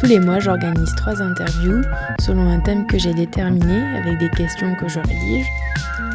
Tous 0.00 0.06
les 0.06 0.18
mois, 0.18 0.38
j'organise 0.38 0.94
trois 0.96 1.20
interviews 1.20 1.82
selon 2.20 2.48
un 2.48 2.58
thème 2.60 2.86
que 2.86 2.98
j'ai 2.98 3.12
déterminé 3.12 3.82
avec 3.98 4.18
des 4.18 4.30
questions 4.30 4.74
que 4.74 4.88
je 4.88 4.98
rédige, 4.98 5.46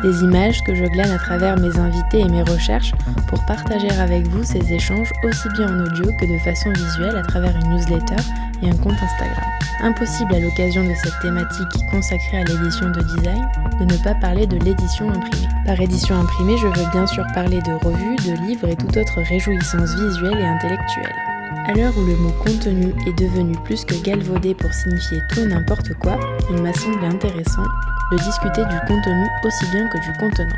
des 0.01 0.23
images 0.23 0.59
que 0.63 0.73
je 0.73 0.85
glane 0.85 1.11
à 1.11 1.19
travers 1.19 1.55
mes 1.59 1.77
invités 1.77 2.21
et 2.21 2.27
mes 2.27 2.41
recherches 2.41 2.93
pour 3.27 3.45
partager 3.45 3.91
avec 3.91 4.25
vous 4.27 4.43
ces 4.43 4.73
échanges 4.73 5.11
aussi 5.23 5.47
bien 5.49 5.67
en 5.67 5.85
audio 5.85 6.05
que 6.19 6.25
de 6.25 6.39
façon 6.39 6.71
visuelle 6.71 7.15
à 7.15 7.21
travers 7.21 7.55
une 7.55 7.75
newsletter 7.75 8.23
et 8.63 8.69
un 8.71 8.75
compte 8.77 8.97
Instagram. 9.03 9.45
Impossible 9.83 10.33
à 10.33 10.39
l'occasion 10.39 10.83
de 10.83 10.93
cette 10.95 11.19
thématique 11.21 11.85
consacrée 11.91 12.37
à 12.39 12.43
l'édition 12.43 12.89
de 12.89 13.01
design 13.01 13.47
de 13.79 13.85
ne 13.85 14.03
pas 14.03 14.15
parler 14.15 14.47
de 14.47 14.57
l'édition 14.65 15.09
imprimée. 15.09 15.47
Par 15.63 15.79
édition 15.79 16.19
imprimée, 16.19 16.57
je 16.57 16.65
veux 16.65 16.91
bien 16.91 17.05
sûr 17.05 17.23
parler 17.35 17.61
de 17.61 17.73
revues, 17.85 18.15
de 18.15 18.47
livres 18.47 18.67
et 18.67 18.75
toute 18.75 18.97
autre 18.97 19.21
réjouissance 19.29 19.93
visuelle 19.93 20.39
et 20.39 20.47
intellectuelle. 20.47 21.34
À 21.67 21.73
l'heure 21.73 21.97
où 21.97 22.05
le 22.05 22.15
mot 22.17 22.31
contenu 22.43 22.93
est 23.07 23.17
devenu 23.17 23.55
plus 23.63 23.83
que 23.85 23.95
galvaudé 24.03 24.53
pour 24.53 24.71
signifier 24.71 25.17
tout 25.29 25.39
et 25.39 25.47
n'importe 25.47 25.95
quoi, 25.95 26.19
il 26.51 26.61
m'a 26.61 26.71
semblé 26.71 27.07
intéressant 27.07 27.65
de 28.11 28.17
discuter 28.17 28.63
du 28.65 28.77
contenu 28.87 29.27
aussi 29.43 29.65
bien 29.71 29.87
que 29.87 29.97
du 29.97 30.13
contenant. 30.19 30.55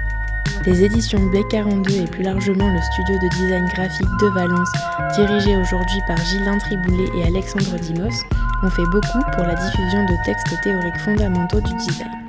Les 0.65 0.83
éditions 0.83 1.19
B42 1.31 2.03
et 2.03 2.07
plus 2.07 2.23
largement 2.23 2.67
le 2.67 2.81
studio 2.81 3.15
de 3.23 3.29
design 3.37 3.65
graphique 3.73 4.17
de 4.19 4.27
Valence, 4.27 4.71
dirigé 5.15 5.55
aujourd'hui 5.55 6.01
par 6.07 6.17
Gilles 6.17 6.57
Triboulet 6.59 7.09
et 7.15 7.23
Alexandre 7.23 7.79
Dimos, 7.79 8.25
ont 8.63 8.69
fait 8.69 8.85
beaucoup 8.91 9.31
pour 9.33 9.45
la 9.45 9.55
diffusion 9.55 10.03
de 10.03 10.25
textes 10.25 10.61
théoriques 10.61 10.99
fondamentaux 10.99 11.61
du 11.61 11.73
design. 11.75 12.26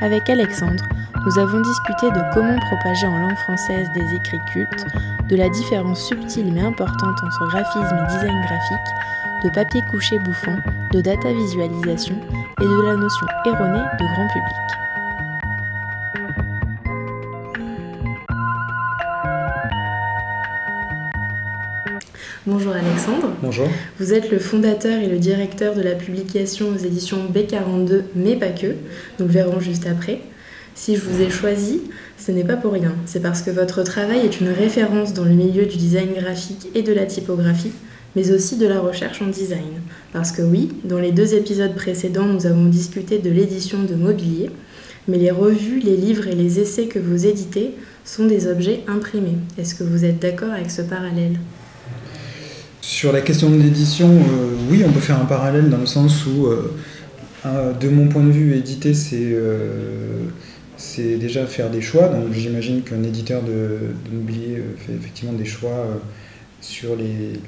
Avec 0.00 0.30
Alexandre, 0.30 0.84
nous 1.26 1.38
avons 1.40 1.60
discuté 1.60 2.08
de 2.10 2.32
comment 2.32 2.56
propager 2.60 3.06
en 3.06 3.18
langue 3.18 3.36
française 3.38 3.88
des 3.94 4.14
écrits 4.14 4.40
cultes, 4.52 4.86
de 5.28 5.34
la 5.34 5.48
différence 5.48 6.06
subtile 6.06 6.52
mais 6.52 6.60
importante 6.60 7.18
entre 7.24 7.48
graphisme 7.48 7.96
et 7.96 8.12
design 8.12 8.40
graphique, 8.40 9.44
de 9.44 9.50
papier 9.50 9.82
couché 9.90 10.18
bouffant, 10.20 10.56
de 10.92 11.00
data 11.00 11.32
visualisation 11.32 12.14
et 12.60 12.64
de 12.64 12.82
la 12.82 12.94
notion 12.94 13.26
erronée 13.44 13.84
de 13.98 14.14
grand 14.14 14.28
public. 14.28 14.87
Bonjour 22.50 22.72
Alexandre. 22.72 23.34
Bonjour. 23.42 23.68
Vous 24.00 24.14
êtes 24.14 24.30
le 24.30 24.38
fondateur 24.38 25.02
et 25.02 25.06
le 25.06 25.18
directeur 25.18 25.74
de 25.74 25.82
la 25.82 25.94
publication 25.94 26.68
aux 26.70 26.78
éditions 26.78 27.18
B42, 27.30 28.04
mais 28.16 28.36
pas 28.36 28.48
que. 28.48 28.68
Nous 29.18 29.26
le 29.26 29.30
verrons 29.30 29.60
juste 29.60 29.86
après. 29.86 30.22
Si 30.74 30.96
je 30.96 31.02
vous 31.02 31.20
ai 31.20 31.28
choisi, 31.28 31.82
ce 32.16 32.32
n'est 32.32 32.44
pas 32.44 32.56
pour 32.56 32.72
rien. 32.72 32.94
C'est 33.04 33.20
parce 33.20 33.42
que 33.42 33.50
votre 33.50 33.82
travail 33.82 34.20
est 34.20 34.40
une 34.40 34.48
référence 34.48 35.12
dans 35.12 35.26
le 35.26 35.34
milieu 35.34 35.66
du 35.66 35.76
design 35.76 36.14
graphique 36.14 36.68
et 36.74 36.80
de 36.80 36.94
la 36.94 37.04
typographie, 37.04 37.72
mais 38.16 38.30
aussi 38.30 38.56
de 38.56 38.66
la 38.66 38.80
recherche 38.80 39.20
en 39.20 39.26
design. 39.26 39.82
Parce 40.14 40.32
que 40.32 40.40
oui, 40.40 40.70
dans 40.84 40.98
les 40.98 41.12
deux 41.12 41.34
épisodes 41.34 41.74
précédents, 41.74 42.24
nous 42.24 42.46
avons 42.46 42.64
discuté 42.64 43.18
de 43.18 43.28
l'édition 43.28 43.82
de 43.82 43.94
mobilier, 43.94 44.48
mais 45.06 45.18
les 45.18 45.32
revues, 45.32 45.80
les 45.80 45.98
livres 45.98 46.26
et 46.28 46.34
les 46.34 46.60
essais 46.60 46.86
que 46.86 46.98
vous 46.98 47.26
éditez 47.26 47.72
sont 48.06 48.24
des 48.24 48.46
objets 48.46 48.84
imprimés. 48.88 49.36
Est-ce 49.58 49.74
que 49.74 49.84
vous 49.84 50.06
êtes 50.06 50.18
d'accord 50.18 50.52
avec 50.52 50.70
ce 50.70 50.80
parallèle? 50.80 51.36
Sur 52.88 53.12
la 53.12 53.20
question 53.20 53.50
de 53.50 53.60
l'édition, 53.60 54.08
euh, 54.08 54.54
oui, 54.70 54.82
on 54.82 54.90
peut 54.90 54.98
faire 54.98 55.20
un 55.20 55.26
parallèle 55.26 55.68
dans 55.68 55.76
le 55.76 55.84
sens 55.84 56.24
où, 56.24 56.46
euh, 56.46 57.74
de 57.74 57.88
mon 57.90 58.08
point 58.08 58.22
de 58.22 58.30
vue, 58.30 58.56
éditer, 58.56 58.94
c'est 58.94 59.18
euh, 59.20 60.24
déjà 60.96 61.44
faire 61.44 61.68
des 61.68 61.82
choix. 61.82 62.08
Donc 62.08 62.32
j'imagine 62.32 62.80
qu'un 62.80 63.02
éditeur 63.02 63.42
de, 63.42 63.78
mobilier 64.10 64.62
fait 64.78 64.94
effectivement 64.94 65.34
des 65.34 65.44
choix 65.44 65.86
sur 66.62 66.96
les, 66.96 67.38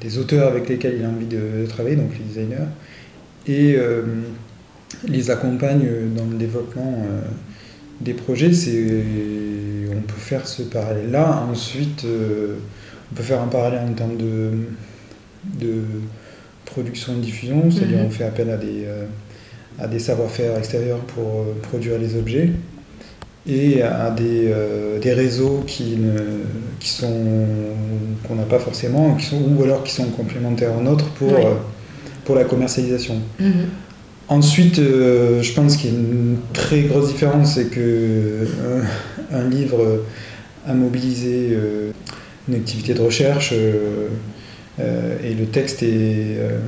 des 0.00 0.18
auteurs 0.18 0.46
avec 0.46 0.68
lesquels 0.68 0.98
il 1.00 1.04
a 1.04 1.08
envie 1.08 1.26
de, 1.26 1.66
travailler, 1.68 1.96
donc 1.96 2.12
les 2.16 2.24
designers, 2.24 2.70
et 3.48 3.76
les 5.08 5.30
accompagne 5.32 5.88
dans 6.16 6.26
le 6.26 6.36
développement 6.36 7.04
des 8.00 8.14
projets. 8.14 8.52
On 9.90 10.02
peut 10.02 10.20
faire 10.20 10.46
ce 10.46 10.62
parallèle-là. 10.62 11.48
Ensuite, 11.50 12.06
on 13.12 13.14
peut 13.14 13.22
faire 13.22 13.42
un 13.42 13.48
parallèle 13.48 13.82
en 13.88 13.92
termes 13.92 14.16
de, 14.16 14.50
de 15.60 15.82
production 16.64 17.12
et 17.14 17.20
diffusion, 17.20 17.70
c'est-à-dire 17.70 17.98
mhm. 17.98 18.06
on 18.06 18.10
fait 18.10 18.24
appel 18.24 18.48
à 18.50 18.56
des, 18.56 18.84
euh, 18.86 19.04
à 19.78 19.86
des 19.86 19.98
savoir-faire 19.98 20.56
extérieurs 20.56 21.00
pour 21.00 21.24
euh, 21.24 21.60
produire 21.62 21.98
les 21.98 22.16
objets 22.16 22.52
et 23.46 23.82
à 23.82 24.10
des, 24.10 24.46
euh, 24.46 24.98
des 24.98 25.12
réseaux 25.12 25.62
qui, 25.66 25.96
ne, 25.96 26.12
qui 26.78 26.88
sont 26.88 27.12
qu'on 28.26 28.36
n'a 28.36 28.44
pas 28.44 28.60
forcément 28.60 29.16
qui 29.16 29.26
sont, 29.26 29.42
ou 29.56 29.62
alors 29.64 29.82
qui 29.82 29.92
sont 29.92 30.06
complémentaires 30.06 30.70
aux 30.78 30.82
nôtres 30.82 31.10
pour, 31.10 31.34
pour 32.24 32.34
la 32.36 32.44
commercialisation. 32.44 33.16
Mhm. 33.40 33.52
Ensuite, 34.28 34.76
je 34.76 35.52
pense 35.52 35.76
qu'il 35.76 35.92
y 35.92 35.94
a 35.94 35.98
une 35.98 36.36
très 36.54 36.82
grosse 36.82 37.08
différence, 37.08 37.56
c'est 37.56 37.66
que 37.66 38.46
un 39.32 39.48
livre 39.48 40.04
à 40.66 40.72
mobiliser 40.72 41.58
une 42.48 42.54
activité 42.54 42.94
de 42.94 43.00
recherche 43.00 43.52
euh, 43.52 44.08
euh, 44.80 45.16
et 45.22 45.34
le 45.34 45.46
texte 45.46 45.82
est 45.82 46.38
euh, 46.38 46.58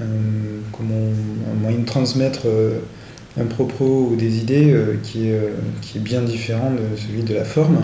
un, 0.00 0.84
moyen 1.60 1.78
de 1.78 1.84
transmettre 1.84 2.46
un 3.38 3.44
propos 3.44 4.10
ou 4.12 4.16
des 4.16 4.38
idées 4.38 4.76
qui, 5.02 5.28
est, 5.28 5.40
qui 5.82 5.98
est 5.98 6.00
bien 6.00 6.22
différent 6.22 6.70
de 6.70 6.96
celui 6.96 7.22
de 7.22 7.34
la 7.34 7.44
forme. 7.44 7.78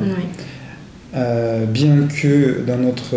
bien 1.72 2.06
que 2.06 2.60
dans 2.65 2.78
notre, 2.78 3.16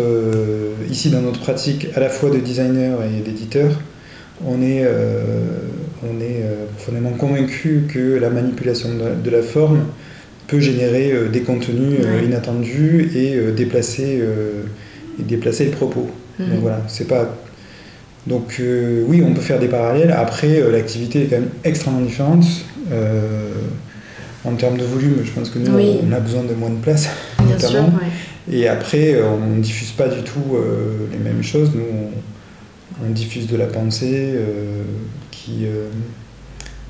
ici 0.90 1.10
dans 1.10 1.20
notre 1.20 1.38
pratique 1.38 1.86
à 1.94 2.00
la 2.00 2.08
fois 2.08 2.30
de 2.30 2.38
designer 2.38 2.98
et 3.04 3.20
d'éditeur, 3.20 3.80
on 4.44 4.60
est, 4.62 4.84
on 6.02 6.20
est 6.20 6.42
profondément 6.76 7.10
convaincu 7.10 7.84
que 7.88 8.18
la 8.18 8.30
manipulation 8.30 8.88
de 9.22 9.30
la 9.30 9.42
forme 9.42 9.84
peut 10.48 10.60
générer 10.60 11.12
euh, 11.12 11.28
des 11.28 11.42
contenus 11.42 12.00
euh, 12.02 12.22
inattendus 12.24 13.12
et 13.14 13.36
euh, 13.36 13.52
déplacer, 13.52 14.20
et 15.20 15.22
déplacer 15.22 15.66
le 15.66 15.70
propos. 15.70 16.10
Donc 16.40 16.48
mhm. 16.48 16.58
voilà, 16.60 16.82
c'est 16.88 17.06
pas. 17.06 17.36
Donc 18.26 18.60
oui, 18.60 19.22
on 19.24 19.32
peut 19.32 19.40
faire 19.40 19.58
des 19.58 19.68
parallèles. 19.68 20.10
Après, 20.10 20.60
l'activité 20.70 21.22
est 21.22 21.26
quand 21.26 21.36
même 21.36 21.50
extrêmement 21.64 22.00
différente. 22.02 22.44
en 24.44 24.54
termes 24.54 24.76
de 24.76 24.84
volume, 24.84 25.16
je 25.24 25.30
pense 25.30 25.50
que 25.50 25.58
nous, 25.58 25.72
on 25.72 26.12
a 26.12 26.20
besoin 26.20 26.42
de 26.42 26.52
moins 26.54 26.70
de 26.70 26.76
place, 26.76 27.08
notamment. 27.48 27.92
Et 28.50 28.68
après, 28.68 29.16
on 29.22 29.56
ne 29.56 29.62
diffuse 29.62 29.92
pas 29.92 30.08
du 30.08 30.22
tout 30.22 30.56
les 31.10 31.18
mêmes 31.18 31.42
choses. 31.42 31.70
Nous, 31.74 31.82
on, 33.02 33.10
diffuse 33.10 33.46
de 33.46 33.56
la 33.56 33.66
pensée 33.66 34.34
qui, 35.30 35.66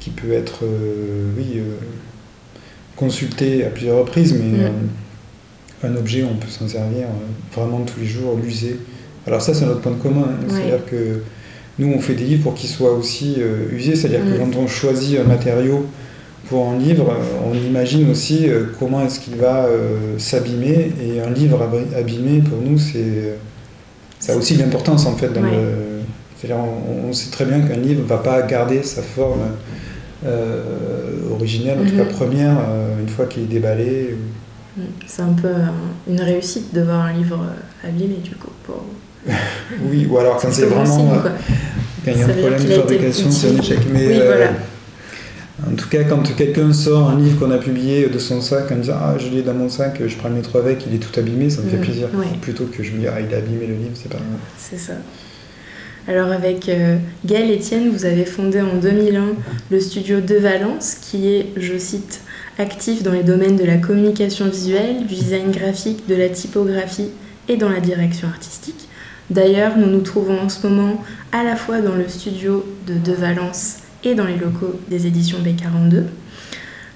qui 0.00 0.10
peut 0.10 0.32
être, 0.32 0.64
oui, 1.36 1.62
consulter 2.98 3.64
à 3.64 3.68
plusieurs 3.68 3.98
reprises, 3.98 4.34
mais 4.34 4.64
euh, 4.64 5.88
un 5.88 5.96
objet, 5.96 6.24
on 6.24 6.34
peut 6.34 6.48
s'en 6.48 6.66
servir 6.66 7.06
euh, 7.06 7.54
vraiment 7.54 7.80
tous 7.80 8.00
les 8.00 8.06
jours, 8.06 8.36
l'user. 8.42 8.78
Alors 9.26 9.40
ça, 9.40 9.54
c'est 9.54 9.66
notre 9.66 9.80
point 9.80 9.92
de 9.92 10.02
commun. 10.02 10.28
Hein. 10.28 10.46
C'est-à-dire 10.48 10.84
que 10.84 11.22
nous, 11.78 11.92
on 11.94 12.00
fait 12.00 12.14
des 12.14 12.24
livres 12.24 12.42
pour 12.42 12.54
qu'ils 12.54 12.70
soient 12.70 12.92
aussi 12.92 13.36
euh, 13.38 13.70
usés. 13.72 13.94
C'est-à-dire 13.94 14.20
que 14.20 14.38
quand 14.38 14.58
on 14.58 14.66
choisit 14.66 15.18
un 15.20 15.24
matériau 15.24 15.86
pour 16.48 16.68
un 16.70 16.78
livre, 16.78 17.14
on 17.46 17.54
imagine 17.54 18.10
aussi 18.10 18.46
comment 18.78 19.04
est-ce 19.04 19.20
qu'il 19.20 19.36
va 19.36 19.66
s'abîmer. 20.16 20.92
Et 21.02 21.20
un 21.20 21.28
livre 21.28 21.60
abîmé, 21.94 22.40
pour 22.40 22.58
nous, 22.62 22.78
c'est 22.78 23.36
ça 24.18 24.32
a 24.32 24.36
aussi 24.36 24.56
l'importance 24.56 25.04
en 25.04 25.14
fait. 25.14 25.28
Dans 25.28 25.42
le... 25.42 26.00
C'est-à-dire, 26.40 26.64
on, 27.06 27.12
sait 27.12 27.30
très 27.30 27.44
bien 27.44 27.60
qu'un 27.60 27.76
livre 27.76 28.02
ne 28.02 28.06
va 28.06 28.16
pas 28.16 28.40
garder 28.42 28.82
sa 28.82 29.02
forme 29.02 29.40
euh, 30.26 31.30
originelle, 31.32 31.78
en 31.80 31.84
tout 31.84 31.96
cas 31.96 32.04
mhm. 32.04 32.10
première, 32.10 32.56
euh, 32.58 33.00
une 33.00 33.08
fois 33.08 33.26
qu'il 33.26 33.44
est 33.44 33.46
déballé. 33.46 34.16
Mm. 34.76 34.80
C'est 35.06 35.22
un 35.22 35.32
peu 35.32 35.48
une 36.08 36.20
réussite 36.20 36.74
de 36.74 36.82
voir 36.82 37.02
un 37.02 37.12
livre 37.12 37.40
abîmé 37.84 38.16
du 38.22 38.34
coup. 38.34 38.50
Pour... 38.64 38.84
oui, 39.84 40.06
ou 40.10 40.18
alors 40.18 40.36
quand 40.40 40.52
c'est 40.52 40.66
vraiment. 40.66 41.12
Euh, 41.12 41.30
quand 42.04 42.12
il 42.12 42.18
y 42.18 42.22
a 42.22 42.26
un 42.26 42.28
problème 42.28 42.64
de 42.64 42.72
fabrication, 42.72 43.30
c'est 43.30 43.50
un 43.50 43.58
échec. 43.58 43.78
Mais, 43.92 44.20
En 45.64 45.74
tout 45.76 45.88
cas, 45.88 46.04
quand 46.04 46.22
quelqu'un 46.34 46.72
sort 46.72 47.10
un 47.10 47.18
livre 47.18 47.38
qu'on 47.38 47.50
a 47.50 47.58
publié 47.58 48.08
de 48.08 48.18
son 48.18 48.40
sac 48.40 48.72
en 48.72 48.76
disant 48.76 48.96
Ah, 49.00 49.16
je 49.18 49.28
l'ai 49.28 49.42
dans 49.42 49.54
mon 49.54 49.68
sac, 49.68 50.00
je 50.04 50.16
prends 50.16 50.30
le 50.30 50.36
métro 50.36 50.58
avec, 50.58 50.84
il 50.86 50.94
est 50.94 50.98
tout 50.98 51.18
abîmé, 51.18 51.48
ça 51.48 51.62
me 51.62 51.68
fait 51.68 51.76
mm. 51.76 51.80
plaisir. 51.80 52.08
Plutôt 52.40 52.64
que 52.64 52.82
je 52.82 52.90
me 52.92 52.98
dis 52.98 53.06
Ah, 53.06 53.20
il 53.20 53.32
a 53.32 53.38
abîmé 53.38 53.66
le 53.66 53.74
livre, 53.74 53.94
c'est 53.94 54.10
pas 54.10 54.18
C'est 54.56 54.78
ça. 54.78 54.94
Alors 56.08 56.32
avec 56.32 56.70
euh, 56.70 56.96
Gaël 57.26 57.52
Etienne, 57.52 57.90
vous 57.90 58.06
avez 58.06 58.24
fondé 58.24 58.62
en 58.62 58.76
2001 58.76 59.34
le 59.70 59.78
studio 59.78 60.22
De 60.22 60.36
Valence, 60.36 60.94
qui 60.94 61.28
est, 61.28 61.48
je 61.58 61.76
cite, 61.76 62.22
actif 62.58 63.02
dans 63.02 63.12
les 63.12 63.22
domaines 63.22 63.56
de 63.56 63.64
la 63.64 63.76
communication 63.76 64.48
visuelle, 64.48 65.06
du 65.06 65.14
design 65.14 65.50
graphique, 65.50 66.08
de 66.08 66.14
la 66.14 66.30
typographie 66.30 67.10
et 67.46 67.58
dans 67.58 67.68
la 67.68 67.80
direction 67.80 68.26
artistique. 68.26 68.88
D'ailleurs, 69.28 69.76
nous 69.76 69.86
nous 69.86 70.00
trouvons 70.00 70.40
en 70.40 70.48
ce 70.48 70.66
moment 70.66 71.04
à 71.30 71.44
la 71.44 71.56
fois 71.56 71.82
dans 71.82 71.94
le 71.94 72.08
studio 72.08 72.64
de 72.86 72.94
De 72.94 73.12
Valence 73.12 73.80
et 74.02 74.14
dans 74.14 74.24
les 74.24 74.38
locaux 74.38 74.80
des 74.88 75.06
éditions 75.06 75.40
B42. 75.40 76.04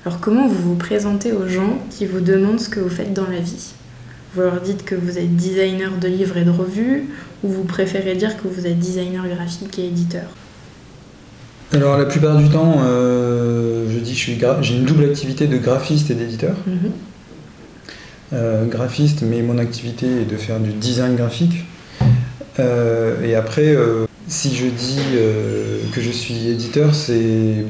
Alors 0.06 0.20
comment 0.20 0.48
vous 0.48 0.70
vous 0.70 0.76
présentez 0.76 1.32
aux 1.32 1.48
gens 1.48 1.78
qui 1.90 2.06
vous 2.06 2.20
demandent 2.20 2.60
ce 2.60 2.70
que 2.70 2.80
vous 2.80 2.88
faites 2.88 3.12
dans 3.12 3.28
la 3.28 3.40
vie? 3.40 3.74
Vous 4.34 4.40
leur 4.40 4.62
dites 4.62 4.86
que 4.86 4.94
vous 4.94 5.18
êtes 5.18 5.36
designer 5.36 5.90
de 6.00 6.08
livres 6.08 6.38
et 6.38 6.44
de 6.44 6.50
revues 6.50 7.10
ou 7.42 7.48
vous 7.48 7.64
préférez 7.64 8.14
dire 8.14 8.36
que 8.36 8.48
vous 8.48 8.66
êtes 8.66 8.78
designer 8.78 9.26
graphique 9.28 9.78
et 9.78 9.86
éditeur 9.86 10.24
Alors 11.72 11.98
la 11.98 12.04
plupart 12.04 12.36
du 12.36 12.48
temps, 12.48 12.76
euh, 12.84 13.86
je 13.92 13.98
dis 13.98 14.14
j'ai 14.14 14.76
une 14.76 14.84
double 14.84 15.04
activité 15.04 15.46
de 15.46 15.58
graphiste 15.58 16.10
et 16.10 16.14
d'éditeur. 16.14 16.54
Mhm. 16.66 16.92
Euh, 18.34 18.66
graphiste, 18.66 19.22
mais 19.22 19.42
mon 19.42 19.58
activité 19.58 20.06
est 20.06 20.30
de 20.30 20.36
faire 20.36 20.58
du 20.58 20.72
design 20.72 21.16
graphique. 21.16 21.66
Euh, 22.58 23.22
et 23.22 23.34
après, 23.34 23.76
si 24.28 24.54
je 24.54 24.66
dis 24.66 25.00
que 25.92 26.00
je 26.00 26.10
suis 26.10 26.48
éditeur, 26.48 26.94
c'est 26.94 27.64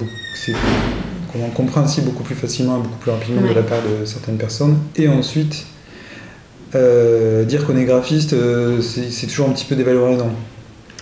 qu'on 1.32 1.48
comprend 1.48 1.80
ainsi 1.80 2.02
beaucoup 2.02 2.22
plus 2.22 2.34
facilement 2.34 2.78
et 2.78 2.82
beaucoup 2.82 2.98
plus 2.98 3.10
rapidement 3.10 3.42
de 3.42 3.54
la 3.54 3.62
part 3.62 3.80
de 3.80 4.04
certaines 4.04 4.36
personnes. 4.36 4.78
Et 4.96 5.08
ensuite, 5.08 5.66
euh, 6.74 7.44
dire 7.44 7.66
qu'on 7.66 7.76
est 7.76 7.84
graphiste, 7.84 8.32
euh, 8.32 8.80
c'est 8.80 9.26
toujours 9.26 9.48
un 9.48 9.52
petit 9.52 9.64
peu 9.64 9.76
dévalorisant. 9.76 10.30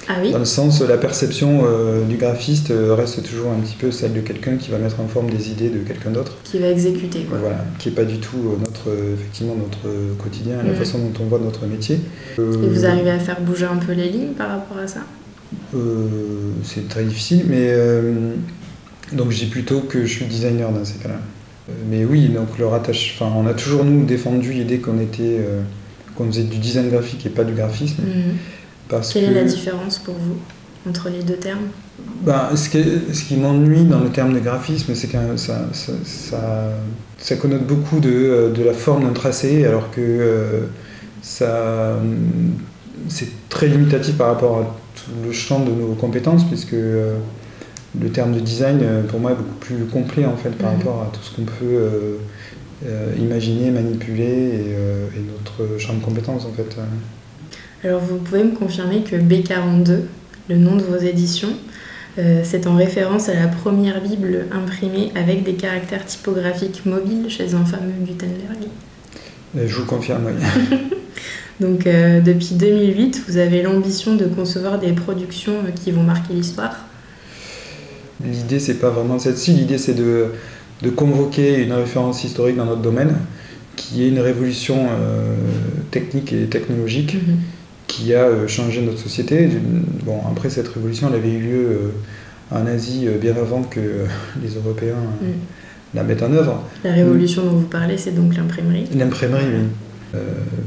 Ah 0.08 0.14
oui 0.20 0.32
Dans 0.32 0.38
le 0.38 0.44
sens, 0.44 0.80
la 0.80 0.96
perception 0.96 1.62
euh, 1.64 2.04
du 2.04 2.16
graphiste 2.16 2.72
reste 2.72 3.22
toujours 3.22 3.52
un 3.52 3.60
petit 3.60 3.76
peu 3.76 3.92
celle 3.92 4.12
de 4.12 4.20
quelqu'un 4.20 4.56
qui 4.56 4.70
va 4.70 4.78
mettre 4.78 4.98
en 4.98 5.06
forme 5.06 5.30
des 5.30 5.50
idées 5.50 5.68
de 5.68 5.78
quelqu'un 5.78 6.10
d'autre. 6.10 6.38
Qui 6.42 6.58
va 6.58 6.68
exécuter, 6.68 7.20
quoi. 7.20 7.38
Voilà, 7.38 7.64
qui 7.78 7.88
n'est 7.88 7.94
pas 7.94 8.04
du 8.04 8.18
tout 8.18 8.56
notre, 8.58 8.88
effectivement, 9.14 9.54
notre 9.54 9.88
quotidien, 10.16 10.56
la 10.64 10.72
mm. 10.72 10.76
façon 10.76 10.98
dont 10.98 11.12
on 11.22 11.26
voit 11.26 11.38
notre 11.38 11.66
métier. 11.66 12.00
Et 12.38 12.40
vous 12.40 12.84
arrivez 12.84 13.10
à 13.10 13.20
faire 13.20 13.40
bouger 13.40 13.66
un 13.66 13.76
peu 13.76 13.92
les 13.92 14.08
lignes 14.08 14.32
par 14.36 14.48
rapport 14.48 14.78
à 14.78 14.88
ça? 14.88 15.00
C'est 16.64 16.88
très 16.88 17.04
difficile, 17.04 17.44
mais 17.48 17.72
donc 19.12 19.30
j'ai 19.30 19.46
plutôt 19.46 19.80
que 19.80 20.06
je 20.06 20.12
suis 20.12 20.24
designer 20.24 20.70
dans 20.72 20.84
ces 20.84 20.98
cas-là. 20.98 21.20
Euh, 21.68 21.72
mais 21.88 22.04
oui, 22.04 22.28
donc 22.28 22.58
le 22.58 22.66
rattache, 22.66 23.14
enfin, 23.14 23.32
on 23.36 23.46
a 23.46 23.54
toujours 23.54 23.84
nous 23.84 24.04
défendu 24.04 24.52
l'idée 24.52 24.78
qu'on 24.78 25.00
était, 25.00 25.38
euh, 25.40 25.60
qu'on 26.16 26.26
faisait 26.26 26.44
du 26.44 26.58
design 26.58 26.90
graphique 26.90 27.26
et 27.26 27.30
pas 27.30 27.44
du 27.44 27.54
graphisme. 27.54 28.02
Mhm. 28.02 28.36
Parce 28.88 29.12
Quelle 29.12 29.24
est 29.24 29.34
la 29.34 29.44
différence 29.44 29.98
pour 29.98 30.14
vous 30.14 30.36
entre 30.88 31.10
les 31.10 31.22
deux 31.22 31.36
termes? 31.36 31.68
Ben, 32.22 32.48
ce, 32.56 32.68
qui, 32.70 32.82
ce 33.12 33.24
qui 33.24 33.36
m'ennuie 33.36 33.84
dans 33.84 34.00
le 34.00 34.08
terme 34.08 34.32
de 34.32 34.40
graphisme, 34.40 34.94
c'est 34.94 35.08
que 35.08 35.36
ça, 35.36 35.68
ça, 35.72 35.92
ça, 37.18 37.36
connote 37.36 37.66
beaucoup 37.66 38.00
de, 38.00 38.10
euh, 38.10 38.50
de 38.50 38.64
la 38.64 38.72
forme 38.72 39.04
d'un 39.04 39.12
tracé, 39.12 39.64
alors 39.66 39.90
que 39.90 40.62
ça, 41.22 42.00
c'est 43.08 43.28
très 43.48 43.68
limitatif 43.68 44.16
par 44.16 44.28
rapport 44.28 44.58
à 44.58 44.76
tout 44.96 45.10
le 45.26 45.32
champ 45.32 45.60
de 45.60 45.70
nos 45.70 45.94
compétences, 45.94 46.44
puisque 46.44 46.74
le 47.98 48.08
terme 48.10 48.34
de 48.34 48.40
design, 48.40 48.80
euh, 48.82 49.02
pour 49.02 49.18
moi, 49.20 49.32
est 49.32 49.36
beaucoup 49.36 49.56
plus 49.60 49.84
complet 49.86 50.24
en 50.24 50.36
fait 50.36 50.50
par 50.50 50.70
mhm. 50.70 50.78
rapport 50.78 51.02
à 51.02 51.12
tout 51.12 51.22
ce 51.22 51.34
qu'on 51.34 51.44
peut 51.44 51.52
euh, 51.62 52.16
euh, 52.86 53.12
imaginer, 53.18 53.70
manipuler 53.70 54.74
et, 55.14 55.20
notre 55.20 55.78
champ 55.78 55.94
de 55.94 56.00
compétences 56.00 56.44
en 56.44 56.52
fait. 56.52 56.76
Alors 57.82 58.00
vous 58.00 58.18
pouvez 58.18 58.44
me 58.44 58.52
confirmer 58.54 59.02
que 59.02 59.16
B42, 59.16 60.02
le 60.48 60.56
nom 60.56 60.76
de 60.76 60.82
vos 60.82 60.96
éditions, 60.96 61.52
c'est 62.42 62.66
en 62.66 62.76
référence 62.76 63.30
à 63.30 63.34
la 63.34 63.48
première 63.48 64.02
Bible 64.02 64.44
imprimée 64.52 65.10
avec 65.14 65.42
des 65.42 65.54
caractères 65.54 66.04
typographiques 66.04 66.84
mobiles 66.84 67.30
chez 67.30 67.54
un 67.54 67.64
fameux 67.64 67.94
Gutenberg 68.00 68.68
Je 69.54 69.74
vous 69.74 69.86
confirme, 69.86 70.26
oui. 70.26 70.78
Donc 71.60 71.84
depuis 71.84 72.56
2008, 72.56 73.22
vous 73.26 73.38
avez 73.38 73.62
l'ambition 73.62 74.16
de 74.16 74.26
concevoir 74.26 74.78
des 74.78 74.92
productions 74.92 75.54
qui 75.74 75.92
vont 75.92 76.02
marquer 76.02 76.34
l'histoire 76.34 76.76
L'idée, 78.24 78.58
c'est 78.58 78.74
pas 78.74 78.90
vraiment 78.90 79.18
celle-ci. 79.18 79.52
L'idée, 79.52 79.78
c'est 79.78 79.94
de, 79.94 80.26
de, 80.82 80.90
convoquer 80.90 81.62
une 81.62 81.72
référence 81.72 82.24
historique 82.24 82.56
dans 82.56 82.66
notre 82.66 82.82
domaine, 82.82 83.16
qui 83.76 84.04
est 84.04 84.08
une 84.08 84.20
révolution 84.20 84.88
euh, 84.90 85.34
technique 85.90 86.32
et 86.32 86.46
technologique 86.46 87.14
mhm. 87.14 87.36
qui 87.86 88.14
a 88.14 88.24
euh, 88.24 88.48
changé 88.48 88.82
notre 88.82 88.98
société. 88.98 89.48
Bon, 90.04 90.20
après, 90.30 90.50
cette 90.50 90.68
révolution, 90.68 91.08
elle 91.08 91.20
avait 91.20 91.32
eu 91.32 91.40
lieu 91.40 91.66
euh, 91.66 91.90
en 92.50 92.66
Asie 92.66 93.08
bien 93.20 93.36
avant 93.36 93.62
que 93.62 93.80
les 94.42 94.54
Européens 94.56 94.96
mhm. 95.22 95.32
la 95.94 96.02
mettent 96.02 96.22
en 96.22 96.32
œuvre. 96.32 96.64
La 96.84 96.92
révolution 96.92 97.44
dont 97.44 97.52
vous 97.52 97.66
parlez, 97.66 97.96
c'est 97.96 98.14
donc 98.14 98.36
l'imprimerie? 98.36 98.86
L'imprimerie, 98.94 99.44
oui. 99.44 99.66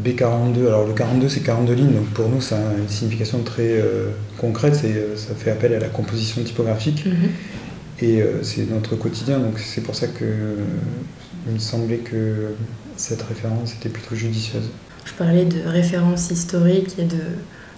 B42, 0.03 0.67
alors 0.67 0.87
le 0.87 0.93
42 0.93 1.29
c'est 1.29 1.41
42 1.41 1.73
lignes, 1.73 1.93
donc 1.93 2.07
pour 2.13 2.29
nous 2.29 2.41
ça 2.41 2.57
a 2.57 2.77
une 2.77 2.89
signification 2.89 3.39
très 3.43 3.79
euh, 3.79 4.09
concrète, 4.37 4.79
euh, 4.85 5.15
ça 5.15 5.33
fait 5.35 5.51
appel 5.51 5.73
à 5.73 5.79
la 5.79 5.87
composition 5.87 6.41
typographique 6.43 7.05
mhm. 7.05 7.29
et 8.01 8.21
euh, 8.21 8.43
c'est 8.43 8.69
notre 8.69 8.95
quotidien, 8.95 9.39
donc 9.39 9.59
c'est 9.59 9.81
pour 9.81 9.95
ça 9.95 10.07
que 10.07 10.25
il 11.47 11.53
me 11.55 11.59
semblait 11.59 11.97
que 11.97 12.53
cette 12.95 13.21
référence 13.21 13.73
était 13.73 13.89
plutôt 13.89 14.15
judicieuse. 14.15 14.69
Je 15.05 15.11
parlais 15.13 15.43
de 15.43 15.67
référence 15.67 16.31
historique 16.31 16.95
et 16.97 17.03
de, 17.03 17.17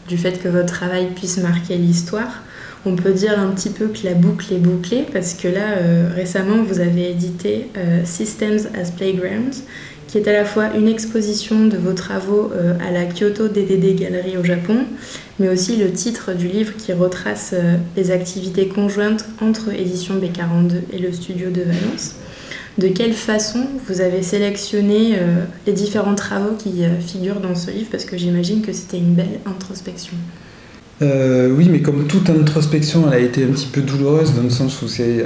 du 0.08 0.18
fait 0.18 0.40
que 0.42 0.48
votre 0.48 0.72
travail 0.72 1.08
puisse 1.16 1.40
marquer 1.40 1.78
l'histoire. 1.78 2.44
On 2.86 2.96
peut 2.96 3.14
dire 3.14 3.40
un 3.40 3.48
petit 3.48 3.72
peu 3.72 3.88
que 3.88 4.06
la 4.06 4.14
boucle 4.14 4.54
est 4.54 4.60
bouclée 4.60 5.04
parce 5.12 5.34
que 5.34 5.48
là, 5.48 5.78
récemment, 6.14 6.62
vous 6.62 6.80
avez 6.80 7.10
édité 7.10 7.72
Systems 8.04 8.68
as 8.80 8.92
Playgrounds, 8.92 9.64
qui 10.16 10.22
est 10.22 10.30
à 10.30 10.34
la 10.34 10.46
fois 10.46 10.70
une 10.78 10.88
exposition 10.88 11.66
de 11.66 11.76
vos 11.76 11.92
travaux 11.92 12.50
euh, 12.56 12.74
à 12.80 12.90
la 12.90 13.04
Kyoto 13.04 13.50
DDD 13.50 14.00
Gallery 14.00 14.38
au 14.38 14.46
Japon, 14.46 14.78
mais 15.40 15.50
aussi 15.50 15.76
le 15.76 15.92
titre 15.92 16.32
du 16.32 16.48
livre 16.48 16.72
qui 16.78 16.94
retrace 16.94 17.52
euh, 17.54 17.76
les 17.98 18.12
activités 18.12 18.70
conjointes 18.70 19.26
entre 19.42 19.74
Édition 19.78 20.16
B42 20.16 20.84
et 20.94 21.00
le 21.00 21.12
studio 21.12 21.50
de 21.50 21.64
Valence. 21.64 22.16
De 22.78 22.88
quelle 22.88 23.12
façon 23.12 23.68
vous 23.90 24.00
avez 24.00 24.22
sélectionné 24.22 25.16
euh, 25.16 25.44
les 25.68 25.74
différents 25.74 26.16
travaux 26.16 26.56
qui 26.58 26.84
figurent 27.06 27.42
dans 27.42 27.56
ce 27.56 27.72
livre? 27.72 27.90
Parce 27.92 28.06
que 28.06 28.18
j'imagine 28.18 28.62
que 28.62 28.72
c'était 28.72 29.00
une 29.00 29.16
belle 29.16 29.42
introspection. 29.46 30.16
oui, 31.02 31.68
mais 31.70 31.82
comme 31.82 32.08
toute 32.08 32.30
introspection, 32.30 33.04
elle 33.12 33.14
a 33.16 33.20
été 33.20 33.44
un 33.44 33.48
petit 33.48 33.68
peu 33.68 33.82
douloureuse 33.82 34.34
dans 34.34 34.44
le 34.44 34.50
sens 34.50 34.82
où 34.82 34.88
c'est 34.88 35.26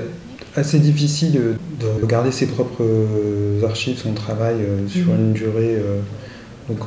assez 0.60 0.80
difficile 0.80 1.58
de 1.80 2.02
regarder 2.02 2.32
ses 2.32 2.48
propres 2.48 2.84
euh, 2.84 3.66
archives, 3.66 3.98
son 3.98 4.14
travail 4.14 4.56
euh, 4.60 4.88
sur 4.88 5.08
mhm. 5.08 5.20
une 5.20 5.34
durée. 5.34 5.76
Euh, 5.76 6.00
donc, 6.68 6.82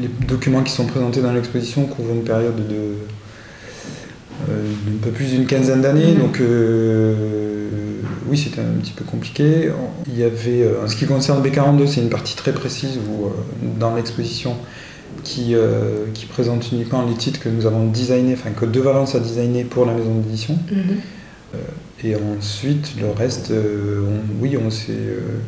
les 0.00 0.08
documents 0.28 0.62
qui 0.62 0.72
sont 0.72 0.86
présentés 0.86 1.20
dans 1.20 1.32
l'exposition 1.32 1.86
couvrent 1.86 2.14
une 2.14 2.22
période 2.22 2.54
de, 2.56 2.94
d'un 4.46 4.98
peu 5.02 5.10
plus 5.10 5.32
d'une 5.32 5.44
quinzaine 5.46 5.80
d'années. 5.80 6.12
Mhm. 6.12 6.20
Donc, 6.20 6.40
oui, 8.28 8.38
c'était 8.38 8.60
un 8.60 8.80
petit 8.80 8.92
peu 8.92 9.04
compliqué. 9.04 9.70
Il 10.06 10.16
y 10.16 10.22
avait, 10.22 10.68
en 10.84 10.86
ce 10.86 10.94
qui 10.94 11.06
concerne 11.06 11.44
B42, 11.44 11.88
c'est 11.88 12.00
une 12.00 12.10
partie 12.10 12.36
très 12.36 12.52
précise 12.52 12.98
où, 12.98 13.30
dans 13.80 13.96
l'exposition 13.96 14.54
qui, 15.24 15.56
qui 16.14 16.26
présente 16.26 16.70
uniquement 16.70 17.04
les 17.04 17.14
titres 17.14 17.40
que 17.40 17.48
nous 17.48 17.66
avons 17.66 17.88
designés, 17.88 18.34
enfin 18.34 18.50
que 18.50 18.66
De 18.66 18.78
Valence 18.78 19.16
a 19.16 19.18
designé 19.18 19.64
pour 19.64 19.84
la 19.84 19.94
maison 19.94 20.14
d'édition. 20.14 20.56
Mhm. 20.70 20.98
Et 22.02 22.16
ensuite, 22.16 22.94
le 23.00 23.10
reste, 23.10 23.50
euh, 23.50 24.00
oui, 24.40 24.56
on 24.56 24.70
s'est. 24.70 24.92
Euh, 24.92 25.38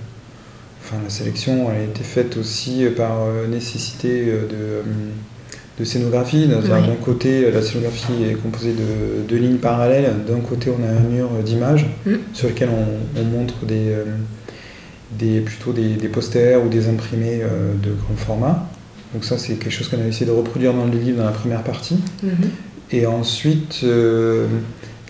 enfin, 0.81 0.97
la 1.03 1.11
sélection 1.11 1.69
a 1.69 1.79
été 1.79 2.03
faite 2.03 2.37
aussi 2.37 2.85
par 2.97 3.27
nécessité 3.49 4.27
de 4.27 4.83
de 5.79 5.85
scénographie. 5.87 6.49
D'un 6.49 6.95
côté, 7.03 7.51
la 7.51 7.63
scénographie 7.63 8.25
est 8.31 8.35
composée 8.35 8.75
de 8.75 9.27
deux 9.27 9.37
lignes 9.37 9.57
parallèles. 9.57 10.13
D'un 10.29 10.41
côté, 10.41 10.71
on 10.71 10.85
a 10.85 10.91
un 10.91 11.01
mur 11.01 11.31
d'images 11.43 11.87
mm. 12.05 12.15
sur 12.35 12.49
lequel 12.49 12.69
on, 12.69 13.25
montre 13.25 13.65
des, 13.65 13.95
des, 15.19 15.41
plutôt 15.41 15.73
des, 15.73 16.09
posters 16.09 16.63
ou 16.63 16.69
des 16.69 16.91
imprimés 16.91 17.41
de 17.83 17.91
grand 17.93 18.17
format. 18.17 18.69
Donc 19.15 19.25
ça, 19.25 19.39
c'est 19.39 19.55
quelque 19.55 19.73
chose 19.73 19.89
qu'on 19.89 20.03
a 20.03 20.07
essayé 20.07 20.27
de 20.27 20.31
reproduire 20.31 20.75
dans 20.75 20.85
le 20.85 20.99
livre 20.99 21.17
dans 21.17 21.25
la 21.25 21.33
première 21.33 21.63
partie. 21.63 21.97
Mm-hmm. 22.23 22.29
Et 22.91 23.07
ensuite, 23.07 23.83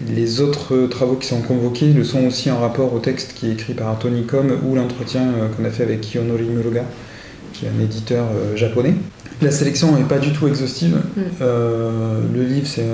les 0.09 0.41
autres 0.41 0.87
travaux 0.87 1.15
qui 1.17 1.29
sont 1.29 1.43
convoqués 1.43 1.93
le 1.93 2.05
sont 2.05 2.25
aussi 2.27 2.51
en 2.51 2.59
rapport 2.59 2.93
au 2.93 2.99
texte 2.99 3.35
qui 3.35 3.49
est 3.49 3.53
écrit 3.53 3.75
par 3.75 3.99
Tony 3.99 4.25
Com 4.25 4.51
ou 4.67 4.75
l'entretien 4.75 5.23
euh, 5.23 5.49
qu'on 5.49 5.65
a 5.65 5.71
fait 5.71 5.85
avec 5.85 6.01
Kiyonori 6.01 6.45
Muroga, 6.45 6.85
qui 7.53 7.67
est 7.67 7.69
un 7.69 7.83
éditeur 7.83 8.27
euh, 8.35 8.57
japonais. 8.57 8.95
La 9.41 9.51
sélection 9.51 9.97
n'est 9.97 10.05
pas 10.05 10.19
du 10.19 10.33
tout 10.33 10.47
exhaustive. 10.49 10.97
Mm. 10.97 11.21
Euh, 11.41 12.21
le 12.33 12.45
livre, 12.45 12.67
c'est 12.67 12.87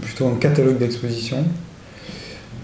plutôt 0.00 0.26
un 0.26 0.36
catalogue 0.36 0.78
d'exposition. 0.78 1.44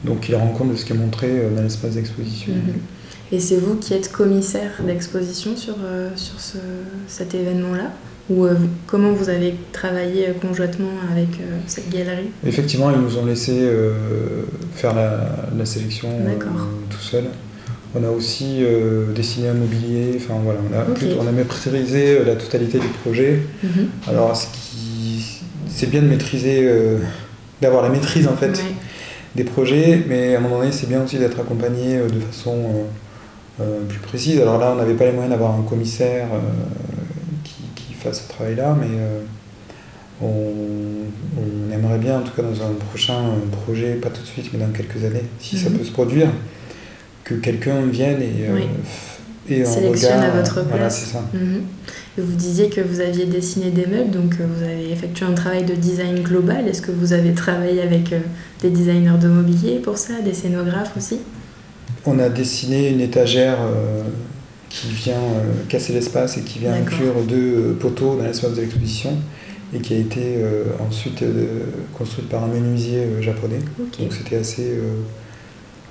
Donc 0.05 0.29
il 0.29 0.37
rend 0.37 0.49
compte 0.49 0.71
de 0.71 0.77
ce 0.77 0.85
qui 0.85 0.93
est 0.93 0.97
montré 0.97 1.29
dans 1.55 1.63
l'espace 1.63 1.95
d'exposition. 1.95 2.53
Mm-hmm. 2.53 3.35
Et 3.35 3.41
c'est 3.41 3.57
vous 3.57 3.75
qui 3.75 3.93
êtes 3.93 4.11
commissaire 4.11 4.71
d'exposition 4.87 5.57
sur, 5.57 5.77
sur 6.17 6.37
cet 7.07 7.35
événement-là? 7.35 7.93
Ou 8.31 8.45
euh, 8.45 8.55
comment 8.87 9.13
vous 9.13 9.31
avez 9.31 9.55
travaillé 9.73 10.29
euh, 10.29 10.33
conjointement 10.35 10.91
avec 11.11 11.41
euh, 11.41 11.59
cette 11.67 11.89
galerie? 11.89 12.31
Effectivement, 12.47 12.91
ils 12.91 13.01
nous 13.01 13.17
ont 13.17 13.25
laissé 13.25 13.69
faire 14.75 14.95
la, 14.95 15.65
sélection 15.65 16.09
tout 16.91 17.01
seul. 17.01 17.25
On 17.95 18.05
a 18.05 18.11
aussi 18.11 18.63
dessiné 19.15 19.49
un 19.49 19.55
mobilier, 19.55 20.13
enfin 20.17 20.35
voilà, 20.45 20.61
on 20.71 20.77
a, 20.77 21.23
on 21.23 21.27
a 21.27 21.33
maîtrisé 21.33 22.23
la 22.25 22.37
totalité 22.37 22.79
du 22.79 22.89
projet. 23.03 23.41
Mhm. 23.63 23.89
Alors, 24.09 24.37
ce 24.37 24.47
qui, 24.47 25.41
c'est 25.69 25.89
bien 25.91 26.03
de 26.03 26.07
maîtriser, 26.07 26.71
d'avoir 27.63 27.83
la 27.83 27.89
maîtrise 27.89 28.29
en 28.29 28.37
fait 28.37 28.63
des 29.35 29.45
projets, 29.45 30.05
mais 30.07 30.35
à 30.35 30.39
un 30.39 30.41
moment 30.43 30.59
donné, 30.59 30.73
c'est 30.73 30.89
bien 30.89 31.03
aussi 31.03 31.17
d'être 31.17 31.41
accompagné 31.41 31.97
de 31.99 32.21
façon 32.21 32.85
plus 33.89 34.01
précise. 34.01 34.39
Alors 34.41 34.59
là, 34.59 34.73
on 34.73 34.77
n'avait 34.77 34.95
pas 34.95 35.07
les 35.07 35.13
moyens 35.13 35.31
d'avoir 35.31 35.55
un 35.55 35.63
commissaire 35.63 36.29
fasse 37.99 38.23
ce 38.23 38.29
travail-là, 38.29 38.77
mais 38.79 38.87
euh, 38.99 39.21
on, 40.23 41.73
aimerait 41.73 41.99
bien, 41.99 42.19
en 42.19 42.23
tout 42.23 42.33
cas 42.35 42.43
dans 42.43 42.63
un 42.63 42.73
prochain 42.89 43.23
projet, 43.65 43.95
pas 43.95 44.11
tout 44.11 44.23
de 44.23 44.27
suite, 44.27 44.51
mais 44.53 44.59
dans 44.59 44.73
quelques 44.73 45.05
années, 45.05 45.25
si 45.39 45.59
ça 45.59 45.71
mhm. 45.71 45.79
peut 45.79 45.85
se 45.85 45.93
produire, 45.93 46.29
que 47.25 47.35
quelqu'un 47.35 47.83
vienne 47.87 48.23
et, 48.23 48.49
euh, 48.49 48.59
et 49.49 49.65
sélectionne 49.65 50.21
à 50.21 50.31
votre 50.31 50.67
place. 50.67 51.05
ça. 51.13 51.23
Mhm. 51.33 51.63
vous 52.17 52.37
disiez 52.37 52.69
que 52.69 52.81
vous 52.81 53.01
aviez 53.01 53.27
dessiné 53.27 53.71
des 53.71 53.87
meubles, 53.87 54.11
donc 54.11 54.35
euh, 54.41 54.47
vous 54.49 54.65
avez 54.65 54.91
effectué 54.91 55.27
un 55.27 55.35
travail 55.35 55.65
de 55.65 55.75
design 55.75 56.23
global. 56.23 56.67
Est-ce 56.67 56.83
que 56.83 56.93
vous 56.93 57.13
avez 57.13 57.33
travaillé 57.33 57.83
avec 57.83 58.15
des 58.63 58.71
designers 58.71 59.19
de 59.21 59.29
mobilier 59.29 59.79
pour 59.79 59.99
ça, 59.99 60.15
des 60.25 60.35
scénographes 60.35 60.97
aussi? 60.97 61.21
On 62.07 62.19
a 62.19 62.29
dessiné 62.29 62.89
une 62.89 63.01
étagère 63.01 63.59
qui 64.69 64.89
vient 64.89 65.15
euh, 65.15 65.65
casser 65.69 65.93
l'espace 65.93 66.37
et 66.37 66.43
qui 66.43 66.59
vient 66.59 66.75
inclure 66.75 67.15
deux 67.27 67.37
euh, 67.37 67.73
poteaux 67.75 68.17
dans 68.17 68.25
l'espace 68.25 68.55
de 68.55 68.61
l'exposition 68.61 69.17
et 69.75 69.81
qui 69.81 69.95
a 69.95 69.99
été 69.99 70.37
euh, 70.37 70.65
ensuite 70.87 71.23
construite 71.97 72.29
par 72.29 72.45
un 72.45 72.49
menuisier 72.49 73.07
japonais. 73.21 73.59
Donc 73.79 74.13
c'était 74.13 74.37
assez, 74.37 74.79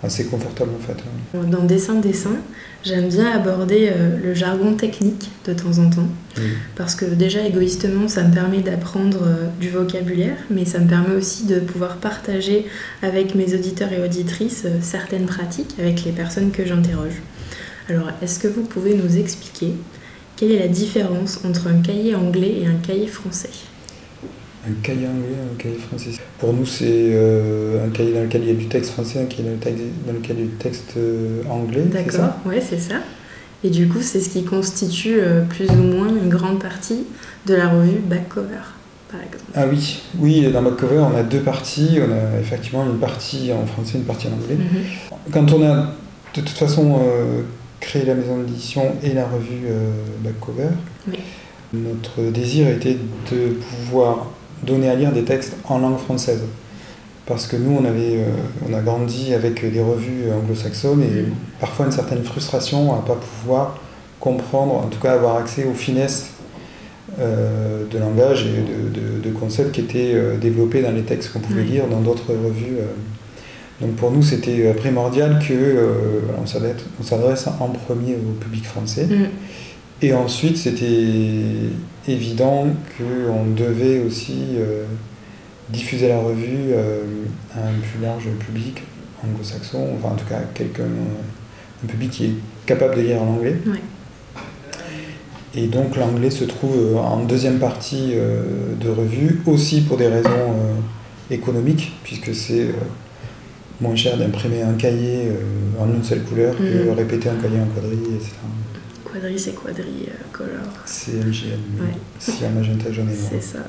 assez 0.01 0.25
confortable 0.25 0.72
en 0.75 0.84
fait. 0.84 1.48
Dans 1.48 1.63
Dessin 1.63 1.96
Dessin, 1.96 2.38
j'aime 2.84 3.07
bien 3.07 3.29
aborder 3.31 3.91
le 4.24 4.34
jargon 4.34 4.74
technique 4.74 5.29
de 5.46 5.53
temps 5.53 5.77
en 5.77 5.91
temps 5.91 6.07
parce 6.75 6.96
que 6.96 7.05
déjà 7.05 7.46
égoïstement 7.46 8.07
ça 8.07 8.24
me 8.24 8.34
permet 8.34 8.62
d'apprendre 8.62 9.19
du 9.62 9.69
vocabulaire 9.69 10.38
mais 10.50 10.65
ça 10.65 10.79
me 10.79 10.88
permet 10.88 11.13
aussi 11.15 11.46
de 11.46 11.60
pouvoir 11.60 11.98
partager 11.98 12.65
avec 13.03 13.36
mes 13.36 13.53
auditeurs 13.53 13.93
et 13.93 14.03
auditrices 14.03 14.65
certaines 14.81 15.27
pratiques 15.27 15.75
avec 15.77 16.03
les 16.03 16.13
personnes 16.13 16.50
que 16.50 16.65
j'interroge. 16.65 17.22
Alors, 17.89 18.10
est-ce 18.22 18.39
que 18.39 18.48
vous 18.48 18.63
pouvez 18.63 18.96
nous 18.96 19.17
expliquer 19.17 19.74
quelle 20.36 20.51
est 20.51 20.60
la 20.60 20.67
différence 20.67 21.39
entre 21.46 21.67
un 21.67 21.82
cahier 21.82 22.15
anglais 22.15 22.62
et 22.62 22.67
un 22.67 22.75
cahier 22.75 23.08
français? 23.08 23.50
Un 24.67 24.74
cahier 24.84 25.08
anglais 25.08 25.32
et 25.32 25.53
un 25.53 25.58
cahier 25.58 25.77
français. 25.77 26.12
Pour 26.38 26.51
nous, 26.53 26.65
c'est 26.65 26.86
euh, 26.86 27.86
un 27.86 27.89
cahier 27.89 28.13
dans 28.13 28.24
lequel 28.24 28.44
il 28.44 28.50
y 28.50 28.51
a 28.51 28.56
du 28.56 28.67
texte 28.67 28.91
français, 28.91 29.22
un 29.22 29.25
cahier 29.25 29.46
dans 30.06 30.13
lequel 30.13 30.36
il 30.38 30.39
y 30.39 30.44
a 30.44 30.48
du 30.48 30.56
texte 30.56 30.96
euh, 30.98 31.44
anglais. 31.50 31.84
D'accord, 31.86 32.34
oui, 32.46 32.58
c'est 32.62 32.79
ça. 32.79 32.96
Et 33.63 33.70
du 33.70 33.88
coup, 33.88 34.01
c'est 34.01 34.20
ce 34.20 34.29
qui 34.29 34.44
constitue 34.44 35.20
euh, 35.20 35.44
plus 35.46 35.70
ou 35.70 35.82
moins 35.82 36.10
une 36.10 36.29
grande 36.29 36.62
partie 36.62 37.06
de 37.46 37.56
la 37.56 37.70
revue 37.70 38.00
Back 38.00 38.27
Cover. 38.27 38.75
Par 39.10 39.22
exemple. 39.22 39.46
Ah 39.56 39.63
oui, 39.72 40.01
oui, 40.20 40.51
dans 40.51 40.62
Back 40.62 40.75
Cover, 40.75 41.00
on 41.00 41.15
a 41.15 41.24
deux 41.24 41.39
parties. 41.39 42.00
On 42.06 42.12
a 42.12 42.39
effectivement 42.41 42.86
une 42.86 43.00
partie 43.00 43.51
en 43.53 43.65
français, 43.65 43.98
une 43.98 44.03
partie 44.03 44.27
en 44.27 44.34
anglais. 44.34 44.58
Mhm. 44.58 45.32
Quand 45.32 45.53
on 45.53 45.65
a 45.65 45.94
de 46.36 46.41
toute 46.41 46.50
façon 46.50 47.00
créer 47.79 48.05
la 48.05 48.15
maison 48.15 48.38
d'édition 48.38 48.84
et 49.03 49.13
la 49.13 49.25
revue 49.25 49.65
euh, 49.65 49.91
Back 50.19 50.39
Cover, 50.39 50.69
notre 51.74 52.22
désir 52.31 52.67
était 52.69 52.98
de 53.31 53.50
pouvoir 53.50 54.27
donner 54.63 54.89
à 54.89 54.96
lire 54.96 55.12
des 55.12 55.24
textes 55.24 55.55
en 55.65 55.79
langue 55.79 55.98
française. 55.98 56.43
Parce 57.25 57.46
que 57.46 57.57
nous, 57.57 57.77
on, 57.77 57.84
avait, 57.84 58.17
euh, 58.17 58.31
on 58.69 58.74
a 58.74 58.79
grandi 58.79 59.34
avec 59.34 59.69
des 59.69 59.81
revues 59.81 60.31
anglo-saxonnes 60.31 61.03
et 61.03 61.22
mm. 61.24 61.34
parfois 61.60 61.86
une 61.86 61.91
certaine 61.91 62.24
frustration 62.24 62.93
à 62.93 62.98
ne 62.98 63.01
pas 63.01 63.15
pouvoir 63.15 63.77
comprendre, 64.19 64.75
en 64.75 64.88
tout 64.88 65.00
cas 65.00 65.13
avoir 65.13 65.36
accès 65.36 65.65
aux 65.65 65.74
finesses 65.74 66.31
euh, 67.19 67.86
de 67.89 67.98
langage 67.98 68.46
et 68.46 69.27
de, 69.27 69.31
concepts 69.31 69.74
qui 69.74 69.81
étaient 69.81 70.15
développés 70.41 70.81
dans 70.81 70.91
les 70.91 71.03
textes 71.03 71.31
qu'on 71.31 71.39
pouvait 71.39 71.63
lire 71.63 71.88
dans 71.88 72.00
d'autres 72.00 72.34
revues 72.34 72.77
donc 73.81 73.96
pour 73.96 74.12
nous, 74.12 74.24
c'était 74.24 74.65
euh, 74.65 74.74
primordial 74.74 75.39
qu'on 75.39 75.53
euh, 75.53 76.46
s'adresse 77.03 77.48
en 77.48 77.69
premier 77.69 78.15
au 78.15 78.34
public 78.39 78.65
français. 78.65 79.05
Mm. 79.05 79.25
Et 80.01 80.13
ensuite, 80.13 80.57
c'était 80.57 81.03
évident 82.07 82.67
qu'on 82.98 83.46
devait 83.55 84.00
aussi 84.00 84.55
euh, 84.55 84.84
diffuser 85.69 86.07
la 86.07 86.19
revue 86.19 86.74
à 87.55 87.67
un 87.67 87.74
plus 87.74 88.01
large 88.01 88.27
public 88.39 88.84
anglo-saxon, 89.24 89.88
enfin 89.98 90.13
en 90.13 90.15
tout 90.15 90.25
cas 90.25 90.39
quelqu'un, 90.53 90.84
un 91.84 91.88
public 91.88 92.12
qui 92.12 92.25
est 92.25 92.34
capable 92.67 92.96
de 92.96 93.01
lire 93.01 93.22
en 93.22 93.34
anglais. 93.34 93.55
Et 95.55 95.65
donc 95.65 95.98
l'anglais 95.98 96.29
se 96.29 96.46
trouve 96.46 96.96
en 96.96 97.24
deuxième 97.24 97.57
partie 97.57 98.13
de 98.13 98.89
revue, 98.89 99.41
aussi 99.48 99.81
pour 99.81 99.98
des 99.98 100.07
raisons 100.07 100.53
économiques, 101.31 101.98
puisque 102.03 102.36
c'est 102.36 102.67
moins 103.79 103.96
cher 103.96 104.17
d'imprimer 104.17 104.62
un 104.62 104.74
cahier 104.74 105.27
euh, 105.27 105.81
en 105.81 105.88
une 105.93 106.03
seule 106.03 106.24
couleur 106.24 106.55
que 106.57 106.63
de 106.63 106.84
mhm. 106.84 106.91
répéter 106.91 107.29
un 107.29 107.36
cahier 107.36 107.60
en 107.60 107.67
quadrille, 107.67 108.15
etc. 108.15 108.31
Quadrille, 109.12 109.39
c'est 109.39 109.55
quadrille, 109.55 110.10
euh, 110.10 110.24
color. 110.31 110.74
C'est 110.86 111.13
MGM, 111.13 111.60
si 112.19 112.46
un 112.46 112.50
magenta 112.50 112.91
jaune 112.91 113.10
C'est 113.13 113.41
ça. 113.41 113.60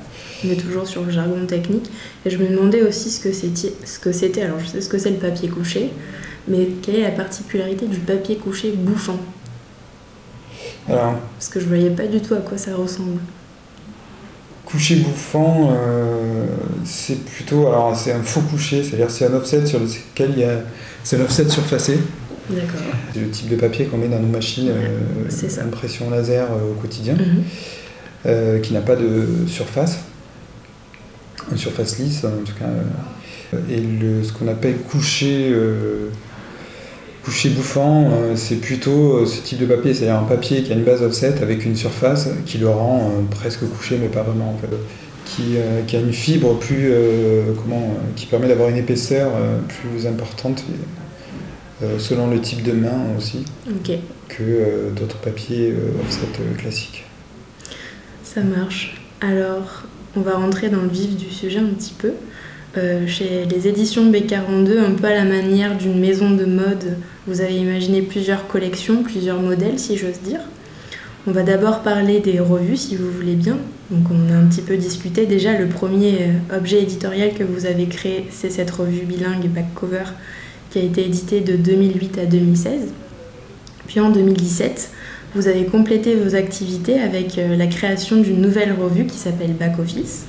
On 0.44 0.50
est 0.50 0.56
toujours 0.56 0.86
sur 0.86 1.04
le 1.04 1.10
jargon 1.10 1.46
technique. 1.46 1.90
Et 2.24 2.30
je 2.30 2.38
me 2.38 2.48
demandais 2.48 2.82
aussi 2.82 3.10
ce 3.10 3.20
que 3.20 3.32
c'était. 3.32 3.72
Ce 3.84 3.98
que 3.98 4.12
c'était. 4.12 4.42
Alors, 4.42 4.58
je 4.58 4.66
sais 4.66 4.80
ce 4.80 4.88
que 4.88 4.98
c'est 4.98 5.10
le 5.10 5.16
papier 5.16 5.48
couché, 5.48 5.90
mais 6.48 6.68
quelle 6.82 6.96
est 6.96 7.02
la 7.02 7.10
particularité 7.10 7.86
du 7.86 7.98
papier 7.98 8.36
couché 8.36 8.72
bouffant? 8.72 9.20
Parce 10.86 11.48
que 11.50 11.60
je 11.60 11.66
voyais 11.66 11.90
pas 11.90 12.06
du 12.06 12.20
tout 12.20 12.34
à 12.34 12.38
quoi 12.38 12.56
ça 12.56 12.74
ressemble. 12.74 13.20
Coucher 14.68 14.96
bouffant, 14.96 15.70
euh, 15.72 16.44
c'est 16.84 17.24
plutôt. 17.24 17.68
Alors, 17.68 17.96
c'est 17.96 18.12
un 18.12 18.22
faux 18.22 18.42
coucher, 18.42 18.84
c'est-à-dire 18.84 19.10
c'est 19.10 19.24
un 19.24 19.32
offset 19.32 19.64
sur 19.64 19.80
lequel 19.80 20.32
il 20.36 20.40
y 20.40 20.44
a. 20.44 20.60
C'est 21.02 21.16
un 21.16 21.22
offset 21.22 21.48
surfacé. 21.48 21.98
D'accord. 22.50 22.80
C'est 23.14 23.20
le 23.20 23.30
type 23.30 23.48
de 23.48 23.56
papier 23.56 23.86
qu'on 23.86 23.96
met 23.96 24.08
dans 24.08 24.20
nos 24.20 24.28
machines 24.28 24.68
euh, 24.70 25.62
impression 25.62 26.10
laser 26.10 26.48
euh, 26.52 26.72
au 26.72 26.74
quotidien, 26.74 27.14
mhm. 27.14 28.60
qui 28.60 28.74
n'a 28.74 28.82
pas 28.82 28.96
de 28.96 29.46
surface, 29.46 30.00
une 31.50 31.56
surface 31.56 31.98
lisse 31.98 32.24
en 32.24 32.44
tout 32.44 32.52
cas. 32.58 33.58
et 33.70 33.80
le, 33.80 34.22
ce 34.22 34.32
qu'on 34.34 34.48
appelle 34.48 34.76
coucher 34.78 35.50
coucher 37.28 37.50
bouffant, 37.50 38.10
euh, 38.10 38.36
c'est 38.36 38.56
plutôt 38.56 39.18
euh, 39.18 39.26
ce 39.26 39.42
type 39.42 39.58
de 39.58 39.66
papier, 39.66 39.92
c'est-à-dire 39.92 40.18
un 40.18 40.24
papier 40.24 40.62
qui 40.62 40.72
a 40.72 40.74
une 40.74 40.84
base 40.84 41.02
offset 41.02 41.42
avec 41.42 41.66
une 41.66 41.76
surface 41.76 42.30
qui 42.46 42.56
le 42.56 42.70
rend 42.70 43.00
euh, 43.02 43.22
presque 43.30 43.68
couché, 43.68 43.98
mais 44.00 44.08
pas 44.08 44.22
vraiment 44.22 44.54
en 44.54 44.56
fait. 44.56 44.74
Qui, 45.26 45.58
a 45.58 46.00
une 46.00 46.14
fibre 46.14 46.58
plus, 46.58 46.90
comment, 47.62 47.94
qui 48.16 48.24
permet 48.24 48.48
d'avoir 48.48 48.70
une 48.70 48.78
épaisseur 48.78 49.30
plus 49.68 50.06
importante 50.06 50.64
selon 51.98 52.28
le 52.28 52.40
type 52.40 52.62
de 52.62 52.72
main 52.72 52.96
aussi 53.16 53.44
que 54.28 54.88
d'autres 54.96 55.18
papiers 55.18 55.74
offset 56.02 56.26
classiques. 56.56 57.04
Ça 58.24 58.40
marche. 58.40 59.02
Alors, 59.20 59.82
on 60.16 60.22
va 60.22 60.36
rentrer 60.36 60.70
dans 60.70 60.80
le 60.80 60.88
vif 60.88 61.14
du 61.14 61.30
sujet 61.30 61.58
un 61.58 61.74
petit 61.74 61.92
peu. 61.96 62.14
Chez 63.06 63.44
les 63.50 63.66
éditions 63.66 64.10
B42, 64.10 64.78
un 64.78 64.92
peu 64.92 65.06
à 65.06 65.14
la 65.14 65.24
manière 65.24 65.76
d'une 65.76 65.98
maison 65.98 66.30
de 66.30 66.44
mode 66.44 66.96
vous 67.28 67.42
avez 67.42 67.56
imaginé 67.56 68.00
plusieurs 68.00 68.48
collections, 68.48 69.02
plusieurs 69.02 69.38
modèles, 69.38 69.78
si 69.78 69.98
j'ose 69.98 70.20
dire. 70.24 70.40
On 71.26 71.30
va 71.30 71.42
d'abord 71.42 71.82
parler 71.82 72.20
des 72.20 72.40
revues, 72.40 72.78
si 72.78 72.96
vous 72.96 73.10
voulez 73.10 73.34
bien. 73.34 73.58
Donc 73.90 74.06
on 74.10 74.32
a 74.32 74.36
un 74.36 74.46
petit 74.46 74.62
peu 74.62 74.78
discuté. 74.78 75.26
Déjà, 75.26 75.58
le 75.58 75.66
premier 75.66 76.22
euh, 76.22 76.56
objet 76.56 76.80
éditorial 76.80 77.34
que 77.34 77.44
vous 77.44 77.66
avez 77.66 77.84
créé, 77.84 78.26
c'est 78.30 78.48
cette 78.48 78.70
revue 78.70 79.04
bilingue 79.04 79.46
Back 79.48 79.74
Cover 79.74 80.04
qui 80.70 80.78
a 80.78 80.82
été 80.82 81.04
éditée 81.04 81.40
de 81.40 81.56
2008 81.56 82.16
à 82.16 82.24
2016. 82.24 82.92
Puis 83.86 84.00
en 84.00 84.10
2017, 84.10 84.90
vous 85.34 85.48
avez 85.48 85.66
complété 85.66 86.14
vos 86.14 86.34
activités 86.34 86.98
avec 86.98 87.36
euh, 87.36 87.56
la 87.56 87.66
création 87.66 88.22
d'une 88.22 88.40
nouvelle 88.40 88.72
revue 88.72 89.04
qui 89.04 89.18
s'appelle 89.18 89.52
Back 89.52 89.78
Office. 89.78 90.24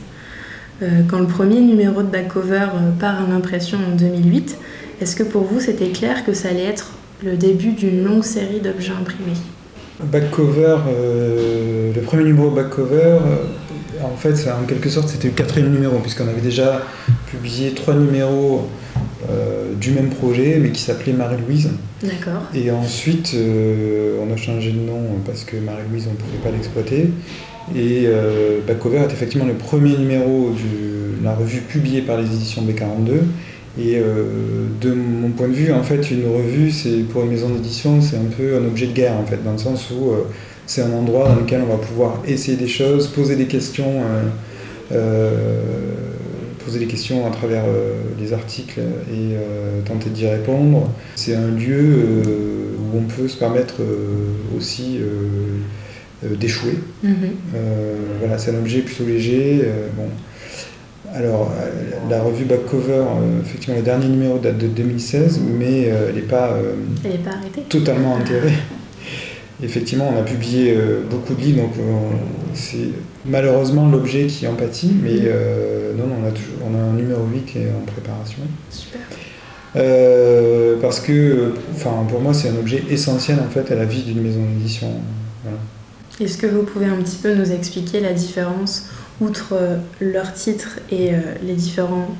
Euh, 0.81 1.01
quand 1.09 1.19
le 1.19 1.27
premier 1.27 1.59
numéro 1.59 2.01
de 2.01 2.07
Back 2.07 2.29
Cover 2.29 2.67
part 2.99 3.21
en 3.27 3.31
impression 3.33 3.77
en 3.91 3.95
2008, 3.95 4.57
est-ce 5.01 5.15
que 5.15 5.23
pour 5.23 5.43
vous, 5.43 5.59
c'était 5.59 5.89
clair 5.89 6.25
que 6.25 6.33
ça 6.33 6.49
allait 6.49 6.65
être 6.65 6.91
le 7.23 7.35
début 7.35 7.71
d'une 7.71 8.03
longue 8.03 8.23
série 8.23 8.59
d'objets 8.59 8.93
imprimés? 8.99 9.37
Back 10.03 10.31
cover, 10.31 10.77
euh, 10.87 11.91
le 11.93 12.01
premier 12.01 12.23
numéro 12.23 12.49
back 12.51 12.69
cover, 12.69 12.95
euh, 12.95 14.01
en 14.01 14.15
fait, 14.15 14.47
en 14.49 14.65
quelque 14.65 14.89
sorte, 14.89 15.09
c'était 15.09 15.27
le 15.27 15.33
quatrième 15.33 15.71
numéro, 15.71 15.99
puisqu'on 15.99 16.27
avait 16.27 16.39
déjà 16.39 16.81
publié 17.27 17.73
trois 17.73 17.93
numéros 17.93 18.69
euh, 19.29 19.73
du 19.75 19.91
même 19.91 20.09
projet, 20.09 20.57
mais 20.61 20.71
qui 20.71 20.81
s'appelait 20.81 21.11
Marie-Louise. 21.11 21.71
D'accord. 22.01 22.43
Et 22.53 22.71
ensuite, 22.71 23.35
on 23.35 24.33
a 24.33 24.37
changé 24.37 24.71
de 24.71 24.79
nom 24.79 25.01
parce 25.25 25.43
que 25.43 25.57
Marie-Louise, 25.57 26.07
on 26.07 26.13
ne 26.13 26.17
pouvait 26.17 26.43
pas 26.43 26.51
l'exploiter. 26.51 27.09
Et 27.75 28.07
Backcover 28.67 28.99
est 28.99 29.13
effectivement 29.13 29.45
le 29.45 29.53
premier 29.53 29.97
numéro 29.97 30.51
de 30.51 31.23
la 31.23 31.33
revue 31.35 31.61
publiée 31.61 32.01
par 32.01 32.19
les 32.19 32.25
éditions 32.25 32.63
B42. 32.63 33.19
Et 33.79 34.01
de 34.81 34.93
mon 34.93 35.29
point 35.29 35.47
de 35.47 35.53
vue, 35.53 35.71
en 35.71 35.83
fait, 35.83 36.11
une 36.11 36.25
revue, 36.25 36.71
c'est 36.71 37.03
pour 37.09 37.23
une 37.23 37.29
maison 37.29 37.49
d'édition, 37.49 38.01
c'est 38.01 38.17
un 38.17 38.29
peu 38.35 38.57
un 38.57 38.65
objet 38.65 38.87
de 38.87 38.93
guerre, 38.93 39.13
en 39.13 39.25
fait, 39.25 39.43
dans 39.43 39.53
le 39.53 39.57
sens 39.57 39.91
où 39.91 40.11
c'est 40.65 40.81
un 40.81 40.91
endroit 40.91 41.29
dans 41.29 41.35
lequel 41.35 41.61
on 41.61 41.71
va 41.71 41.77
pouvoir 41.77 42.21
essayer 42.27 42.57
des 42.57 42.67
choses, 42.67 43.07
poser 43.07 43.35
des 43.35 43.45
questions 43.45 44.01
poser 46.69 46.79
des 46.79 46.85
questions 46.87 47.25
à 47.25 47.31
travers 47.31 47.63
euh, 47.67 47.95
les 48.19 48.31
articles 48.31 48.79
et 48.79 49.33
euh, 49.33 49.81
tenter 49.85 50.09
d'y 50.11 50.27
répondre. 50.27 50.89
C'est 51.15 51.35
un 51.35 51.47
lieu 51.47 51.81
euh, 51.81 52.75
où 52.77 52.97
on 52.97 53.03
peut 53.03 53.27
se 53.27 53.37
permettre 53.37 53.75
aussi 54.55 54.99
d'échouer. 56.23 56.75
Mhm. 57.03 57.13
voilà, 58.19 58.37
c'est 58.37 58.51
un 58.51 58.59
objet 58.59 58.79
plutôt 58.79 59.05
léger. 59.05 59.63
bon. 59.95 60.03
Alors, 61.15 61.51
la 62.07 62.21
revue 62.21 62.45
Backcover, 62.45 63.03
effectivement, 63.41 63.77
le 63.77 63.81
dernier 63.81 64.07
numéro 64.07 64.37
date 64.37 64.57
de 64.59 64.67
2016, 64.67 65.39
mais 65.57 65.83
elle 65.83 66.15
n'est 66.15 66.21
pas, 66.21 66.55
pas 67.03 67.61
totalement 67.67 68.13
enterrée. 68.15 68.53
Effectivement, 69.63 70.13
on 70.15 70.17
a 70.17 70.23
publié 70.23 70.77
beaucoup 71.09 71.33
de 71.33 71.41
livres, 71.41 71.63
donc 71.63 71.73
c'est 72.53 72.91
malheureusement 73.25 73.87
l'objet 73.87 74.27
qui 74.27 74.47
en 74.47 74.55
pâtit, 74.55 74.91
mais 75.01 75.19
euh, 75.23 75.93
non, 75.95 76.05
on 76.21 76.27
a, 76.27 76.31
toujours, 76.31 76.55
on 76.69 76.75
a 76.75 76.81
un 76.81 76.93
numéro 76.93 77.25
8 77.25 77.45
qui 77.45 77.57
est 77.59 77.69
en 77.69 77.85
préparation. 77.85 78.41
Super. 78.69 79.01
Euh, 79.75 80.77
parce 80.81 80.99
que, 80.99 81.53
enfin, 81.75 81.91
pour 82.09 82.21
moi, 82.21 82.33
c'est 82.33 82.49
un 82.49 82.57
objet 82.57 82.83
essentiel 82.89 83.37
en 83.39 83.49
fait 83.49 83.71
à 83.71 83.75
la 83.75 83.85
vie 83.85 84.01
d'une 84.01 84.21
maison 84.21 84.41
d'édition. 84.41 84.87
Est-ce 86.19 86.37
que 86.37 86.47
vous 86.47 86.63
pouvez 86.63 86.85
un 86.85 86.97
petit 86.97 87.17
peu 87.17 87.33
nous 87.33 87.51
expliquer 87.51 87.99
la 87.99 88.13
différence, 88.13 88.89
outre 89.21 89.53
euh, 89.53 89.77
leur 90.01 90.33
titre 90.33 90.79
et 90.91 91.11
les 91.43 91.53
différentes 91.53 92.15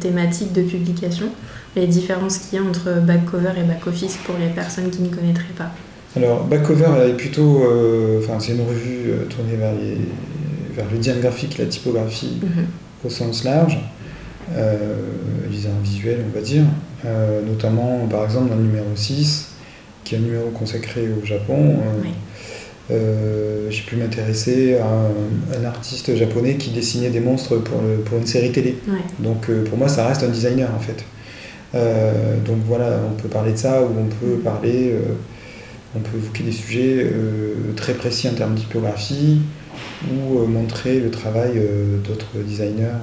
thématiques 0.00 0.52
de 0.52 0.62
publication, 0.62 1.26
les 1.74 1.86
différences 1.86 2.38
qu'il 2.38 2.58
y 2.58 2.62
a 2.62 2.64
entre 2.64 3.00
back 3.00 3.24
cover 3.24 3.52
et 3.58 3.64
back 3.64 3.86
office 3.86 4.16
pour 4.24 4.36
les 4.38 4.48
personnes 4.48 4.90
qui 4.90 5.02
ne 5.02 5.08
connaîtraient 5.08 5.54
pas? 5.56 5.72
Alors, 6.16 6.44
Backcover, 6.44 6.88
elle 7.00 7.10
est 7.10 7.16
plutôt. 7.16 7.62
Euh, 7.64 8.20
enfin, 8.22 8.40
c'est 8.40 8.52
une 8.52 8.66
revue 8.66 9.10
euh, 9.10 9.24
tournée 9.26 9.56
vers, 9.56 9.72
vers 10.74 10.86
le 10.90 10.98
design 10.98 11.20
graphique 11.20 11.58
et 11.58 11.64
la 11.64 11.68
typographie 11.68 12.38
mhm. 12.42 12.64
au 13.04 13.10
sens 13.10 13.44
large, 13.44 13.78
euh, 14.56 14.74
design 15.50 15.74
visuel, 15.82 16.24
on 16.28 16.34
va 16.34 16.40
dire. 16.40 16.64
Euh, 17.04 17.42
notamment, 17.42 18.06
par 18.10 18.24
exemple, 18.24 18.48
dans 18.48 18.56
le 18.56 18.62
numéro 18.62 18.86
6, 18.94 19.50
qui 20.02 20.14
est 20.14 20.18
un 20.18 20.22
numéro 20.22 20.48
consacré 20.50 21.08
au 21.08 21.24
Japon. 21.24 21.76
J'ai 22.90 23.82
pu 23.82 23.96
m'intéresser 23.96 24.78
à 24.78 25.58
un, 25.58 25.64
artiste 25.64 26.16
japonais 26.16 26.56
qui 26.56 26.70
dessinait 26.70 27.10
des 27.10 27.20
monstres 27.20 27.56
pour, 27.58 27.80
pour 28.04 28.18
une 28.18 28.26
série 28.26 28.52
télé. 28.52 28.78
Donc, 29.18 29.50
pour 29.68 29.78
moi, 29.78 29.88
ça 29.88 30.06
reste 30.06 30.22
un 30.22 30.28
designer 30.28 30.70
en 30.74 30.80
fait. 30.80 31.04
donc 32.44 32.58
voilà, 32.66 33.00
on 33.10 33.20
peut 33.20 33.28
parler 33.28 33.52
de 33.52 33.58
ça 33.58 33.82
ou 33.82 33.88
on 33.98 34.06
peut 34.06 34.38
parler 34.38 34.94
on 35.96 36.00
peut 36.00 36.16
évoquer 36.16 36.44
des 36.44 36.52
sujets 36.52 36.96
euh, 36.98 37.72
très 37.76 37.94
précis 37.94 38.28
en 38.28 38.34
termes 38.34 38.54
de 38.54 38.60
typographie 38.60 39.40
ou 40.10 40.38
euh, 40.38 40.46
montrer 40.46 41.00
le 41.00 41.10
travail 41.10 41.52
euh, 41.56 41.98
d'autres 41.98 42.36
designers 42.44 42.98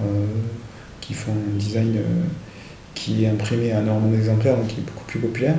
qui 1.01 1.13
font 1.13 1.32
un 1.32 1.58
design 1.58 1.98
qui 2.94 3.25
est 3.25 3.27
imprimé 3.27 3.72
à 3.72 3.80
un 3.80 3.82
nombre 3.82 4.10
d'exemplaires, 4.10 4.58
donc 4.58 4.68
qui 4.68 4.80
est 4.80 4.84
beaucoup 4.84 5.06
plus 5.06 5.20
populaire. 5.20 5.56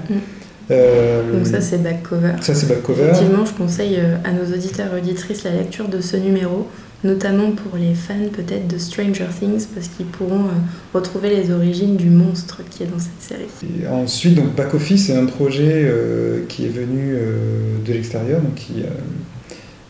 Mm. 0.68 1.32
donc 1.32 1.46
ça 1.46 1.60
c'est 1.60 1.78
back 1.78 2.02
cover. 2.02 2.32
Ça 2.40 2.54
c'est 2.54 2.68
back 2.68 2.82
cover. 2.82 3.04
Effectivement, 3.04 3.44
je 3.44 3.52
conseille 3.52 4.00
à 4.24 4.32
nos 4.32 4.52
auditeurs 4.52 4.94
et 4.94 4.98
auditrices 4.98 5.44
la 5.44 5.52
lecture 5.52 5.88
de 5.88 6.00
ce 6.00 6.16
numéro 6.16 6.66
notamment 7.04 7.52
pour 7.52 7.78
les 7.78 7.94
fans 7.94 8.28
peut-être 8.32 8.66
de 8.66 8.78
Stranger 8.78 9.26
Things, 9.38 9.66
parce 9.74 9.88
qu'ils 9.88 10.06
pourront 10.06 10.44
euh, 10.44 10.94
retrouver 10.94 11.30
les 11.30 11.50
origines 11.50 11.96
du 11.96 12.10
monstre 12.10 12.62
qui 12.70 12.82
est 12.82 12.86
dans 12.86 12.98
cette 12.98 13.20
série. 13.20 13.86
ensuite, 13.88 14.34
donc 14.34 14.54
Back 14.54 14.74
Office, 14.74 15.06
c'est 15.06 15.16
un 15.16 15.26
projet 15.26 15.84
euh, 15.84 16.44
qui 16.48 16.64
est 16.66 16.70
venu 16.70 17.14
euh, 17.14 17.76
de 17.84 17.92
l'extérieur, 17.92 18.40
donc 18.40 18.60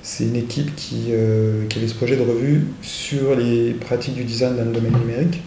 c'est 0.03 0.25
une 0.25 0.37
équipe 0.37 0.75
qui, 0.77 1.13
qui 1.69 1.79
avait 1.79 1.89
ce 1.89 1.95
projet 1.95 2.17
de 2.17 2.23
revue 2.23 2.65
sur 2.81 3.35
les 3.35 3.73
pratiques 3.73 4.15
du 4.15 4.23
design 4.23 4.57
dans 4.57 4.65
le 4.65 4.71
domaine 4.71 4.97
numérique. 5.01 5.43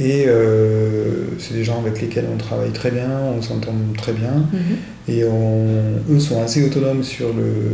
Et 0.00 0.26
euh, 0.28 1.24
c'est 1.38 1.54
des 1.54 1.64
gens 1.64 1.80
avec 1.80 2.00
lesquels 2.00 2.26
on 2.32 2.36
travaille 2.36 2.70
très 2.70 2.90
bien, 2.90 3.10
on 3.36 3.42
s'entend 3.42 3.74
très 3.96 4.12
bien. 4.12 4.46
Mhm. 4.52 4.76
Et 5.08 5.22
eux 5.22 6.20
sont 6.20 6.40
assez 6.40 6.64
autonomes 6.64 7.02
sur 7.02 7.28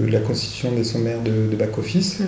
la 0.08 0.20
constitution 0.20 0.72
des 0.72 0.84
sommaires 0.84 1.20
de, 1.22 1.54
back-office. 1.56 2.22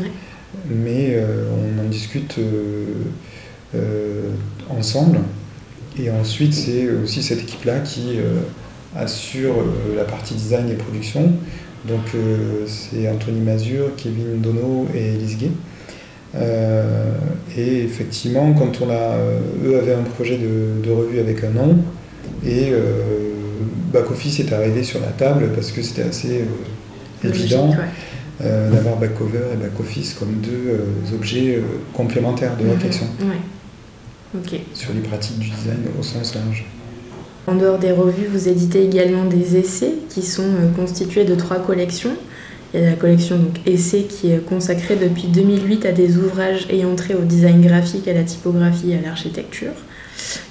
Mais 0.69 1.13
euh, 1.15 1.49
on 1.51 1.87
en 1.87 1.89
discute 1.89 2.37
euh, 2.39 4.31
ensemble. 4.69 5.21
Et 5.99 6.11
ensuite, 6.11 6.53
c'est 6.53 6.89
aussi 6.91 7.23
cette 7.23 7.41
équipe-là 7.41 7.81
qui 7.81 8.19
assure 8.95 9.55
la 9.97 10.05
partie 10.05 10.35
design 10.35 10.69
et 10.69 10.75
production. 10.75 11.33
Donc 11.89 12.13
c'est 12.67 13.09
Anthony 13.09 13.41
Mazur, 13.41 13.97
Kevin 13.97 14.43
Dono 14.43 14.89
et 14.95 15.15
Elise 15.15 15.39
Gay. 15.39 15.51
Euh, 16.35 17.15
et 17.57 17.83
effectivement, 17.83 18.53
quand 18.53 18.81
on 18.83 18.91
a, 18.91 18.95
euh, 18.95 19.41
eux 19.65 19.79
avaient 19.79 19.95
un 19.95 20.03
projet 20.03 20.39
de, 20.39 20.91
revue 20.91 21.21
avec 21.21 21.43
un 21.45 21.51
nom, 21.51 21.79
et 22.45 22.71
euh, 22.71 23.33
Back 23.93 24.11
Office 24.11 24.41
est 24.41 24.53
arrivé 24.53 24.83
sur 24.83 25.01
la 25.01 25.09
table 25.09 25.51
parce 25.55 25.73
que 25.73 25.83
c'était 25.83 26.03
assez 26.03 26.45
évident 27.25 27.75
d'avoir 28.41 28.97
Back 28.97 29.15
Cover 29.15 29.55
et 29.55 29.57
Back 29.57 29.81
Office 29.81 30.15
comme 30.15 30.35
deux 30.43 31.15
objets 31.15 31.63
complémentaires 31.95 32.57
de 32.57 32.65
mhm. 32.65 32.73
réflexion 32.73 33.07
sur 34.75 34.93
les 34.93 35.01
pratiques 35.01 35.39
du 35.39 35.49
design 35.49 35.79
au 35.99 36.03
sens 36.03 36.35
large. 36.35 36.67
En 37.47 37.55
dehors 37.55 37.79
des 37.79 37.93
revues, 37.93 38.27
vous 38.27 38.49
éditez 38.49 38.85
également 38.85 39.25
des 39.25 39.57
essais 39.57 39.95
qui 40.11 40.23
sont 40.23 40.51
constitués 40.75 41.25
de 41.25 41.35
trois 41.35 41.59
collections. 41.59 42.11
Il 42.75 42.81
y 42.81 42.85
a 42.85 42.91
la 42.91 42.97
collection 42.97 43.37
donc, 43.39 43.55
qui 43.63 44.31
est 44.31 44.45
consacrée 44.45 44.97
depuis 44.97 45.29
2008 45.29 45.87
à 45.87 45.93
des 45.93 46.17
ouvrages 46.17 46.67
ayant 46.71 46.95
trait 46.95 47.15
au 47.15 47.23
design 47.23 47.61
graphique, 47.61 48.09
à 48.09 48.13
la 48.13 48.25
typographie 48.25 48.93
et 48.93 48.99
à 48.99 49.01
l'architecture. 49.01 49.73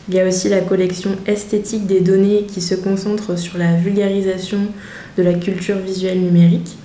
Il 0.08 0.16
y 0.16 0.20
a 0.20 0.28
aussi 0.28 0.50
la 0.50 0.62
collection 0.62 1.12
Esthétique 1.26 1.88
des 1.88 2.00
données 2.00 2.44
qui 2.44 2.62
se 2.62 2.76
concentre 2.76 3.38
sur 3.38 3.58
la 3.58 3.74
vulgarisation 3.74 4.60
de 5.18 5.24
la 5.24 5.34
culture 5.34 5.78
visuelle 5.78 6.22
numérique. 6.22 6.78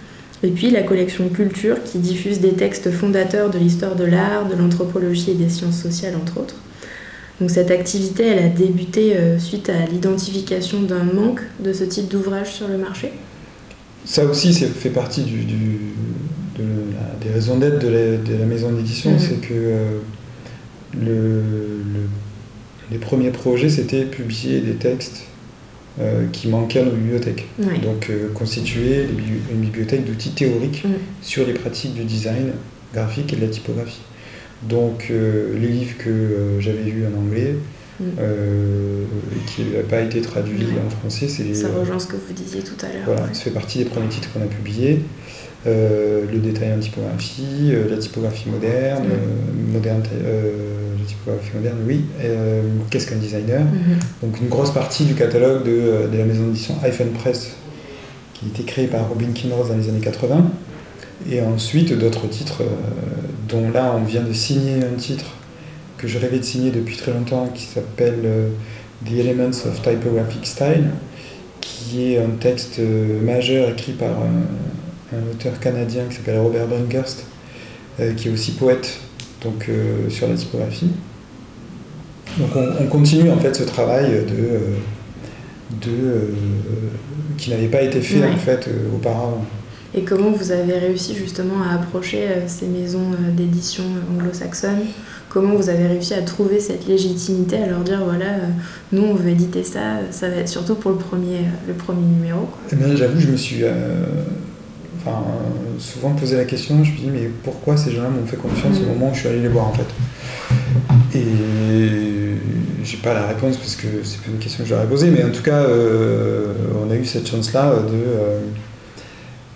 Et 0.43 0.49
puis 0.49 0.71
la 0.71 0.83
collection 0.83 1.29
Culture 1.29 1.83
qui 1.85 1.99
diffuse 1.99 2.41
des 2.41 2.55
textes 2.55 2.91
fondateurs 2.91 3.51
de 3.51 3.59
l'histoire 3.59 3.95
de 3.95 4.05
l'art, 4.05 4.49
de 4.49 4.57
l'anthropologie 4.57 5.33
et 5.33 5.35
des 5.35 5.51
sciences 5.51 5.81
sociales 5.81 6.17
entre 6.17 6.41
autres. 6.41 6.57
Donc 7.41 7.51
cette 7.51 7.71
activité, 7.71 8.27
elle 8.27 8.45
a 8.45 8.49
débuté 8.49 9.17
euh, 9.17 9.39
suite 9.39 9.69
à 9.69 9.87
l'identification 9.87 10.83
d'un 10.83 11.05
manque 11.05 11.41
de 11.63 11.73
ce 11.73 11.85
type 11.85 12.09
d'ouvrage 12.09 12.53
sur 12.53 12.69
le 12.69 12.79
marché 12.79 13.13
ça 14.05 14.25
aussi, 14.25 14.55
ça 14.55 14.67
fait 14.67 14.91
partie 14.91 15.23
du, 15.23 15.45
des 17.21 17.31
raisons 17.31 17.59
d'être 17.59 17.79
de, 17.79 18.37
la 18.39 18.47
maison 18.47 18.73
d'édition, 18.73 19.13
mhm. 19.13 19.19
c'est 19.19 19.41
que 19.41 19.55
euh, 19.55 19.99
le, 21.01 21.43
les 22.91 22.99
premiers 22.99 23.31
projets, 23.31 23.69
c'était 23.69 24.05
publier 24.05 24.61
des 24.61 24.75
textes 24.75 25.25
euh, 26.01 26.27
qui 26.33 26.49
manquaient 26.49 26.81
à 26.81 26.85
nos 26.85 26.93
bibliothèques. 26.93 27.47
Donc 27.83 28.11
euh, 28.11 28.29
constituer 28.33 29.07
une 29.53 29.61
bibliothèque 29.61 30.05
d'outils 30.05 30.31
théoriques 30.31 30.85
sur 31.23 31.47
les 31.47 31.55
pratiques 31.55 31.95
du 31.95 32.05
design 32.05 32.53
graphique 32.93 33.33
et 33.33 33.37
de 33.37 33.43
la 33.43 33.49
typographie. 33.49 34.01
Donc 34.63 35.11
les 35.11 35.69
livres 35.69 35.97
que 35.99 36.59
j'avais 36.59 36.83
lus 36.83 37.05
en 37.07 37.19
anglais, 37.19 37.55
Mm. 38.01 38.05
Euh, 38.19 39.05
qui 39.47 39.63
n'a 39.65 39.83
pas 39.83 40.01
été 40.01 40.23
traduit 40.23 40.67
en 40.87 40.89
français. 40.89 41.29
Ça 41.29 41.69
rejoint 41.69 41.99
ce 41.99 42.07
que 42.07 42.17
vous 42.17 42.33
disiez 42.33 42.63
tout 42.63 42.75
à 42.83 42.89
l'heure. 42.89 43.03
Voilà, 43.05 43.27
ça 43.35 43.43
fait 43.43 43.51
partie 43.51 43.79
des 43.79 43.85
premiers 43.85 44.09
titres 44.09 44.33
qu'on 44.33 44.41
a 44.41 44.47
publiés. 44.47 45.03
Euh, 45.67 46.25
le 46.33 46.39
détail 46.39 46.73
en 46.73 46.79
typographie, 46.79 47.71
euh, 47.73 47.91
la 47.91 47.99
typographie 47.99 48.49
moderne, 48.49 49.05
mm. 49.05 49.73
moderne 49.73 50.03
la 50.03 51.07
typographie 51.07 51.51
moderne, 51.55 51.77
oui. 51.87 52.05
Qu'est-ce 52.91 53.07
qu'un 53.07 53.17
designer 53.17 53.61
mm-hmm. 53.61 54.23
Donc 54.23 54.41
une 54.41 54.49
grosse 54.49 54.71
partie 54.71 55.05
du 55.05 55.15
catalogue 55.15 55.65
de, 55.65 56.09
de 56.11 56.17
la 56.17 56.25
maison 56.25 56.47
d'édition 56.47 56.77
iPhone 56.83 57.11
Press, 57.11 57.53
qui 58.33 58.47
a 58.47 58.49
été 58.49 58.63
créé 58.63 58.87
par 58.87 59.07
Robin 59.11 59.33
Kinross 59.35 59.69
dans 59.69 59.77
les 59.77 59.91
années 59.91 60.01
80. 60.01 60.51
Et 61.31 61.43
ensuite 61.43 61.99
d'autres 61.99 62.27
titres, 62.29 62.63
dont 63.47 63.71
là 63.71 63.95
on 63.95 64.05
vient 64.05 64.23
de 64.23 64.33
signer 64.33 64.77
un 64.77 64.97
titre 64.97 65.35
que 66.01 66.09
je 66.09 66.19
rêvais 66.19 66.39
de 66.39 66.45
signer 66.45 66.71
depuis 66.71 66.97
très 66.97 67.13
longtemps, 67.13 67.47
qui 67.55 67.65
s'appelle 67.65 68.21
euh, 68.25 68.49
The 69.05 69.13
Elements 69.13 69.67
of 69.67 69.83
Typographic 69.83 70.47
Style, 70.47 70.91
qui 71.61 72.15
est 72.15 72.19
un 72.19 72.31
texte 72.41 72.79
euh, 72.79 73.21
majeur 73.21 73.71
écrit 73.71 73.93
par 73.93 74.09
un, 74.11 75.21
auteur 75.33 75.59
canadien 75.59 76.05
qui 76.09 76.17
s'appelle 76.17 76.39
Robert 76.39 76.69
Brinkhurst, 76.69 77.25
euh, 77.99 78.15
qui 78.15 78.29
est 78.29 78.31
aussi 78.31 78.53
poète 78.53 79.01
donc, 79.43 79.69
sur 80.09 80.29
la 80.29 80.35
typographie. 80.35 80.91
Donc 82.39 82.51
on, 82.55 82.87
continue 82.87 83.31
en 83.31 83.39
fait 83.39 83.57
ce 83.57 83.65
travail 83.65 84.25
de, 84.25 85.89
de 85.89 86.35
qui 87.39 87.51
n'avait 87.51 87.69
pas 87.69 87.83
été 87.83 88.01
fait 88.03 88.25
en 88.25 88.37
fait 88.37 88.69
auparavant. 88.95 89.45
Et 89.95 90.03
comment 90.03 90.31
vous 90.31 90.53
avez 90.53 90.79
réussi 90.79 91.17
justement 91.17 91.63
à 91.63 91.75
approcher 91.75 92.29
ces 92.47 92.67
maisons 92.67 93.11
d'édition 93.35 93.83
anglo-saxonnes? 94.13 94.87
Comment 95.31 95.55
vous 95.55 95.71
avez 95.71 95.87
réussi 95.87 96.13
à 96.13 96.23
trouver 96.23 96.61
cette 96.61 96.87
légitimité, 96.87 97.57
à 97.57 97.67
leur 97.67 97.81
dire 97.81 98.03
voilà, 98.05 98.27
nous 98.93 99.03
on 99.03 99.15
veut 99.15 99.31
éditer 99.31 99.65
ça, 99.65 100.01
ça 100.11 100.29
va 100.29 100.37
être 100.37 100.49
surtout 100.49 100.75
pour 100.75 100.91
le 100.91 100.99
premier, 100.99 101.45
le 101.67 101.73
premier 101.73 102.05
numéro 102.05 102.49
eh 102.71 102.77
bien, 102.77 102.95
J'avoue, 102.95 103.19
je 103.19 103.29
me 103.29 103.37
suis 103.37 103.63
enfin, 104.99 105.23
souvent 105.79 106.11
posé 106.11 106.37
la 106.37 106.45
question, 106.45 106.75
je 106.75 106.81
me 106.81 106.85
suis 106.85 107.03
dit 107.05 107.11
mais 107.11 107.31
pourquoi 107.45 107.77
ces 107.77 107.93
gens-là 107.93 108.11
m'ont 108.11 108.27
fait 108.27 108.37
confiance 108.37 108.77
au 108.79 108.83
mm. 108.83 108.89
moment 108.89 109.11
où 109.11 109.15
je 109.15 109.21
suis 109.21 109.29
allé 109.29 109.41
les 109.41 109.49
voir 109.49 109.69
en 109.69 109.73
fait? 109.73 109.87
Et 111.15 111.25
j'ai 112.85 112.97
pas 112.99 113.15
la 113.15 113.27
réponse 113.27 113.57
parce 113.57 113.77
que 113.77 113.87
c'est 114.05 114.21
pas 114.21 114.31
une 114.31 114.39
question 114.39 114.65
que 114.65 114.71
j'aurais 114.71 114.87
posée, 114.87 115.11
mais 115.11 115.25
en 115.25 115.31
tout 115.31 115.43
cas, 115.43 115.63
euh, 115.63 116.53
on 116.85 116.91
a 116.91 116.95
eu 116.95 117.05
cette 117.05 117.29
chance-là 117.29 117.75
de, 117.77 117.95
euh, 117.95 118.41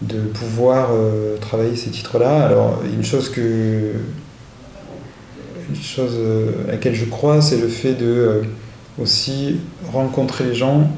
de 0.02 0.20
pouvoir 0.20 0.90
euh, 0.92 1.36
travailler 1.38 1.76
ces 1.76 1.90
titres-là. 1.90 2.44
Alors, 2.44 2.82
une 2.84 3.04
chose 3.04 3.28
que. 3.30 3.92
Une 5.70 5.76
chose 5.80 6.18
à 6.68 6.72
laquelle 6.72 6.94
je 6.94 7.04
crois, 7.06 7.40
c'est 7.40 7.58
le 7.58 7.68
fait 7.68 7.94
de 7.94 8.42
aussi 9.00 9.56
rencontrer 9.92 10.44
les 10.44 10.54
gens, 10.54 10.90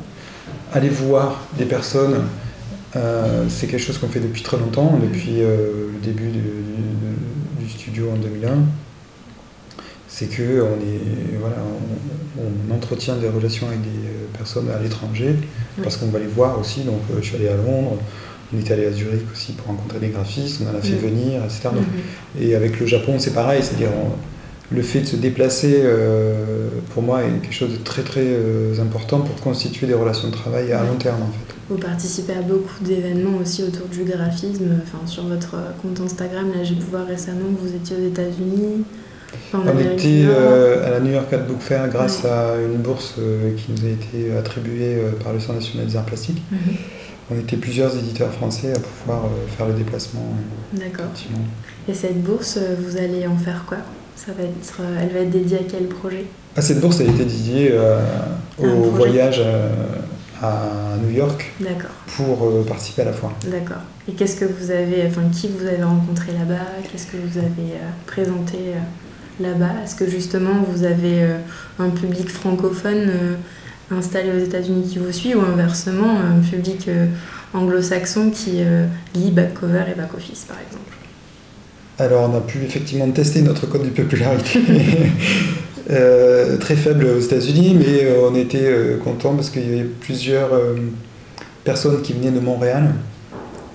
aller 0.72 0.88
voir 0.88 1.46
des 1.58 1.64
personnes. 1.64 2.16
c'est 3.48 3.66
quelque 3.66 3.80
chose 3.80 3.98
qu'on 3.98 4.08
fait 4.08 4.20
depuis 4.20 4.42
très 4.42 4.58
longtemps, 4.58 4.98
depuis 5.02 5.38
le 5.40 5.90
début 6.02 6.30
du 7.60 7.68
studio 7.68 8.10
en 8.12 8.16
2001 8.16 8.58
c'est 10.16 10.30
que 10.30 10.62
on, 10.62 10.76
est, 10.76 11.38
voilà, 11.38 11.56
on, 12.38 12.74
entretient 12.74 13.16
des 13.16 13.28
relations 13.28 13.66
avec 13.66 13.82
des 13.82 14.08
euh, 14.08 14.26
personnes 14.32 14.70
à 14.70 14.82
l'étranger, 14.82 15.34
parce 15.82 15.98
qu'on 15.98 16.06
va 16.06 16.18
les 16.18 16.26
voir 16.26 16.58
aussi. 16.58 16.80
Donc, 16.84 17.02
euh, 17.10 17.18
je 17.20 17.26
suis 17.26 17.36
allé 17.36 17.48
à 17.48 17.56
Londres, 17.56 17.98
on 18.54 18.58
est 18.58 18.70
allé 18.70 18.86
à 18.86 18.92
Zurich 18.92 19.30
aussi 19.30 19.52
pour 19.52 19.66
rencontrer 19.66 19.98
des 19.98 20.08
graphistes, 20.08 20.62
on 20.64 20.74
en 20.74 20.78
a 20.78 20.80
fait 20.80 20.94
venir, 20.94 21.44
etc. 21.44 21.68
Mhm. 21.70 22.42
Et 22.42 22.54
avec 22.54 22.80
le 22.80 22.86
Japon, 22.86 23.16
c'est 23.18 23.34
pareil, 23.34 23.62
c'est-à-dire 23.62 23.90
le 24.70 24.82
fait 24.82 25.00
de 25.00 25.06
se 25.06 25.16
déplacer, 25.16 25.80
euh, 25.84 26.68
pour 26.92 27.02
moi, 27.02 27.22
est 27.22 27.40
quelque 27.42 27.54
chose 27.54 27.72
de 27.72 27.84
très 27.84 28.02
très 28.02 28.26
important 28.80 29.20
pour 29.20 29.36
constituer 29.36 29.86
des 29.86 29.94
relations 29.94 30.28
de 30.28 30.32
travail 30.32 30.72
à 30.72 30.82
long 30.82 30.96
terme 30.96 31.22
en 31.22 31.26
fait. 31.26 31.54
Vous 31.68 31.78
participez 31.78 32.34
à 32.34 32.42
beaucoup 32.42 32.82
d'événements 32.82 33.38
aussi 33.42 33.64
autour 33.64 33.88
du 33.88 34.04
graphisme. 34.04 34.80
Enfin, 34.82 35.04
sur 35.06 35.24
votre 35.24 35.56
compte 35.82 36.00
Instagram, 36.00 36.50
là, 36.54 36.62
j'ai 36.62 36.76
pu 36.76 36.86
voir 36.90 37.06
récemment 37.06 37.46
que 37.56 37.68
vous 37.68 37.74
étiez 37.74 37.96
aux 37.96 38.06
États-Unis. 38.08 38.84
On 39.52 39.78
était 39.78 40.24
euh, 40.26 40.86
à 40.86 40.90
la 40.90 41.00
New 41.00 41.12
York 41.12 41.32
Art 41.32 41.44
Book 41.44 41.60
Fair 41.60 41.88
grâce 41.88 42.24
à 42.24 42.54
une 42.56 42.78
bourse 42.78 43.14
euh, 43.18 43.54
qui 43.56 43.72
nous 43.72 43.84
a 43.86 43.90
été 43.90 44.36
attribuée 44.36 44.96
euh, 44.96 45.12
par 45.22 45.32
le 45.32 45.40
Centre 45.40 45.54
national 45.54 45.86
des 45.86 45.96
arts 45.96 46.04
plastiques. 46.04 46.42
Mhm. 46.50 46.58
On 47.30 47.38
était 47.38 47.56
plusieurs 47.56 47.96
éditeurs 47.96 48.32
français 48.32 48.72
à 48.72 48.78
pouvoir 48.78 49.24
faire 49.56 49.66
le 49.66 49.74
déplacement. 49.74 50.32
D'accord. 50.72 51.06
Et 51.88 51.94
cette 51.94 52.22
bourse, 52.22 52.56
vous 52.78 52.96
allez 52.96 53.26
en 53.26 53.36
faire 53.36 53.64
quoi? 53.66 53.78
Ça 54.16 54.32
va 54.32 54.44
être, 54.44 54.80
Elle 55.00 55.10
va 55.10 55.20
être 55.20 55.30
dédiée 55.30 55.58
à 55.58 55.62
quel 55.70 55.86
projet? 55.86 56.24
Ah, 56.56 56.62
Cette 56.62 56.80
bourse 56.80 57.00
a 57.00 57.04
été 57.04 57.24
dédiée 57.24 57.78
au 58.58 58.90
voyage 58.90 59.42
à 60.42 60.96
New 61.02 61.10
York. 61.10 61.52
Pour 62.16 62.64
participer 62.64 63.02
à 63.02 63.06
la 63.06 63.12
foire. 63.12 63.32
D'accord. 63.46 63.82
Et 64.08 64.12
qu'est-ce 64.12 64.36
que 64.36 64.46
vous 64.46 64.70
avez, 64.70 65.06
enfin, 65.06 65.22
qui 65.32 65.48
vous 65.48 65.66
avez 65.66 65.82
rencontré 65.82 66.32
là-bas? 66.32 66.64
Qu'est-ce 66.90 67.06
que 67.06 67.16
vous 67.18 67.38
avez 67.38 67.74
présenté 68.06 68.58
là-bas? 69.40 69.82
Est-ce 69.84 69.94
que 69.94 70.08
justement 70.08 70.62
vous 70.68 70.84
avez 70.84 71.22
euh, 71.22 71.38
un 71.78 71.90
public 71.90 72.28
francophone 72.30 73.08
euh, 73.08 73.34
installé 73.90 74.30
aux 74.30 74.44
États-Unis 74.44 74.88
qui 74.88 74.98
vous 74.98 75.12
suit 75.12 75.34
ou 75.34 75.40
inversement 75.40 76.18
un 76.18 76.40
public 76.40 76.88
euh, 76.88 77.06
anglo-saxon 77.54 78.30
qui 78.30 78.62
lit 79.14 79.30
back 79.30 79.54
cover 79.54 79.84
et 79.90 79.94
back 79.94 80.12
office 80.14 80.44
par 80.44 80.56
exemple? 80.58 80.96
Alors 81.98 82.30
on 82.30 82.36
a 82.36 82.40
pu 82.40 82.58
effectivement 82.64 83.10
tester 83.10 83.42
notre 83.42 83.66
code 83.66 83.84
de 83.84 83.90
popularité. 83.90 84.60
très 86.60 86.74
faible 86.74 87.06
aux 87.06 87.20
États-Unis, 87.20 87.76
mais 87.78 88.08
on 88.20 88.34
était 88.34 88.98
content 89.04 89.34
parce 89.34 89.50
qu'il 89.50 89.62
y 89.62 89.78
avait 89.78 89.84
plusieurs 89.84 90.50
personnes 91.64 92.02
qui 92.02 92.12
venaient 92.12 92.32
de 92.32 92.40
Montréal 92.40 92.92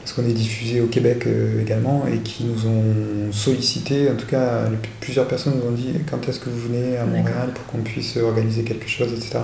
parce 0.02 0.14
qu'on 0.14 0.30
est 0.30 0.34
diffusé 0.34 0.82
au 0.82 0.88
Québec 0.88 1.26
euh, 1.28 1.62
également, 1.62 2.06
et 2.12 2.18
qui 2.18 2.44
nous 2.44 2.68
ont 2.68 3.32
sollicité, 3.32 4.10
en 4.10 4.16
tout 4.16 4.26
cas 4.26 4.68
plusieurs 5.00 5.28
personnes 5.28 5.54
nous 5.62 5.70
ont 5.70 5.76
dit 5.76 5.94
quand 6.10 6.28
est-ce 6.28 6.40
que 6.40 6.50
vous 6.50 6.68
venez 6.68 6.98
à 6.98 7.06
Montréal 7.06 7.52
pour 7.54 7.66
qu'on 7.68 7.84
puisse 7.84 8.18
organiser 8.18 8.64
quelque 8.64 8.90
chose, 8.90 9.14
etc. 9.14 9.40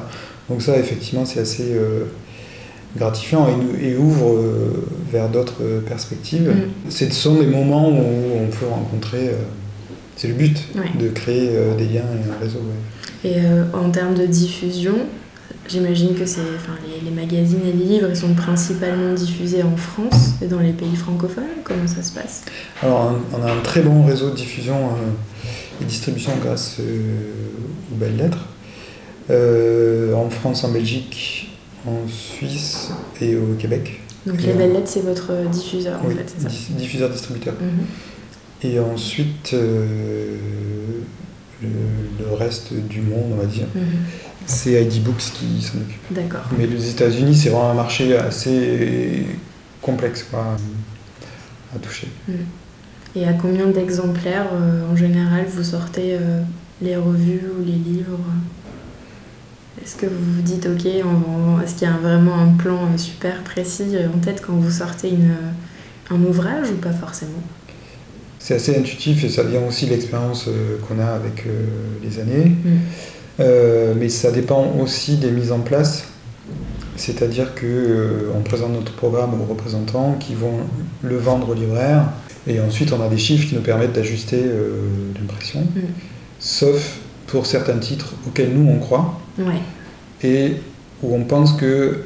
Donc 0.50 0.62
ça, 0.62 0.78
effectivement, 0.78 1.26
c'est 1.26 1.40
assez 1.40 1.74
euh, 1.74 2.06
gratifiant 2.96 3.48
et, 3.82 3.96
ouvre 3.96 4.34
euh, 4.34 4.88
vers 5.12 5.30
d'autres 5.30 5.82
perspectives. 5.88 6.50
Mm. 6.50 6.90
Ce 6.90 7.10
sont 7.12 7.36
des 7.36 7.46
moments 7.46 7.90
où 7.90 8.04
on 8.44 8.48
peut 8.48 8.66
rencontrer, 8.68 9.32
c'est 10.16 10.30
le 10.30 10.34
but, 10.34 10.58
de 11.00 11.10
créer 11.10 11.52
des 11.78 11.86
liens 11.86 12.02
et 12.02 12.32
un 12.32 12.40
réseau. 12.40 12.60
Et 13.24 13.38
en 13.74 13.90
termes 13.90 14.16
de 14.16 14.26
diffusion, 14.26 14.96
J'imagine 15.70 16.16
que 16.16 16.26
c'est, 16.26 16.42
enfin, 16.56 16.78
les, 17.04 17.12
magazines 17.12 17.60
et 17.68 17.74
les 17.74 17.84
livres 17.84 18.08
ils 18.10 18.16
sont 18.16 18.34
principalement 18.34 19.14
diffusés 19.14 19.64
en 19.64 19.76
France 19.76 20.36
et 20.42 20.48
dans 20.48 20.60
les 20.60 20.72
pays 20.72 20.96
francophones. 20.96 21.44
Comment 21.64 21.88
ça 21.88 22.02
se 22.02 22.14
passe? 22.14 22.44
Alors, 22.82 23.16
on 23.34 23.46
a 23.46 23.52
un 23.52 23.60
très 23.62 23.82
bon 23.82 24.06
réseau 24.06 24.30
de 24.30 24.36
diffusion 24.36 24.76
euh, 24.76 25.82
et 25.82 25.86
distribution 25.86 26.32
grâce 26.42 26.78
euh, 26.80 27.32
aux 27.92 27.96
belles 27.96 28.16
lettres. 28.16 28.46
Euh, 29.30 30.14
en 30.14 30.30
France, 30.30 30.64
en 30.64 30.72
Belgique, 30.72 31.47
en 31.88 32.08
Suisse 32.08 32.92
et 33.22 33.36
au 33.36 33.56
Québec. 33.58 34.02
Donc 34.26 34.42
les 34.42 34.54
belles 34.54 34.74
lettres, 34.74 34.90
c'est 34.90 35.04
votre 35.04 35.32
diffuseur 35.50 36.00
en 36.04 36.10
fait, 36.10 36.34
c'est 36.38 36.44
ça 36.44 36.50
diffuseur 36.72 37.10
distributeur. 37.10 37.54
Mhm. 37.54 37.86
Et 38.64 38.80
ensuite, 38.80 39.54
le, 39.54 40.40
reste 42.36 42.74
du 42.74 43.02
monde, 43.02 43.34
on 43.34 43.38
va 43.38 43.46
dire. 43.46 43.68
Mhm 43.74 43.84
c'est 44.48 44.82
ID 44.82 45.04
Books 45.04 45.32
qui 45.34 45.62
s'en 45.62 45.78
occupe. 45.78 46.02
D'accord. 46.12 46.46
Mais 46.58 46.66
les 46.66 46.90
États-Unis, 46.90 47.36
c'est 47.36 47.50
vraiment 47.50 47.72
un 47.72 47.76
marché 47.76 48.18
assez 48.18 49.26
complexe 49.82 50.24
quoi, 50.24 50.56
à 51.76 51.80
toucher. 51.80 52.08
Hmm. 52.28 52.34
Et 53.16 53.28
à 53.28 53.34
combien 53.34 53.68
d'exemplaires 53.68 54.50
euh, 54.54 54.92
en 54.92 54.96
général 54.96 55.46
vous 55.50 55.64
sortez 55.64 56.14
euh, 56.14 56.42
les 56.82 56.96
revues 56.96 57.42
ou 57.60 57.66
les 57.66 57.74
livres? 57.74 58.20
Est-ce 59.84 59.96
que 59.96 60.06
vous 60.06 60.34
vous 60.36 60.42
dites, 60.42 60.66
ok, 60.66 60.86
est-ce 60.86 61.76
qu'il 61.76 61.88
y 61.88 61.92
a 61.92 61.98
vraiment 61.98 62.36
un 62.40 62.54
plan 62.54 62.86
euh, 62.86 62.98
super 62.98 63.44
précis 63.44 63.96
en 64.14 64.18
tête 64.20 64.42
quand 64.46 64.54
vous 64.54 64.72
sortez 64.72 65.10
une, 65.10 65.36
un 66.10 66.22
ouvrage 66.24 66.72
ou 66.72 66.76
pas 66.76 66.94
forcément? 66.94 67.42
C'est 68.40 68.56
assez 68.56 68.78
intuitif 68.78 69.24
et 69.24 69.30
ça 69.30 69.44
vient 69.44 69.62
aussi 69.68 69.86
de 69.86 69.92
l'expérience 69.92 70.50
qu'on 70.88 71.00
a 71.00 71.08
avec 71.08 71.46
les 72.02 72.20
années. 72.20 72.54
Euh, 73.40 73.94
mais 73.98 74.10
ça 74.10 74.32
dépend 74.32 74.74
aussi 74.80 75.18
des 75.18 75.32
mises 75.32 75.52
en 75.52 75.60
place. 75.60 76.06
C'est-à-dire 76.96 77.54
qu'on 77.54 77.66
euh, 77.66 78.42
présente 78.44 78.74
notre 78.74 78.94
programme 78.94 79.40
aux 79.40 79.46
représentants 79.46 80.14
qui 80.20 80.34
vont 80.34 80.60
le 81.04 81.18
vendre 81.18 81.50
aux 81.50 81.54
libraires 81.54 82.10
et 82.48 82.60
ensuite 82.60 82.92
on 82.92 83.02
a 83.04 83.08
des 83.08 83.20
chiffres 83.20 83.48
qui 83.48 83.54
nous 83.54 83.62
permettent 83.62 83.94
d'ajuster 83.94 84.42
euh, 84.44 84.82
l'impression. 85.20 85.62
Mm. 85.62 85.82
Sauf 86.40 86.98
pour 87.28 87.46
certains 87.46 87.78
titres 87.78 88.14
auxquels 88.26 88.52
nous 88.52 88.68
on 88.68 88.80
croit 88.80 89.20
et 90.24 90.56
où 91.04 91.16
on 91.16 91.24
pense 91.24 91.54
que 91.54 92.04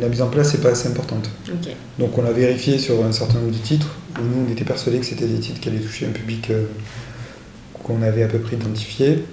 la 0.00 0.08
mise 0.08 0.22
en 0.22 0.28
place 0.28 0.54
n'est 0.54 0.60
pas 0.60 0.70
assez 0.70 0.88
importante. 0.88 1.30
Donc 1.98 2.18
on 2.18 2.24
a 2.24 2.32
vérifié 2.32 2.78
sur 2.78 3.04
un 3.04 3.12
certain 3.12 3.38
nombre 3.40 3.52
de 3.52 3.58
titres 3.58 3.94
où 4.18 4.22
nous 4.22 4.46
on 4.48 4.52
était 4.52 4.64
persuadés 4.64 4.98
que 4.98 5.06
c'était 5.06 5.26
des 5.26 5.38
titres 5.38 5.60
qui 5.60 5.68
allaient 5.68 5.78
toucher 5.78 6.06
un 6.06 6.12
public 6.12 6.50
qu'on 7.82 8.02
avait 8.02 8.22
à 8.22 8.28
peu 8.28 8.38
près 8.38 8.56
identifié. 8.56 9.24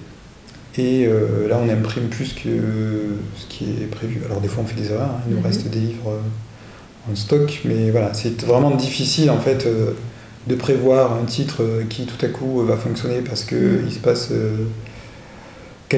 Et 0.77 1.05
euh, 1.05 1.47
là, 1.47 1.59
on 1.63 1.69
imprime 1.69 2.07
plus 2.07 2.33
que 2.33 2.49
ce 3.37 3.45
qui 3.47 3.65
est 3.65 3.87
prévu. 3.87 4.21
Alors, 4.25 4.41
des 4.41 4.47
fois, 4.47 4.63
on 4.63 4.67
fait 4.67 4.79
des 4.79 4.91
erreurs, 4.91 5.09
hein. 5.09 5.21
il 5.27 5.33
nous 5.33 5.39
mhm. 5.39 5.45
reste 5.45 5.67
des 5.67 5.79
livres 5.79 6.09
euh, 6.09 7.11
en 7.11 7.15
stock, 7.15 7.61
mais 7.65 7.91
voilà, 7.91 8.13
c'est 8.13 8.41
vraiment 8.43 8.71
difficile 8.71 9.29
en 9.29 9.39
fait 9.39 9.65
euh, 9.65 9.91
de 10.47 10.55
prévoir 10.55 11.13
un 11.13 11.25
titre 11.25 11.61
qui 11.89 12.05
tout 12.05 12.25
à 12.25 12.29
coup 12.29 12.61
va 12.63 12.77
fonctionner 12.77 13.19
parce 13.19 13.43
qu'il 13.43 13.57
mhm. 13.57 13.91
se 13.91 13.99
passe 13.99 14.31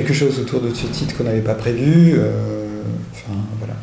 quelque 0.04 0.14
chose 0.14 0.40
autour 0.40 0.62
de 0.62 0.74
ce 0.74 0.88
titre 0.88 1.16
qu'on 1.18 1.24
n'avait 1.24 1.42
pas 1.42 1.56
prévu. 1.56 2.20
Enfin, 3.12 3.40
voilà. 3.60 3.76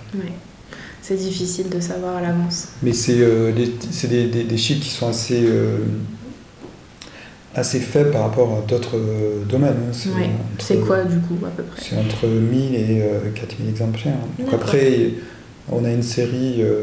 C'est 1.00 1.16
difficile 1.16 1.68
de 1.68 1.80
savoir 1.80 2.16
à 2.16 2.20
l'avance. 2.20 2.68
Mais 2.82 2.92
c'est 2.92 3.16
des, 3.16 4.26
des, 4.26 4.44
des, 4.44 4.56
chiffres 4.56 4.82
qui 4.82 4.90
sont 4.90 5.08
assez 5.08 5.44
assez 7.54 7.80
faible 7.80 8.10
par 8.10 8.22
rapport 8.22 8.58
à 8.58 8.66
d'autres 8.66 8.96
euh, 8.96 9.44
domaines. 9.44 9.76
Hein. 9.90 10.28
C'est 10.58 10.80
quoi 10.80 11.04
du 11.04 11.18
coup 11.18 11.36
à 11.44 11.50
peu 11.50 11.62
près? 11.62 11.82
C'est 11.82 11.96
entre 11.96 12.26
1000 12.26 12.74
et 12.74 13.02
4000 13.34 13.66
euh, 13.66 13.70
exemplaires. 13.70 14.14
Donc 14.38 14.52
après, 14.52 15.10
on 15.70 15.84
a 15.84 15.90
une 15.90 16.02
série 16.02 16.62
euh, 16.62 16.82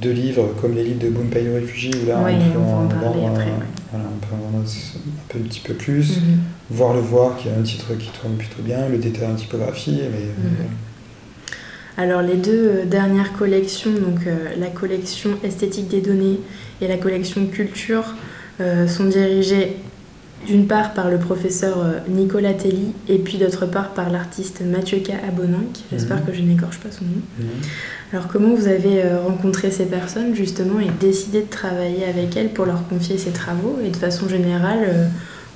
de 0.00 0.10
livres 0.10 0.54
comme 0.60 0.74
les 0.74 0.84
livres 0.84 1.00
de 1.04 1.08
Bumpay 1.08 1.48
Réfugié 1.54 1.92
où 2.02 2.08
là 2.08 2.18
on, 2.18 2.24
peut 2.24 2.58
en, 2.58 3.10
vendre 3.12 3.28
un, 3.28 3.98
un, 3.98 5.38
petit 5.38 5.60
peu 5.60 5.74
plus, 5.74 6.16
mhm. 6.16 6.38
Voir 6.72 6.94
le 6.94 7.00
voir 7.00 7.36
qui 7.36 7.48
a 7.48 7.52
un 7.52 7.62
titre 7.62 7.94
qui 7.98 8.10
tourne 8.10 8.36
plutôt 8.36 8.62
bien, 8.62 8.88
le 8.88 8.98
détail 8.98 9.28
en 9.32 9.34
typographie. 9.34 10.00
Mais, 10.02 10.26
mhm. 10.26 10.68
Alors 11.98 12.22
les 12.22 12.36
deux 12.36 12.84
dernières 12.86 13.32
collections, 13.34 13.92
donc 13.92 14.20
la 14.58 14.68
collection 14.68 15.30
esthétique 15.44 15.88
des 15.88 16.00
données 16.00 16.40
et 16.80 16.88
la 16.88 16.96
collection 16.96 17.46
culture, 17.46 18.14
sont 18.86 19.04
dirigées 19.04 19.76
d'une 20.46 20.66
part 20.66 20.92
par 20.92 21.08
le 21.08 21.18
professeur 21.18 21.78
euh, 21.78 21.98
Nicolas 22.08 22.54
Telly 22.54 22.92
et 23.08 23.18
puis 23.18 23.38
d'autre 23.38 23.66
part 23.66 23.90
par 23.90 24.10
l'artiste 24.10 24.62
Mathieu 24.64 24.98
K. 24.98 25.12
Aboninck. 25.26 25.78
J'espère 25.90 26.18
mhm. 26.18 26.24
que 26.24 26.32
je 26.32 26.42
n'écorche 26.42 26.78
pas 26.78 26.90
son 26.90 27.04
nom. 27.04 27.22
Mhm. 27.38 27.46
Alors 28.12 28.28
comment 28.28 28.54
vous 28.54 28.66
avez 28.66 29.04
euh, 29.04 29.20
rencontré 29.22 29.70
ces 29.70 29.86
personnes 29.86 30.34
justement 30.34 30.80
et 30.80 30.90
décidé 31.00 31.42
de 31.42 31.48
travailler 31.48 32.04
avec 32.04 32.36
elles 32.36 32.50
pour 32.50 32.66
leur 32.66 32.86
confier 32.88 33.18
ces 33.18 33.30
travaux? 33.30 33.78
Et 33.84 33.90
de 33.90 33.96
façon 33.96 34.28
générale 34.28 34.80
euh, 34.84 35.06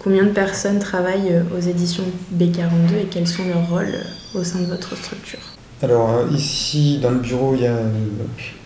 combien 0.07 0.23
de 0.23 0.31
personnes 0.31 0.79
travaillent 0.79 1.42
aux 1.53 1.61
éditions 1.61 2.05
B42 2.33 3.03
et 3.03 3.07
quels 3.11 3.27
sont 3.27 3.42
leurs 3.49 3.69
rôles 3.69 3.92
au 4.37 4.45
sein 4.45 4.61
de 4.61 4.66
votre 4.66 4.97
structure? 4.97 5.40
Alors 5.83 6.25
ici 6.33 7.01
dans 7.03 7.11
le 7.11 7.19
bureau 7.19 7.55
il 7.57 7.62
y 7.62 7.66
a 7.66 7.77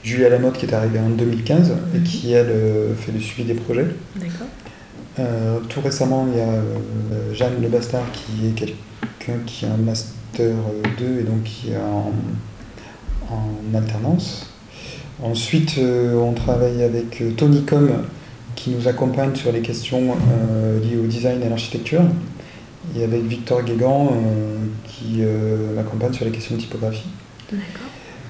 Julia 0.04 0.28
Lamotte 0.28 0.58
qui 0.58 0.66
est 0.66 0.74
arrivée 0.74 0.98
en 0.98 1.08
2015 1.08 1.70
et 1.94 1.98
mhm. 1.98 2.04
qui 2.04 2.32
elle 2.32 2.52
fait 2.94 3.12
le 3.12 3.20
suivi 3.20 3.48
des 3.48 3.58
projets. 3.58 3.86
D'accord. 4.16 4.48
Euh, 5.18 5.58
tout 5.68 5.80
récemment, 5.80 6.26
il 6.30 6.38
y 6.38 6.40
a 6.40 6.48
euh, 6.48 7.34
Jeanne 7.34 7.60
Le 7.60 7.68
Bastard 7.68 8.04
qui 8.12 8.48
est 8.48 8.52
quelqu'un 8.52 9.40
qui 9.46 9.66
a 9.66 9.72
un 9.72 9.76
master 9.76 10.14
2 10.36 11.04
euh, 11.04 11.20
et 11.20 11.22
donc 11.22 11.42
qui 11.44 11.72
est 11.72 11.76
en, 11.76 12.12
alternance. 13.74 14.52
Ensuite, 15.22 15.78
on 15.78 16.32
travaille 16.32 16.82
avec 16.82 17.22
Tony 17.36 17.62
Com 17.62 17.88
qui 18.60 18.70
nous 18.70 18.88
accompagne 18.88 19.34
sur 19.34 19.52
les 19.52 19.60
questions 19.60 20.14
liées 20.82 20.98
au 21.02 21.06
design 21.06 21.40
et 21.42 21.46
à 21.46 21.48
l'architecture. 21.48 22.02
Et 22.94 23.04
avec 23.04 23.22
Victor 23.22 23.62
Guégan 23.62 24.12
qui 24.84 25.22
m'accompagne 25.74 26.12
sur 26.12 26.26
les 26.26 26.30
questions 26.30 26.56
de 26.56 26.60
typographie. 26.60 27.08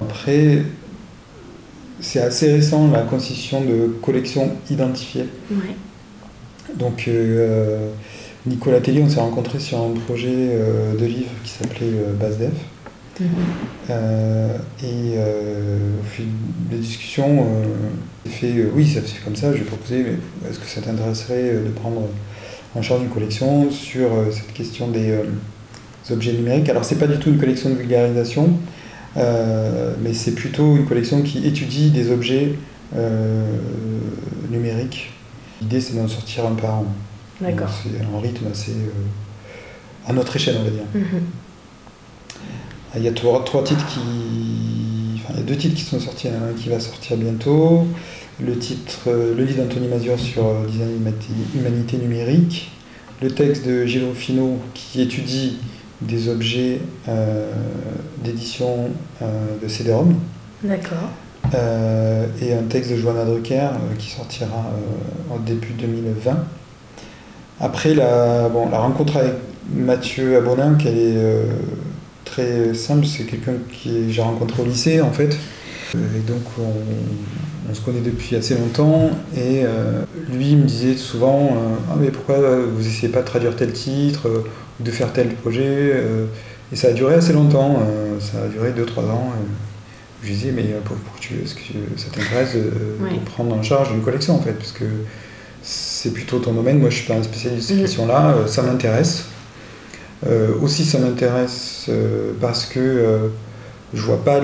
Après, 0.01 0.63
c'est 2.01 2.21
assez 2.21 2.51
récent 2.51 2.89
la 2.91 3.01
constitution 3.01 3.61
de 3.61 3.87
collections 4.01 4.51
identifiées. 4.69 5.27
Donc 6.75 7.05
euh, 7.07 7.89
Nicolas 8.45 8.79
Tellier, 8.79 9.03
on 9.03 9.09
s'est 9.09 9.19
rencontré 9.19 9.59
sur 9.59 9.79
un 9.79 9.91
projet 10.05 10.33
euh, 10.33 10.95
de 10.95 11.05
livre 11.05 11.29
qui 11.43 11.51
s'appelait 11.51 11.87
euh, 11.93 12.13
BaseDev. 12.13 12.53
Mhm. 13.19 13.27
et 14.83 15.17
au 15.19 16.03
fil 16.09 16.25
des 16.71 16.77
discussions, 16.77 17.45
fait 18.29 18.53
oui, 18.73 18.87
ça 18.87 19.01
fait 19.01 19.23
comme 19.23 19.35
ça, 19.35 19.55
j'ai 19.55 19.63
proposé, 19.63 20.03
mais 20.03 20.49
est-ce 20.49 20.59
que 20.59 20.65
ça 20.65 20.81
t'intéresserait 20.81 21.53
de 21.53 21.69
prendre 21.69 22.01
en 22.75 22.81
charge 22.81 23.01
une 23.01 23.09
collection 23.09 23.71
sur 23.71 24.09
cette 24.31 24.53
question 24.53 24.89
des, 24.89 25.17
objets 26.11 26.33
numériques? 26.33 26.69
Alors, 26.69 26.85
c'est 26.85 26.99
pas 26.99 27.07
du 27.07 27.17
tout 27.17 27.29
une 27.29 27.39
collection 27.39 27.69
de 27.69 27.75
vulgarisation, 27.75 28.51
mais 29.15 30.13
c'est 30.13 30.35
plutôt 30.35 30.75
une 30.75 30.85
collection 30.85 31.21
qui 31.21 31.45
étudie 31.47 31.89
des 31.89 32.11
objets 32.11 32.53
numériques 34.51 35.11
L'idée, 35.61 35.79
c'est 35.79 35.95
d'en 35.95 36.07
sortir 36.07 36.45
un 36.47 36.55
par 36.55 36.79
an. 36.79 36.85
D'accord. 37.39 37.69
C'est 37.69 37.89
un 38.01 38.19
rythme 38.19 38.47
assez. 38.51 38.71
Euh, 38.71 40.07
à 40.07 40.13
notre 40.13 40.35
échelle, 40.35 40.57
on 40.59 40.63
va 40.63 40.69
dire. 40.71 40.83
Mhm. 40.93 41.21
Il 42.97 43.03
y 43.03 43.07
a 43.07 43.11
trois, 43.11 43.63
titres 43.63 43.85
qui. 43.85 43.99
Il 45.31 45.39
y 45.39 45.39
a 45.39 45.43
deux 45.43 45.55
titres 45.55 45.75
qui 45.75 45.83
sont 45.83 45.99
sortis, 45.99 46.27
un 46.27 46.53
qui 46.57 46.69
va 46.69 46.79
sortir 46.79 47.17
bientôt. 47.17 47.85
Le 48.43 48.57
titre, 48.57 48.99
euh, 49.07 49.35
le 49.35 49.43
livre 49.43 49.63
d'Anthony 49.63 49.87
Mazur 49.87 50.19
sur 50.19 50.45
euh, 50.45 50.65
design 50.67 50.89
humanité 51.55 51.97
numérique. 51.97 52.71
Le 53.21 53.29
texte 53.29 53.65
de 53.67 53.85
Gilles 53.85 54.13
Fino 54.15 54.57
qui 54.73 55.01
étudie 55.01 55.59
des 56.01 56.29
objets 56.29 56.79
d'édition 58.23 58.89
de 59.21 59.67
CD-ROM. 59.67 60.15
D'accord. 60.63 61.09
Euh, 61.53 62.27
et 62.41 62.53
un 62.53 62.63
texte 62.63 62.91
de 62.91 62.95
Joanna 62.95 63.25
Drucker 63.25 63.59
euh, 63.59 63.95
qui 63.97 64.09
sortira 64.09 64.71
euh, 65.31 65.37
début 65.45 65.73
2020. 65.73 66.37
Après, 67.59 67.93
la, 67.93 68.47
bon, 68.47 68.69
la 68.69 68.79
rencontre 68.79 69.17
avec 69.17 69.33
Mathieu 69.73 70.37
Abonin, 70.37 70.75
qu'elle 70.75 70.97
est 70.97 71.17
très 72.31 72.73
simple, 72.73 73.05
c'est 73.05 73.23
quelqu'un 73.23 73.53
que 73.53 74.09
j'ai 74.09 74.21
rencontré 74.21 74.61
au 74.61 74.65
lycée 74.65 75.01
en 75.01 75.11
fait. 75.11 75.37
Et 75.93 76.19
donc 76.25 76.43
on, 76.59 77.73
se 77.73 77.81
connaît 77.81 78.01
depuis 78.01 78.35
assez 78.35 78.55
longtemps 78.55 79.11
et 79.37 79.63
lui 80.29 80.55
me 80.57 80.65
disait 80.65 80.97
souvent 80.97 81.51
ah 81.89 81.95
mais 81.97 82.09
pourquoi 82.09 82.35
vous 82.65 82.85
essayez 82.85 83.07
pas 83.07 83.21
de 83.21 83.25
traduire 83.25 83.55
tel 83.55 83.71
titre 83.71 84.27
ou 84.79 84.83
de 84.83 84.91
faire 84.91 85.13
tel 85.13 85.29
projet 85.35 86.03
et 86.71 86.75
ça 86.75 86.89
a 86.89 86.91
duré 86.91 87.15
assez 87.15 87.31
longtemps, 87.31 87.79
ça 88.19 88.43
a 88.43 88.47
duré 88.47 88.71
2-3 88.71 89.09
ans. 89.09 89.31
Je 90.23 90.31
disais, 90.31 90.51
mais 90.51 90.63
pour, 90.85 90.95
tu, 91.19 91.33
est-ce 91.43 91.55
que 91.55 91.61
ça 91.97 92.09
t'intéresse 92.11 92.55
de, 92.55 92.71
prendre 93.25 93.55
en 93.55 93.63
charge 93.63 93.91
une 93.91 94.01
collection 94.01 94.35
en 94.35 94.41
fait? 94.41 94.53
Parce 94.53 94.71
que 94.71 94.85
c'est 95.63 96.13
plutôt 96.13 96.39
ton 96.39 96.53
domaine. 96.53 96.79
Moi, 96.79 96.89
je 96.89 96.97
suis 96.97 97.07
pas 97.07 97.15
un 97.15 97.23
spécialiste 97.23 97.63
de 97.63 97.67
cette 97.67 97.77
mm. 97.77 97.81
question-là. 97.81 98.35
Euh, 98.35 98.47
ça 98.47 98.61
m'intéresse. 98.61 99.25
Euh, 100.27 100.49
aussi, 100.61 100.85
ça 100.85 100.99
m'intéresse 100.99 101.87
euh, 101.89 102.31
parce 102.39 102.65
que 102.65 103.29
je 103.93 104.01
vois 104.01 104.23
pas 104.23 104.39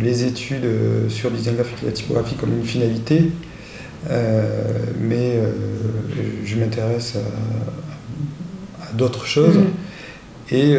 les 0.00 0.24
études 0.24 0.66
sur 1.08 1.30
le 1.30 1.36
design 1.36 1.56
graphique 1.56 1.78
et 1.82 1.86
la 1.86 1.92
typographie 1.92 2.36
comme 2.36 2.52
une 2.52 2.64
finalité. 2.64 3.30
mais 5.00 5.40
je 6.44 6.56
m'intéresse 6.56 7.16
à, 8.80 8.92
d'autres 8.94 9.26
choses. 9.26 9.56
Mm. 9.56 10.54
Et 10.54 10.76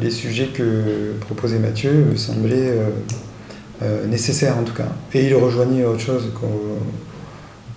les 0.00 0.10
sujets 0.10 0.46
que 0.54 1.14
proposait 1.20 1.58
Mathieu 1.58 1.90
me 1.90 2.16
semblaient 2.16 2.74
euh, 3.80 4.06
nécessaire 4.06 4.58
en 4.58 4.64
tout 4.64 4.72
cas. 4.72 4.88
Et 5.14 5.26
il 5.26 5.34
rejoignait 5.36 5.84
autre 5.84 6.00
chose 6.00 6.32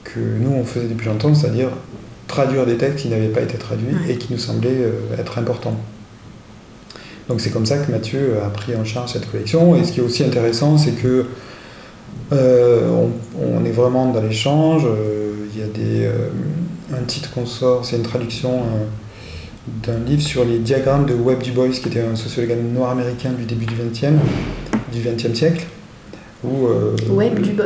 que 0.04 0.20
nous 0.20 0.50
on 0.50 0.66
faisait 0.66 0.88
depuis 0.88 1.08
longtemps, 1.08 1.36
c'est-à-dire 1.36 1.70
traduire 2.28 2.66
des 2.66 2.76
textes 2.76 3.02
qui 3.02 3.10
n'avaient 3.10 3.28
pas 3.28 3.42
été 3.42 3.56
traduits 3.60 3.96
et 4.10 4.16
qui 4.16 4.34
nous 4.34 4.40
semblaient 4.40 4.70
euh, 4.72 5.20
être 5.20 5.38
importants. 5.38 5.80
Donc 7.30 7.42
c'est 7.42 7.52
comme 7.52 7.66
ça 7.66 7.78
que 7.78 7.92
Mathieu 7.92 8.38
a 8.44 8.50
pris 8.50 8.76
en 8.76 8.84
charge 8.84 9.14
cette 9.14 9.30
collection. 9.30 9.76
Et 9.76 9.84
ce 9.84 9.92
qui 9.92 10.00
est 10.00 10.04
aussi 10.04 10.24
intéressant, 10.24 10.78
c'est 10.78 10.92
que 10.92 11.26
euh, 12.34 13.08
on, 13.40 13.66
est 13.66 13.72
vraiment 13.72 14.12
dans 14.12 14.22
l'échange. 14.22 14.84
Il 15.54 15.60
y 15.60 15.64
a 15.64 15.68
des, 15.68 16.10
un 16.94 17.04
titre 17.04 17.32
qu'on 17.34 17.46
sort, 17.46 17.86
c'est 17.86 17.98
une 17.98 18.04
traduction 18.04 18.64
d'un 19.68 20.00
livre 20.00 20.22
sur 20.22 20.44
les 20.46 20.60
diagrammes 20.60 21.06
de 21.06 21.14
Webb 21.14 21.42
Du 21.42 21.52
Bois, 21.52 21.70
qui 21.70 21.88
était 21.88 22.02
un 22.02 22.16
sociologue 22.16 22.58
noir 22.74 22.92
américain 22.92 23.32
du 23.32 23.46
début 23.46 23.66
du 23.66 23.76
20e, 23.76 24.14
du 24.92 25.02
20e 25.02 25.36
siècle. 25.36 25.66
Euh, 26.46 26.96
Web 27.10 27.40
du 27.40 27.52
Bois? 27.52 27.66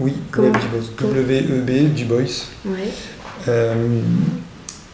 Oui, 0.00 0.14
Web 0.36 0.52
du 0.52 0.66
Bois. 0.68 1.12
W-E-B 1.12 1.94
du 1.94 2.04
Bois. 2.04 2.18
Euh, 3.48 3.74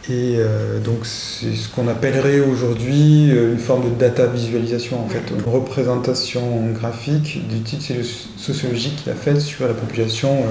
et 0.09 0.35
euh, 0.37 0.79
donc 0.79 1.05
c'est 1.05 1.53
ce 1.55 1.69
qu'on 1.69 1.87
appellerait 1.87 2.39
aujourd'hui 2.39 3.29
une 3.29 3.59
forme 3.59 3.91
de 3.91 3.95
data 3.95 4.25
visualisation 4.25 5.03
en 5.03 5.07
fait, 5.07 5.21
une 5.29 5.43
représentation 5.51 6.41
graphique 6.73 7.47
du 7.47 7.59
titre 7.61 7.93
sociologique 8.37 8.95
qu'il 9.03 9.11
a 9.11 9.15
fait 9.15 9.39
sur 9.39 9.67
la 9.67 9.73
population 9.73 10.43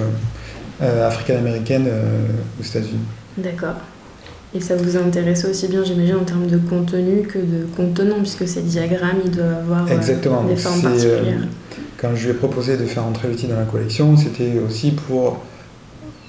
africaine-américaine 0.80 1.88
aux 2.58 2.64
États-Unis. 2.64 3.04
D'accord. 3.36 3.74
Et 4.54 4.60
ça 4.60 4.76
vous 4.76 4.96
intéresse 4.96 5.44
aussi 5.44 5.68
bien, 5.68 5.84
j'imagine, 5.84 6.16
en 6.16 6.24
termes 6.24 6.46
de 6.46 6.56
contenu 6.56 7.22
que 7.22 7.38
de 7.38 7.66
contenant, 7.76 8.16
puisque 8.18 8.48
ces 8.48 8.62
diagrammes, 8.62 9.20
ils 9.24 9.30
doivent 9.30 9.58
avoir 9.58 9.84
des 9.84 10.56
formes 10.56 10.82
particulières 10.82 11.42
quand 12.00 12.16
je 12.16 12.24
lui 12.24 12.30
ai 12.30 12.34
proposé 12.34 12.76
de 12.76 12.86
faire 12.86 13.04
entrer 13.04 13.28
le 13.28 13.34
titre 13.34 13.52
dans 13.52 13.60
la 13.60 13.66
collection, 13.66 14.16
c'était 14.16 14.58
aussi 14.66 14.92
pour 14.92 15.40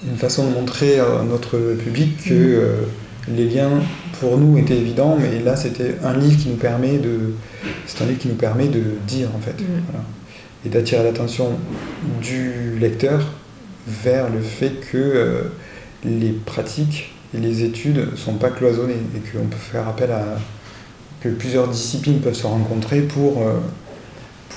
une 0.05 0.17
façon 0.17 0.49
de 0.49 0.53
montrer 0.53 0.99
à 0.99 1.23
notre 1.27 1.57
public 1.75 2.25
que 2.25 2.33
mm. 2.33 2.69
Les 3.27 3.47
liens 3.49 3.81
pour 4.19 4.37
nous 4.37 4.57
étaient 4.57 4.77
évidents, 4.77 5.17
mais 5.19 5.43
là 5.43 5.55
c'était 5.55 5.95
un 6.03 6.13
livre 6.17 6.37
qui 6.37 6.49
nous 6.49 6.55
permet 6.55 6.97
de, 6.97 7.33
c'est 7.85 8.03
un 8.03 8.07
livre 8.07 8.19
qui 8.19 8.27
nous 8.27 8.35
permet 8.35 8.67
de 8.67 8.83
dire 9.07 9.29
en 9.35 9.39
fait, 9.39 9.61
mm. 9.61 10.65
et 10.65 10.69
d'attirer 10.69 11.03
l'attention 11.03 11.49
du 12.21 12.77
lecteur 12.79 13.21
vers 13.87 14.29
le 14.29 14.41
fait 14.41 14.79
que 14.91 14.97
euh, 14.97 15.41
les 16.03 16.31
pratiques 16.31 17.13
et 17.35 17.39
les 17.39 17.63
études 17.63 18.11
ne 18.11 18.15
sont 18.15 18.33
pas 18.33 18.49
cloisonnées 18.49 18.93
et 19.15 19.19
qu'on 19.19 19.45
peut 19.45 19.57
faire 19.57 19.87
appel 19.87 20.11
à 20.11 20.37
que 21.21 21.29
plusieurs 21.29 21.67
disciplines 21.67 22.19
peuvent 22.19 22.33
se 22.33 22.47
rencontrer 22.47 23.01
pour 23.01 23.41
euh, 23.41 23.59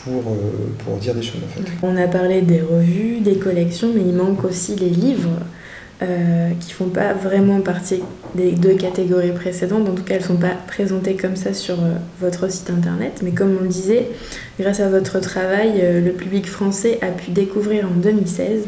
pour, 0.04 0.32
euh, 0.32 0.74
pour 0.84 0.96
dire 0.96 1.14
des 1.14 1.22
choses 1.22 1.40
en 1.44 1.48
fait. 1.48 1.70
On 1.82 1.96
a 1.96 2.06
parlé 2.08 2.42
des 2.42 2.60
revues, 2.60 3.20
des 3.20 3.36
collections, 3.36 3.90
mais 3.94 4.02
il 4.02 4.14
manque 4.14 4.44
aussi 4.44 4.76
les 4.76 4.90
livres 4.90 5.38
euh, 6.02 6.50
qui 6.58 6.72
font 6.72 6.88
pas 6.88 7.12
vraiment 7.12 7.60
partie 7.60 8.00
des 8.34 8.50
deux 8.50 8.74
catégories 8.74 9.30
précédentes. 9.30 9.88
En 9.88 9.94
tout 9.94 10.02
cas, 10.02 10.16
elles 10.16 10.24
sont 10.24 10.36
pas 10.36 10.56
présentées 10.66 11.14
comme 11.14 11.36
ça 11.36 11.54
sur 11.54 11.74
euh, 11.74 11.94
votre 12.20 12.50
site 12.50 12.68
internet. 12.68 13.20
Mais 13.22 13.30
comme 13.30 13.56
on 13.60 13.62
le 13.62 13.68
disait, 13.68 14.08
grâce 14.58 14.80
à 14.80 14.88
votre 14.88 15.20
travail, 15.20 15.80
euh, 15.80 16.00
le 16.00 16.10
public 16.10 16.46
français 16.46 16.98
a 17.00 17.12
pu 17.12 17.30
découvrir 17.30 17.86
en 17.86 17.94
2016 17.94 18.64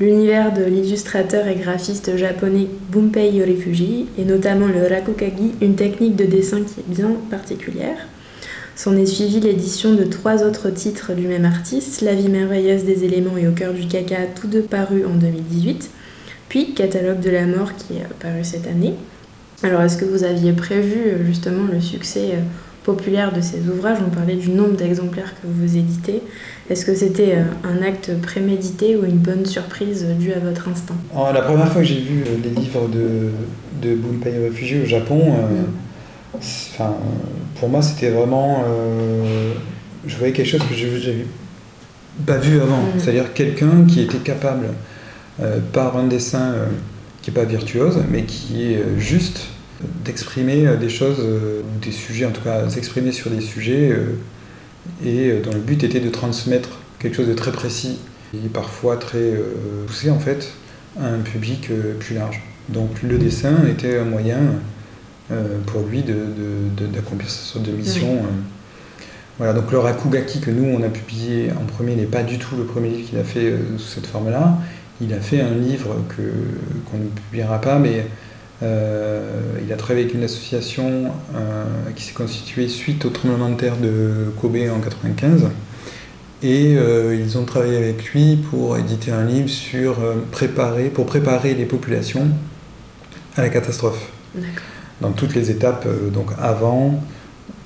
l'univers 0.00 0.54
de 0.54 0.64
l'illustrateur 0.64 1.46
et 1.46 1.54
graphiste 1.56 2.16
japonais 2.16 2.66
Bumpei 2.90 3.32
Yorifuji, 3.32 4.06
et 4.18 4.24
notamment 4.24 4.66
le 4.66 4.88
rakukagi, 4.88 5.52
une 5.60 5.76
technique 5.76 6.16
de 6.16 6.24
dessin 6.24 6.62
qui 6.62 6.80
est 6.80 6.88
bien 6.88 7.10
particulière. 7.30 7.98
S'en 8.74 8.96
est 8.96 9.06
suivi 9.06 9.38
l'édition 9.38 9.94
de 9.94 10.02
trois 10.02 10.42
autres 10.42 10.70
titres 10.70 11.12
du 11.12 11.28
même 11.28 11.44
artiste, 11.44 12.00
La 12.00 12.14
vie 12.14 12.28
merveilleuse 12.28 12.84
des 12.84 13.04
éléments 13.04 13.36
et 13.36 13.46
Au 13.46 13.52
cœur 13.52 13.72
du 13.72 13.86
caca, 13.86 14.26
tous 14.34 14.48
deux 14.48 14.62
parus 14.62 15.04
en 15.06 15.14
2018, 15.14 15.90
puis 16.54 16.72
Catalogue 16.72 17.18
de 17.18 17.30
la 17.30 17.46
mort 17.46 17.74
qui 17.74 17.94
est 17.94 18.06
paru 18.20 18.44
cette 18.44 18.68
année. 18.68 18.94
Alors 19.64 19.82
est-ce 19.82 19.96
que 19.96 20.04
vous 20.04 20.22
aviez 20.22 20.52
prévu 20.52 21.16
justement 21.26 21.64
le 21.66 21.80
succès 21.80 22.38
populaire 22.84 23.32
de 23.32 23.40
ces 23.40 23.58
ouvrages? 23.68 23.98
On 24.06 24.14
parlait 24.14 24.36
du 24.36 24.50
nombre 24.50 24.76
d'exemplaires 24.76 25.34
que 25.42 25.48
vous 25.48 25.76
éditez. 25.76 26.22
Est-ce 26.70 26.86
que 26.86 26.94
c'était 26.94 27.38
euh, 27.38 27.42
un 27.64 27.82
acte 27.82 28.12
prémédité 28.20 28.94
ou 28.94 29.04
une 29.04 29.16
bonne 29.16 29.44
surprise 29.44 30.06
due 30.20 30.32
à 30.32 30.38
votre 30.38 30.68
instinct? 30.68 30.94
La 31.12 31.42
première 31.42 31.66
fois 31.66 31.80
que 31.80 31.88
j'ai 31.88 31.98
vu 31.98 32.20
euh, 32.20 32.36
les 32.44 32.50
livres 32.50 32.86
de, 32.86 33.32
de 33.82 33.96
Bunpei 33.96 34.38
Réfugiés 34.38 34.80
au 34.80 34.86
Japon, 34.86 35.34
euh, 36.38 36.84
pour 37.58 37.68
moi 37.68 37.82
c'était 37.82 38.10
vraiment. 38.10 38.62
je 40.06 40.16
voyais 40.18 40.32
quelque 40.32 40.50
chose 40.50 40.62
que 40.62 40.74
je 40.76 40.86
n'avais 40.86 41.26
pas 42.24 42.38
vu 42.38 42.60
avant. 42.60 42.76
Mm. 42.76 43.00
C'est-à-dire 43.00 43.34
quelqu'un 43.34 43.86
qui 43.88 44.02
était 44.02 44.18
capable, 44.18 44.66
par 45.72 45.96
un 45.96 46.06
dessin 46.06 46.54
qui 47.22 47.30
n'est 47.30 47.34
pas 47.34 47.44
virtuose, 47.44 47.98
mais 48.10 48.24
qui 48.24 48.72
est 48.72 48.82
juste 48.98 49.46
d'exprimer 50.04 50.76
des 50.78 50.88
choses, 50.88 51.18
des 51.82 51.92
sujets, 51.92 52.26
en 52.26 52.30
tout 52.30 52.42
cas 52.42 52.68
s'exprimer 52.68 53.12
sur 53.12 53.30
des 53.30 53.40
sujets 53.40 53.92
et 55.04 55.30
euh, 55.30 55.40
dont 55.42 55.52
le 55.52 55.60
but 55.60 55.82
était 55.84 56.00
de 56.00 56.10
transmettre 56.10 56.70
quelque 56.98 57.16
chose 57.16 57.28
de 57.28 57.34
très 57.34 57.52
précis 57.52 57.98
et 58.34 58.48
parfois 58.48 58.96
très 58.96 59.18
euh, 59.18 59.84
poussé 59.86 60.10
en 60.10 60.18
fait 60.18 60.52
à 61.00 61.06
un 61.06 61.18
public 61.18 61.68
euh, 61.70 61.94
plus 61.98 62.14
large. 62.14 62.42
Donc 62.68 63.02
le 63.02 63.18
dessin 63.18 63.66
était 63.68 63.98
un 63.98 64.04
moyen 64.04 64.38
pour 65.66 65.82
lui 65.82 66.02
d'accomplir 66.02 67.28
sa 67.28 67.52
sorte 67.52 67.66
de 67.66 67.72
mission. 67.72 68.22
Voilà, 69.36 69.52
donc 69.52 69.70
le 69.70 69.78
Rakugaki 69.78 70.40
que 70.40 70.50
nous 70.50 70.64
on 70.64 70.82
a 70.82 70.88
publié 70.88 71.50
en 71.52 71.64
premier 71.66 71.94
n'est 71.94 72.04
pas 72.04 72.22
du 72.22 72.38
tout 72.38 72.56
le 72.56 72.64
premier 72.64 72.88
livre 72.88 73.10
qu'il 73.10 73.18
a 73.18 73.24
fait 73.24 73.52
sous 73.76 73.96
cette 73.96 74.06
forme-là. 74.06 74.58
Il 75.00 75.12
a 75.12 75.20
fait 75.20 75.40
un 75.40 75.54
livre 75.54 75.96
que 76.08 76.22
qu'on 76.90 76.98
ne 76.98 77.08
publiera 77.08 77.60
pas, 77.60 77.78
mais 77.78 78.06
euh, 78.62 79.58
il 79.64 79.72
a 79.72 79.76
travaillé 79.76 80.04
avec 80.04 80.14
une 80.14 80.22
association 80.22 81.06
euh, 81.34 81.64
qui 81.94 82.04
s'est 82.04 82.12
constituée 82.12 82.68
suite 82.68 83.04
au 83.04 83.10
tremblement 83.10 83.50
de 83.50 83.56
terre 83.56 83.76
de 83.76 84.32
Kobe 84.40 84.56
en 84.56 84.78
1995. 84.78 85.48
Et 86.42 86.76
euh, 86.76 87.16
ils 87.16 87.38
ont 87.38 87.44
travaillé 87.44 87.76
avec 87.76 88.04
lui 88.12 88.36
pour 88.36 88.76
éditer 88.76 89.10
un 89.10 89.24
livre 89.24 89.48
sur 89.48 89.96
préparer, 90.30 90.84
pour 90.84 91.06
préparer 91.06 91.54
les 91.54 91.64
populations 91.64 92.28
à 93.36 93.42
la 93.42 93.48
catastrophe. 93.48 94.10
Dans 95.00 95.12
toutes 95.12 95.34
les 95.34 95.50
étapes, 95.50 95.86
donc 96.12 96.30
avant, 96.38 97.02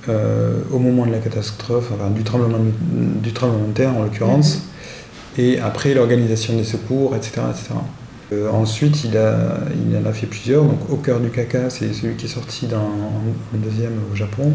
au 0.07 0.79
moment 0.79 1.05
de 1.05 1.11
la 1.11 1.19
catastrophe, 1.19 1.91
enfin, 1.93 2.09
du, 2.09 2.23
tremblement, 2.23 2.57
du 2.91 3.33
tremblement 3.33 3.67
de 3.67 3.73
terre 3.73 3.95
en 3.95 4.03
l'occurrence, 4.03 4.55
mhm. 4.55 4.61
Et 5.39 5.57
après 5.59 5.93
l'organisation 5.93 6.55
des 6.55 6.65
secours, 6.65 7.15
etc. 7.15 7.41
etc. 7.49 7.69
Euh, 8.31 8.51
ensuite, 8.51 9.05
il, 9.05 9.17
a, 9.17 9.59
il 9.89 9.95
en 9.97 10.07
a 10.07 10.11
fait 10.11 10.27
plusieurs. 10.27 10.63
Donc, 10.63 10.89
Au 10.89 10.97
cœur 10.97 11.19
du 11.19 11.29
caca, 11.29 11.69
c'est 11.69 11.93
celui 11.93 12.15
qui 12.15 12.25
est 12.25 12.29
sorti 12.29 12.67
dans, 12.67 12.77
en, 12.77 13.57
deuxième 13.57 13.93
au 14.11 14.15
Japon. 14.15 14.51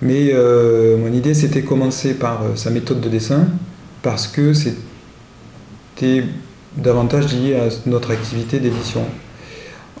Mais 0.00 0.30
euh, 0.32 0.96
mon 0.96 1.12
idée, 1.12 1.34
c'était 1.34 1.62
commencer 1.62 2.14
par 2.14 2.42
euh, 2.42 2.56
sa 2.56 2.70
méthode 2.70 3.00
de 3.00 3.08
dessin, 3.08 3.48
parce 4.02 4.26
que 4.26 4.54
c'était 4.54 6.24
davantage 6.76 7.34
lié 7.34 7.56
à 7.56 7.68
notre 7.86 8.10
activité 8.10 8.60
d'édition. 8.60 9.02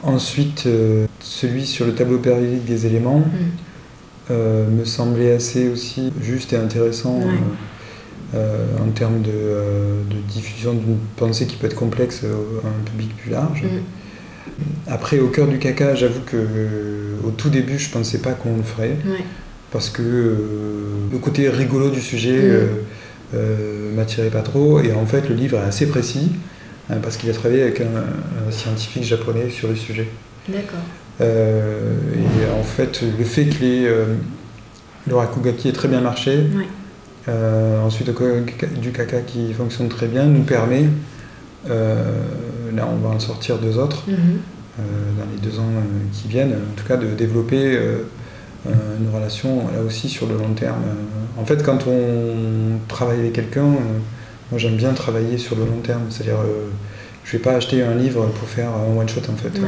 Ensuite, 0.04 0.68
celui 1.18 1.66
sur 1.66 1.84
le 1.84 1.92
tableau 1.92 2.18
périodique 2.18 2.64
des 2.64 2.86
éléments 2.86 3.18
mm. 4.30 4.34
me 4.78 4.84
semblait 4.84 5.32
assez 5.32 5.68
aussi 5.68 6.12
juste 6.22 6.52
et 6.52 6.56
intéressant. 6.56 7.20
En 8.34 8.90
termes 8.90 9.22
euh, 9.26 10.02
de, 10.10 10.16
diffusion 10.28 10.74
d'une 10.74 10.98
pensée 11.16 11.46
qui 11.46 11.56
peut 11.56 11.66
être 11.66 11.74
complexe 11.74 12.24
à 12.24 12.68
un 12.68 12.84
public 12.84 13.16
plus 13.16 13.30
large. 13.30 13.62
Mm. 13.62 14.58
Après, 14.86 15.18
au 15.18 15.28
cœur 15.28 15.46
du 15.46 15.58
caca, 15.58 15.94
j'avoue 15.94 16.20
que 16.26 16.36
euh, 16.36 17.16
au 17.24 17.30
tout 17.30 17.48
début, 17.48 17.78
je 17.78 17.90
pensais 17.90 18.18
pas 18.18 18.32
qu'on 18.32 18.56
le 18.56 18.62
ferait. 18.62 18.96
Parce 19.70 19.90
que 19.90 20.02
le 21.12 21.18
côté 21.18 21.48
rigolo 21.48 21.90
du 21.90 22.00
sujet 22.00 22.38
mm. 23.32 23.38
m'attirait 23.96 24.30
pas 24.30 24.42
trop. 24.42 24.80
Et 24.80 24.92
en 24.92 25.06
fait, 25.06 25.28
le 25.28 25.34
livre 25.34 25.58
est 25.58 25.66
assez 25.66 25.86
précis, 25.86 26.32
hein, 26.90 26.96
parce 27.02 27.16
qu'il 27.16 27.30
a 27.30 27.34
travaillé 27.34 27.62
avec 27.62 27.80
un, 27.80 28.50
scientifique 28.50 29.04
japonais 29.04 29.50
sur 29.50 29.68
le 29.68 29.76
sujet. 29.76 30.08
D'accord. 30.48 30.80
et 31.20 32.58
en 32.58 32.62
fait, 32.62 33.02
le 33.18 33.24
fait 33.24 33.44
que 33.44 33.62
les, 33.62 33.88
le 35.06 35.14
Rakugaki 35.14 35.68
ait 35.68 35.72
très 35.72 35.88
bien 35.88 36.00
marché, 36.00 36.46
euh, 37.28 37.82
ensuite, 37.82 38.10
du 38.80 38.92
caca 38.92 39.20
qui 39.20 39.52
fonctionne 39.52 39.88
très 39.88 40.06
bien 40.06 40.24
nous 40.24 40.44
permet, 40.44 40.86
euh, 41.68 42.20
là 42.74 42.88
on 42.90 42.96
va 43.06 43.14
en 43.14 43.20
sortir 43.20 43.58
deux 43.58 43.78
autres 43.78 44.04
mhm. 44.08 44.16
euh, 44.78 44.82
dans 45.18 45.30
les 45.30 45.38
deux 45.40 45.58
ans 45.58 45.68
qui 46.12 46.28
viennent, 46.28 46.52
en 46.54 46.80
tout 46.80 46.86
cas 46.86 46.96
de 46.96 47.08
développer 47.08 47.78
une 48.66 49.14
relation 49.14 49.66
là 49.74 49.82
aussi 49.86 50.08
sur 50.08 50.26
le 50.26 50.36
long 50.36 50.52
terme. 50.54 50.82
En 51.36 51.44
fait, 51.44 51.62
quand 51.62 51.86
on 51.86 52.78
travaille 52.88 53.20
avec 53.20 53.34
quelqu'un, 53.34 53.66
moi 54.50 54.58
j'aime 54.58 54.76
bien 54.76 54.92
travailler 54.92 55.38
sur 55.38 55.56
le 55.56 55.64
long 55.64 55.80
terme, 55.82 56.02
c'est-à-dire 56.10 56.38
je 57.24 57.32
vais 57.32 57.42
pas 57.42 57.52
acheter 57.52 57.82
un 57.82 57.94
livre 57.94 58.26
pour 58.26 58.48
faire 58.48 58.70
un 58.70 58.98
one 58.98 59.08
shot 59.08 59.20
en 59.30 59.36
fait. 59.36 59.60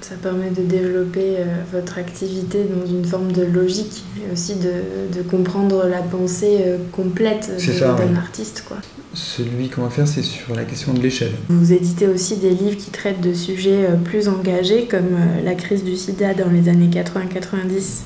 Ça 0.00 0.14
permet 0.16 0.50
de 0.50 0.62
développer 0.62 1.36
euh, 1.38 1.44
votre 1.72 1.98
activité 1.98 2.64
dans 2.64 2.86
une 2.86 3.04
forme 3.04 3.32
de 3.32 3.42
logique 3.42 4.04
et 4.16 4.32
aussi 4.32 4.54
de, 4.56 5.22
comprendre 5.22 5.86
la 5.86 6.02
pensée 6.02 6.58
euh, 6.60 6.78
complète 6.92 7.50
d'un 7.80 8.16
artiste. 8.16 8.64
Quoi. 8.66 8.78
Celui 9.14 9.68
qu'on 9.68 9.82
va 9.82 9.90
faire, 9.90 10.08
c'est 10.08 10.22
sur 10.22 10.54
la 10.54 10.64
question 10.64 10.92
de 10.92 11.00
l'échelle. 11.00 11.32
Vous 11.48 11.72
éditez 11.72 12.06
aussi 12.06 12.36
des 12.36 12.50
livres 12.50 12.76
qui 12.76 12.90
traitent 12.90 13.20
de 13.20 13.34
sujets 13.34 13.86
euh, 13.86 13.96
plus 13.96 14.28
engagés, 14.28 14.86
comme 14.86 15.18
la 15.44 15.54
crise 15.54 15.84
du 15.84 15.96
sida 15.96 16.34
dans 16.34 16.50
les 16.50 16.68
années 16.68 16.88
80-90 16.88 18.02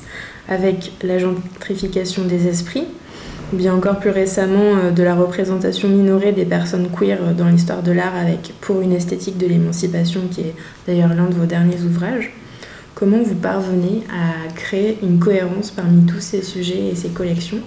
avec 0.47 0.91
la 1.01 1.17
gentrification 1.17 2.23
des 2.25 2.47
esprits 2.47 2.85
ou 3.53 3.57
bien 3.57 3.73
encore 3.73 3.99
plus 3.99 4.09
récemment 4.09 4.75
euh, 4.75 4.91
de 4.91 5.03
la 5.03 5.15
représentation 5.15 5.89
minorée 5.89 6.31
des 6.31 6.45
personnes 6.45 6.87
queer 6.89 7.19
dans 7.37 7.47
l'histoire 7.47 7.83
de 7.83 7.91
l'art 7.91 8.15
avec 8.15 8.53
Pour 8.61 8.81
une 8.81 8.91
esthétique 8.91 9.37
de 9.37 9.47
l'émancipation, 9.47 10.21
qui 10.31 10.41
est 10.41 10.55
d'ailleurs 10.87 11.09
l'un 11.09 11.27
de 11.27 11.35
vos 11.35 11.45
derniers 11.45 11.81
ouvrages. 11.81 12.33
Comment 12.95 13.21
vous 13.21 13.35
parvenez 13.35 14.03
à 14.09 14.51
créer 14.53 14.97
une 15.03 15.19
cohérence 15.19 15.69
parmi 15.69 16.05
tous 16.05 16.21
ces 16.21 16.41
sujets 16.41 16.87
et 16.91 16.95
ces 16.95 17.09
collections? 17.09 17.59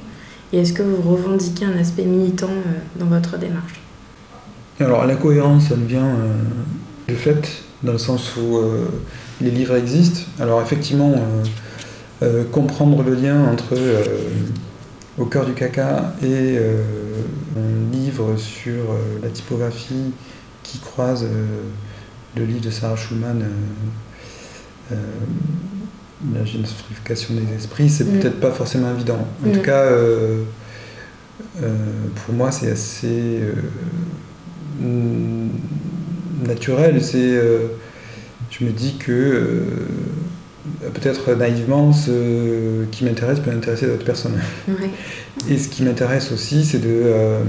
Et 0.53 0.61
est-ce 0.61 0.73
que 0.73 0.83
vous 0.83 1.03
revendiquez 1.11 1.67
un 1.67 1.79
aspect 1.79 2.05
militant 2.05 2.49
euh, 2.49 2.99
dans 2.99 3.07
votre 3.07 3.39
démarche? 3.39 3.81
Alors 4.81 5.05
la 5.07 5.17
cohérence, 5.17 5.71
elle 5.71 5.85
vient 5.85 6.07
euh, 6.07 6.33
de 7.09 7.15
fait, 7.15 7.63
dans 7.83 7.93
le 7.93 7.99
sens 7.99 8.37
où 8.37 8.59
les 9.41 9.51
livres 9.51 9.77
existent. 9.77 10.21
Alors 10.41 10.61
effectivement, 10.61 11.15
comprendre 12.51 13.03
le 13.05 13.15
lien 13.15 13.45
entre 13.51 13.77
au 15.19 15.25
cœur 15.25 15.45
du 15.45 15.53
caca 15.53 16.15
et 16.23 16.57
euh, 16.59 16.83
un 17.57 17.93
livre 17.93 18.37
sur 18.37 18.73
euh, 18.73 19.19
la 19.23 19.29
typographie 19.29 20.13
qui 20.63 20.79
croise 20.79 21.25
euh, 21.25 21.63
le 22.37 22.45
livre 22.45 22.61
de 22.61 22.71
Sarah 22.71 22.97
Schulman, 22.97 23.43
La 24.91 26.45
génification 26.45 27.35
des 27.35 27.55
esprits, 27.55 27.89
c'est 27.89 28.05
mm. 28.05 28.19
peut-être 28.19 28.41
pas 28.41 28.51
forcément 28.51 28.91
évident. 28.93 29.27
En 29.47 29.51
tout 29.51 29.61
mm. 29.61 29.63
cas, 29.63 29.85
pour 31.61 32.35
moi, 32.35 32.51
c'est 32.53 32.71
assez 32.71 33.41
naturel. 36.47 37.03
C'est, 37.03 37.41
je 38.51 38.65
me 38.65 38.71
dis 38.71 38.97
que 38.99 39.63
peut-être 40.95 41.35
naïvement, 41.35 41.93
ce 41.93 42.85
qui 42.91 43.05
m'intéresse 43.05 43.41
peut 43.41 43.51
intéresser 43.51 43.87
d'autres 43.87 44.05
personnes. 44.05 44.39
Et 45.49 45.59
ce 45.59 45.69
qui 45.69 45.83
m'intéresse 45.83 46.33
aussi, 46.33 46.65
c'est 46.65 46.79
de, 46.79 46.89
euh, 46.89 47.43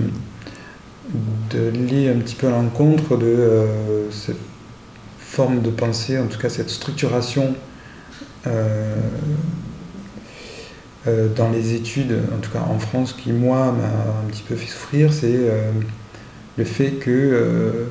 de 1.52 1.70
lier 1.70 2.10
un 2.10 2.20
petit 2.20 2.36
peu 2.36 2.48
à 2.48 2.52
l'encontre 2.52 3.18
de 3.18 3.26
euh, 3.26 4.12
cette 4.12 4.38
forme 5.20 5.62
de 5.62 5.70
pensée, 5.70 6.18
en 6.18 6.28
tout 6.28 6.40
cas 6.40 6.50
cette 6.50 6.70
structuration 6.70 7.56
euh, 8.48 8.96
dans 11.36 11.50
les 11.50 11.74
études, 11.74 12.18
en 12.36 12.40
tout 12.40 12.52
cas 12.52 12.64
en 12.70 12.80
France, 12.80 13.14
qui 13.14 13.32
moi 13.32 13.72
m'a 13.72 13.88
un 13.88 14.30
petit 14.30 14.44
peu 14.44 14.56
fait 14.56 14.68
souffrir, 14.68 15.12
c'est 15.14 15.40
le 16.58 16.64
fait 16.64 16.92
que 16.92 17.88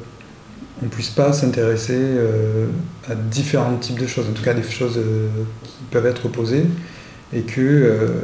on 0.80 0.84
ne 0.84 0.90
puisse 0.90 1.10
pas 1.10 1.32
s'intéresser 1.32 1.96
euh, 1.96 2.66
à 3.08 3.14
différents 3.14 3.76
types 3.76 3.98
de 3.98 4.06
choses, 4.06 4.26
en 4.28 4.32
tout 4.32 4.42
cas 4.42 4.54
des 4.54 4.62
choses 4.62 4.98
euh, 4.98 5.28
qui 5.64 5.84
peuvent 5.90 6.06
être 6.06 6.26
opposées, 6.26 6.66
et 7.32 7.42
que 7.42 8.20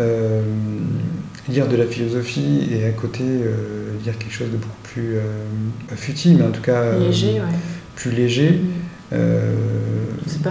euh, 0.00 0.42
lire 1.48 1.68
de 1.68 1.76
la 1.76 1.86
philosophie 1.86 2.68
et 2.70 2.86
à 2.86 2.90
côté 2.90 3.22
lire 4.04 4.16
quelque 4.18 4.32
chose 4.32 4.50
de 4.50 4.56
beaucoup 4.56 4.82
plus 4.82 5.16
futile, 5.96 6.38
mais 6.38 6.44
en 6.44 6.50
tout 6.50 6.62
cas 6.62 6.96
léger, 6.98 7.40
plus 7.94 8.10
léger, 8.10 8.60
mm. 9.12 9.16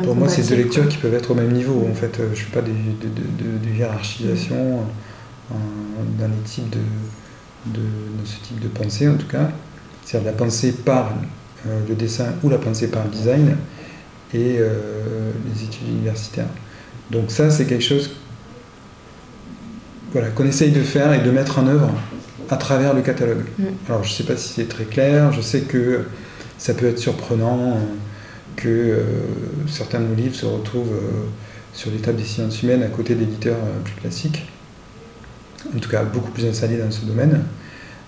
Pour 0.04 0.16
moi, 0.16 0.28
c'est 0.28 0.50
deux 0.50 0.56
lectures 0.56 0.88
qui 0.90 0.98
peuvent 0.98 1.14
être 1.14 1.30
au 1.30 1.36
même 1.36 1.52
niveau. 1.52 1.88
En 1.90 1.94
fait, 1.94 2.18
je 2.18 2.30
ne 2.32 2.36
suis 2.36 2.50
pas 2.50 2.62
de, 2.62 2.72
de, 2.72 3.78
hiérarchisation 3.78 4.80
d'un 6.18 6.30
type 6.44 6.70
de, 6.72 6.80
de, 7.80 8.26
ce 8.26 8.40
type 8.42 8.60
de 8.60 8.68
pensée, 8.68 9.08
en 9.08 9.16
tout 9.16 9.28
cas. 9.28 9.52
C'est-à-dire 10.08 10.32
la 10.32 10.38
pensée 10.38 10.72
par 10.72 11.12
le 11.66 11.96
dessin 11.96 12.28
ou 12.44 12.50
la 12.50 12.58
pensée 12.58 12.88
par 12.88 13.04
le 13.04 13.10
design 13.10 13.58
et 14.34 14.58
les 14.58 15.64
études 15.64 15.90
universitaires. 15.90 16.48
Donc 17.12 17.30
ça, 17.30 17.50
c'est 17.50 17.66
quelque 17.66 17.84
chose 17.84 18.12
voilà, 20.14 20.30
qu'on 20.30 20.46
essaye 20.46 20.72
de 20.72 20.82
faire 20.82 21.12
et 21.14 21.20
de 21.20 21.32
mettre 21.32 21.60
en 21.60 21.68
œuvre 21.68 21.92
à 22.50 22.56
travers 22.58 22.94
le 22.94 23.02
catalogue. 23.02 23.44
Mm. 23.58 23.64
Alors 23.88 24.04
je 24.04 24.10
ne 24.10 24.14
sais 24.14 24.24
pas 24.24 24.38
si 24.38 24.54
c'est 24.54 24.68
très 24.68 24.86
clair, 24.86 25.32
je 25.34 25.42
sais 25.42 25.62
que 25.62 26.06
ça 26.58 26.74
peut 26.74 26.88
être 26.88 27.00
surprenant 27.00 27.60
euh, 27.60 27.76
que 28.56 28.68
euh, 28.68 29.04
certains 29.68 30.00
de 30.00 30.06
nos 30.06 30.16
livres 30.16 30.36
se 30.36 30.46
retrouvent 30.46 30.94
euh, 30.94 31.26
sur 31.74 31.92
les 31.92 31.98
tables 31.98 32.18
des 32.18 32.24
sciences 32.24 32.64
humaines 32.64 32.84
à 32.84 32.88
côté 32.88 33.16
d'éditeurs 33.16 33.58
plus 33.84 33.94
classiques, 33.96 34.48
en 35.76 35.80
tout 35.80 35.90
cas 35.90 36.04
beaucoup 36.04 36.32
plus 36.32 36.46
installés 36.46 36.78
dans 36.78 36.90
ce 36.90 37.06
domaine. 37.06 37.44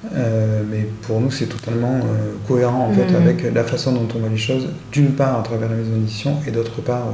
Mais 0.04 0.88
pour 1.02 1.20
nous, 1.20 1.32
c'est 1.32 1.48
totalement 1.48 2.00
cohérent 2.48 2.88
en 2.90 2.94
fait 2.94 3.12
mm. 3.12 3.16
avec 3.16 3.54
la 3.54 3.64
façon 3.64 3.92
dont 3.94 4.08
on 4.16 4.20
voit 4.20 4.30
les 4.30 4.38
choses, 4.38 4.68
d'une 4.92 5.12
part 5.12 5.40
à 5.40 5.44
travers 5.44 5.70
la 5.70 5.76
maison 5.76 5.92
d'édition 5.92 6.38
et 6.48 6.52
d'autre 6.52 6.82
part 6.82 7.08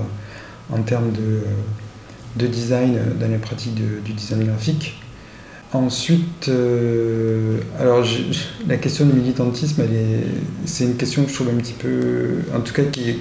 en 0.71 0.81
termes 0.81 1.11
de, 1.11 1.41
de 2.35 2.47
design 2.47 2.97
dans 3.19 3.27
les 3.27 3.37
pratiques 3.37 3.75
du 3.75 4.13
design 4.13 4.45
graphique. 4.45 4.99
Ensuite, 5.75 6.47
euh, 6.47 7.57
alors 7.79 8.05
la 8.65 8.77
question 8.77 9.05
du 9.05 9.13
militantisme, 9.13 9.83
c'est 10.63 10.85
une 10.85 10.95
question 10.95 11.23
que 11.23 11.29
je 11.29 11.35
trouve 11.35 11.49
un 11.49 11.57
petit 11.57 11.73
peu, 11.73 12.43
en 12.55 12.61
tout 12.61 12.73
cas 12.73 12.83
qui 12.83 13.09
est, 13.09 13.17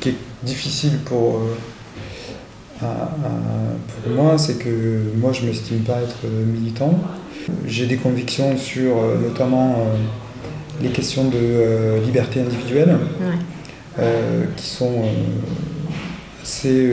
qui 0.00 0.10
est 0.10 0.16
difficile 0.42 0.98
pour, 1.06 1.40
euh, 2.82 2.86
pour 4.02 4.12
moi, 4.12 4.36
c'est 4.36 4.58
que 4.58 5.00
moi 5.16 5.32
je 5.32 5.42
ne 5.42 5.46
m'estime 5.46 5.78
pas 5.80 6.02
être 6.02 6.26
militant. 6.26 7.00
J'ai 7.66 7.86
des 7.86 7.96
convictions 7.96 8.56
sur 8.56 8.98
euh, 8.98 9.18
notamment 9.18 9.76
les 10.82 10.90
questions 10.90 11.28
de 11.28 11.98
liberté 12.04 12.40
individuelle, 12.40 12.98
qui 14.56 14.66
sont 14.66 15.04
assez 16.42 16.86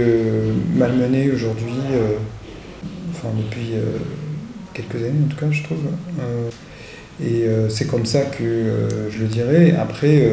malmenées 0.73 1.29
aujourd'hui, 1.31 1.73
enfin 3.11 3.27
depuis 3.37 3.73
quelques 4.73 4.95
années 4.95 5.25
en 5.25 5.29
tout 5.29 5.37
cas, 5.37 5.51
je 5.51 5.63
trouve. 5.63 5.85
Euh, 6.19 6.49
et 7.23 7.47
euh, 7.47 7.69
c'est 7.69 7.87
comme 7.87 8.05
ça 8.05 8.21
que 8.21 8.43
euh, 8.43 9.09
je 9.11 9.19
le 9.19 9.27
dirais. 9.27 9.75
Après, 9.79 10.29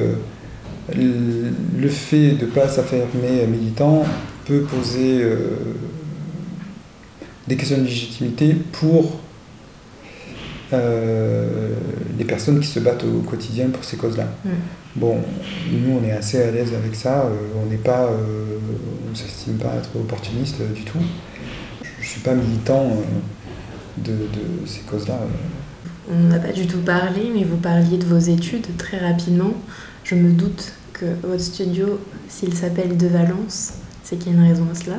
le 0.97 1.89
fait 1.89 2.33
de 2.33 2.47
ne 2.47 2.51
pas 2.51 2.69
s'affirmer 2.69 3.47
militant 3.47 4.05
peut 4.47 4.63
poser 4.63 5.25
des 7.47 7.57
questions 7.57 7.79
de 7.79 7.85
légitimité 7.85 8.57
pour 8.73 9.21
les 10.73 12.25
personnes 12.25 12.61
qui 12.61 12.69
se 12.69 12.81
battent 12.81 13.05
au 13.05 13.21
quotidien 13.21 13.69
pour 13.71 13.85
ces 13.85 13.97
causes-là. 13.97 14.27
Mm. 14.45 14.49
Bon, 14.97 15.19
nous 15.73 15.99
on 15.99 16.05
est 16.05 16.13
assez 16.13 16.43
à 16.43 16.51
l'aise 16.51 16.73
avec 16.75 16.95
ça, 16.95 17.29
on 17.63 17.71
n'est 17.71 17.77
pas, 17.77 18.11
on 18.11 19.11
ne 19.11 19.15
s'estime 19.15 19.55
pas 19.55 19.75
être 19.77 19.91
opportuniste 19.97 20.57
du 20.75 20.83
tout. 20.83 20.99
Je 21.83 22.07
ne 22.07 22.09
suis 22.09 22.21
pas 22.21 22.35
militant 22.35 22.97
de, 23.99 24.13
ces 24.67 24.81
causes-là. 24.81 25.19
On 26.11 26.29
n'a 26.29 26.39
pas 26.39 26.53
du 26.53 26.67
tout 26.67 26.81
parlé, 26.81 27.31
mais 27.35 27.45
vous 27.45 27.57
parliez 27.57 27.99
de 27.99 28.05
vos 28.05 28.19
études 28.19 28.77
très 28.77 28.99
rapidement. 28.99 29.53
Je 30.05 30.15
me 30.15 30.33
doute 30.33 30.73
que 30.93 31.07
votre 31.23 31.43
studio, 31.43 32.01
s'il 32.29 32.55
s'appelle 32.55 32.97
De 32.97 33.07
Valence, 33.07 33.75
c'est 34.03 34.17
qu'il 34.17 34.33
y 34.33 34.37
a 34.37 34.39
une 34.39 34.49
raison 34.49 34.67
à 34.71 34.75
cela. 34.75 34.97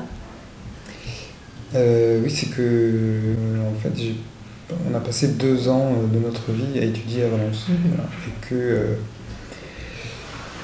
Euh, 1.75 2.21
oui, 2.23 2.29
c'est 2.29 2.49
que 2.49 3.35
en 3.59 3.79
fait, 3.81 3.93
on 4.89 4.95
a 4.95 4.99
passé 4.99 5.29
deux 5.29 5.69
ans 5.69 5.93
de 6.11 6.19
notre 6.19 6.51
vie 6.51 6.79
à 6.79 6.83
étudier 6.83 7.23
à 7.23 7.29
Valence. 7.29 7.67
Mhm. 7.69 7.75
et 8.27 8.47
que 8.47 8.55
euh, 8.55 8.95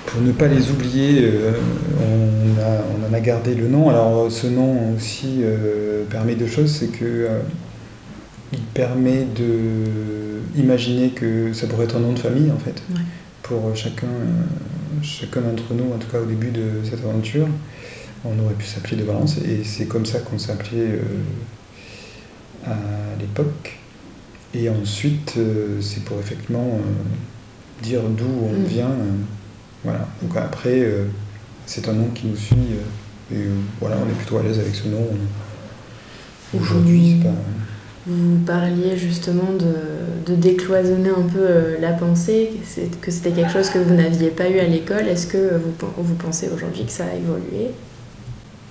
pour 0.06 0.22
ne 0.22 0.32
pas 0.32 0.48
les 0.48 0.72
oublier, 0.72 1.24
euh, 1.24 1.52
on, 2.00 3.06
on, 3.06 3.10
en 3.10 3.14
a 3.14 3.20
gardé 3.20 3.56
le 3.56 3.68
nom. 3.68 3.90
Alors 3.90 4.32
ce 4.32 4.48
nom 4.48 4.96
aussi 4.96 5.42
permet 6.10 6.36
deux 6.36 6.48
choses, 6.48 6.72
c'est 6.72 6.92
que 6.92 7.28
il 8.54 8.62
permet 8.74 9.26
de 9.36 10.60
imaginer 10.60 11.10
que 11.10 11.52
ça 11.54 11.68
pourrait 11.68 11.84
être 11.86 11.98
un 11.98 12.00
nom 12.00 12.14
de 12.14 12.20
famille 12.20 12.52
en 12.52 12.58
fait 12.58 12.82
pour 13.48 13.76
chacun, 13.76 14.08
chacun 15.02 15.42
d'entre 15.42 15.74
nous, 15.74 15.94
en 15.94 15.98
tout 15.98 16.08
cas 16.10 16.20
au 16.20 16.26
début 16.26 16.52
de 16.52 16.82
cette 16.84 17.04
aventure. 17.04 17.48
On 18.26 18.38
aurait 18.44 18.56
pu 18.56 18.66
s'appeler 18.66 18.98
de 18.98 19.04
Valence 19.04 19.38
et 19.38 19.64
c'est 19.64 19.86
comme 19.86 20.06
ça 20.06 20.20
qu'on 20.20 20.36
euh, 20.36 21.00
à 22.66 22.76
l'époque. 23.20 23.77
Et 24.58 24.70
ensuite, 24.70 25.36
euh, 25.38 25.80
c'est 25.82 26.04
pour 26.04 26.20
effectivement 26.20 26.80
euh, 26.80 27.84
dire 27.84 28.02
d'où 28.04 28.26
on 28.26 28.60
mm. 28.60 28.66
vient. 28.66 28.96
voilà. 29.84 30.08
Donc 30.22 30.36
après, 30.36 30.84
c'est 31.66 31.88
un 31.88 31.94
nom 31.94 32.08
qui 32.16 32.28
nous 32.28 32.36
suit 32.36 32.58
et 33.32 33.46
voilà, 33.80 33.98
on 34.04 34.10
est 34.10 34.16
plutôt 34.16 34.38
à 34.38 34.44
l'aise 34.44 34.60
avec 34.60 34.74
ce 34.74 34.88
nom. 34.88 35.06
Aujourd'hui, 36.54 37.18
c'est 37.18 37.28
pas. 37.28 37.36
Vous 38.08 38.38
parliez 38.46 38.96
justement 38.96 39.52
de, 39.52 40.34
décloisonner 40.36 41.10
un 41.10 41.24
peu 41.24 41.40
euh, 41.40 41.78
la 41.82 41.92
pensée, 41.92 42.52
que 43.02 43.12
c'était 43.12 43.32
quelque 43.32 43.52
chose 43.52 43.70
que 43.70 43.80
vous 43.80 43.94
n'aviez 43.94 44.30
pas 44.30 44.50
eu 44.50 44.60
à 44.60 44.66
l'école. 44.66 45.08
Est-ce 45.10 45.28
que 45.28 45.58
vous, 45.58 45.74
vous 45.98 46.16
pensez 46.16 46.48
aujourd'hui 46.54 46.86
que 46.86 46.92
ça 46.92 47.04
a 47.04 47.16
évolué? 47.16 47.72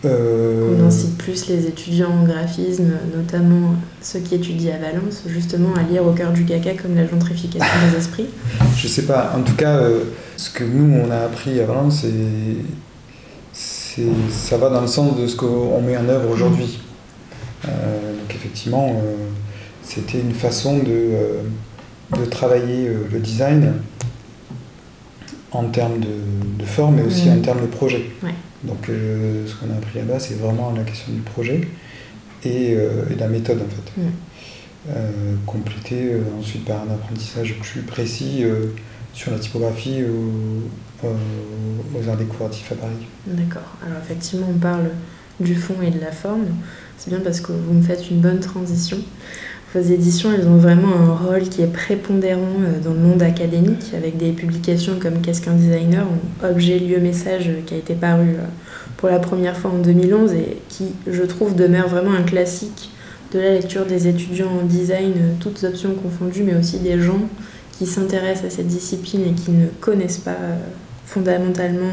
Euh... 0.05 0.77
On 0.79 0.87
incite 0.87 1.17
plus 1.17 1.49
les 1.49 1.67
étudiants 1.67 2.11
en 2.11 2.25
graphisme, 2.25 2.93
notamment 3.17 3.75
ceux 4.03 4.21
qui 4.21 4.35
étudient 4.35 4.75
à 4.75 4.79
Valence, 4.79 5.23
justement 5.27 5.75
à 5.75 5.83
lire 5.83 6.07
au 6.07 6.13
cœur 6.13 6.33
du 6.33 6.45
caca 6.45 6.75
comme 6.75 6.95
la 6.95 7.07
gentrification 7.07 7.67
des 7.91 7.99
esprits 7.99 8.27
Je 8.77 8.89
sais 8.89 9.03
pas. 9.03 9.33
En 9.37 9.43
tout 9.43 9.55
cas, 9.57 9.79
euh, 9.79 10.05
ce 10.37 10.51
que 10.51 10.65
nous, 10.65 11.01
on 11.01 11.11
a 11.11 11.19
appris 11.19 11.59
à 11.61 11.65
Valence, 11.65 12.05
c'est, 13.53 14.03
ça 14.31 14.59
va 14.59 14.69
dans 14.69 14.83
le 14.83 14.87
sens 14.87 15.17
de 15.17 15.27
ce 15.27 15.37
qu'on 15.37 15.81
met 15.81 15.97
en 15.97 16.09
œuvre 16.09 16.31
aujourd'hui. 16.31 16.79
Euh, 17.67 18.13
donc 18.13 18.35
effectivement, 18.35 19.01
c'était 19.83 20.21
une 20.21 20.35
façon 20.35 20.79
de, 20.79 22.19
de 22.19 22.25
travailler 22.27 22.91
le 23.11 23.19
design 23.19 23.73
en 25.53 25.65
termes 25.65 26.01
de, 26.01 26.65
forme, 26.65 26.97
mais 26.97 27.03
aussi 27.03 27.31
en 27.31 27.41
termes 27.41 27.63
de 27.63 27.67
projet. 27.67 28.11
Donc 28.67 28.87
ce 28.87 29.55
qu'on 29.55 29.73
a 29.73 29.77
appris 29.77 29.99
là-bas, 29.99 30.19
c'est 30.19 30.35
vraiment 30.35 30.73
la 30.73 30.83
question 30.83 31.13
du 31.13 31.21
projet 31.21 31.61
et, 32.45 32.75
de 32.75 33.19
la 33.19 33.29
méthode 33.29 33.61
en 33.63 33.69
fait. 33.69 34.93
complété 35.47 36.13
ensuite 36.39 36.65
par 36.65 36.83
un 36.83 36.95
apprentissage 36.95 37.55
plus 37.61 37.83
précis 37.83 38.45
sur 39.15 39.31
la 39.31 39.39
typographie 39.39 40.03
aux, 40.03 41.07
aux 41.07 42.09
arts 42.09 42.17
décoratifs 42.17 42.73
à 42.73 42.75
Paris. 42.75 43.07
D'accord. 43.27 43.77
Alors 43.85 43.99
effectivement, 44.03 44.49
on 44.51 44.59
parle 44.59 44.91
du 45.41 45.55
fond 45.55 45.77
et 45.83 45.91
de 45.91 46.01
la 46.01 46.13
forme. 46.13 46.47
C'est 46.99 47.11
bien 47.11 47.21
parce 47.21 47.41
que 47.41 47.53
vous 47.53 47.75
me 47.75 47.83
faites 47.83 48.11
une 48.11 48.21
bonne 48.21 48.41
transition. 48.41 48.99
Vos 49.75 49.81
éditions, 49.81 50.31
elles 50.33 50.47
ont 50.47 50.57
vraiment 50.57 50.95
un 50.95 51.15
rôle 51.15 51.43
qui 51.49 51.61
est 51.61 51.73
prépondérant 51.73 52.41
euh, 52.61 52.81
dans 52.83 52.95
le 52.95 53.01
monde 53.01 53.23
académique, 53.23 53.93
avec 53.97 54.17
des 54.17 54.33
publications 54.33 54.95
comme 55.01 55.21
Qu'est-ce 55.21 55.43
qu'un 55.43 55.55
designer, 55.55 56.07
Objet, 56.43 56.79
lieu, 56.79 56.99
message, 56.99 57.51
qui 57.67 57.75
a 57.75 57.77
été 57.77 57.95
paru 57.95 58.29
euh, 58.29 58.47
pour 58.97 59.09
la 59.09 59.19
première 59.19 59.57
fois 59.57 59.73
en 59.73 59.79
2011 59.79 60.33
et 60.35 60.59
qui, 60.69 60.87
je 61.07 61.23
trouve, 61.23 61.55
demeure 61.55 61.89
vraiment 61.89 62.13
un 62.13 62.23
classique 62.23 62.91
de 63.33 63.41
la 63.41 63.55
lecture 63.55 63.85
des 63.85 64.07
étudiants 64.07 64.51
en 64.63 64.65
design, 64.65 65.13
euh, 65.17 65.33
toutes 65.41 65.63
options 65.65 65.95
confondues, 65.95 66.45
mais 66.45 66.55
aussi 66.55 66.79
des 66.79 67.01
gens 67.01 67.21
qui 67.77 67.87
s'intéressent 67.87 68.47
à 68.47 68.51
cette 68.51 68.69
discipline 68.69 69.23
et 69.23 69.33
qui 69.33 69.51
ne 69.51 69.67
connaissent 69.81 70.19
pas 70.19 70.39
fondamentalement 71.05 71.93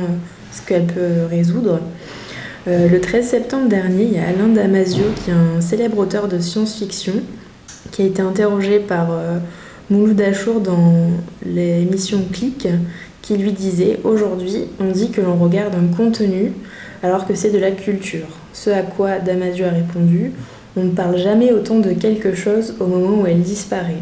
ce 0.53 0.61
qu'elle 0.61 0.85
peut 0.85 1.25
résoudre. 1.29 1.79
Euh, 2.67 2.87
le 2.87 3.01
13 3.01 3.27
septembre 3.27 3.67
dernier, 3.67 4.03
il 4.05 4.13
y 4.13 4.17
a 4.17 4.27
Alain 4.27 4.47
Damasio, 4.47 5.03
qui 5.23 5.31
est 5.31 5.33
un 5.33 5.59
célèbre 5.59 5.97
auteur 5.97 6.29
de 6.29 6.39
science-fiction, 6.39 7.15
qui 7.93 8.01
a 8.01 8.05
été 8.05 8.21
interrogé 8.21 8.79
par 8.79 9.11
euh, 9.11 9.37
Mouloud 9.89 10.19
Achour 10.19 10.59
dans 10.59 11.11
l'émission 11.45 12.19
Click, 12.33 12.67
qui 13.21 13.37
lui 13.37 13.53
disait 13.53 13.99
Aujourd'hui, 14.03 14.65
on 14.79 14.91
dit 14.91 15.11
que 15.11 15.21
l'on 15.21 15.35
regarde 15.35 15.75
un 15.75 15.95
contenu 15.95 16.51
alors 17.03 17.27
que 17.27 17.35
c'est 17.35 17.51
de 17.51 17.59
la 17.59 17.71
culture. 17.71 18.25
Ce 18.51 18.71
à 18.71 18.81
quoi 18.81 19.19
Damasio 19.19 19.65
a 19.65 19.69
répondu 19.69 20.31
On 20.75 20.85
ne 20.85 20.89
parle 20.89 21.17
jamais 21.17 21.53
autant 21.53 21.79
de 21.79 21.91
quelque 21.91 22.33
chose 22.33 22.73
au 22.79 22.87
moment 22.87 23.21
où 23.21 23.27
elle 23.27 23.41
disparaît. 23.41 24.01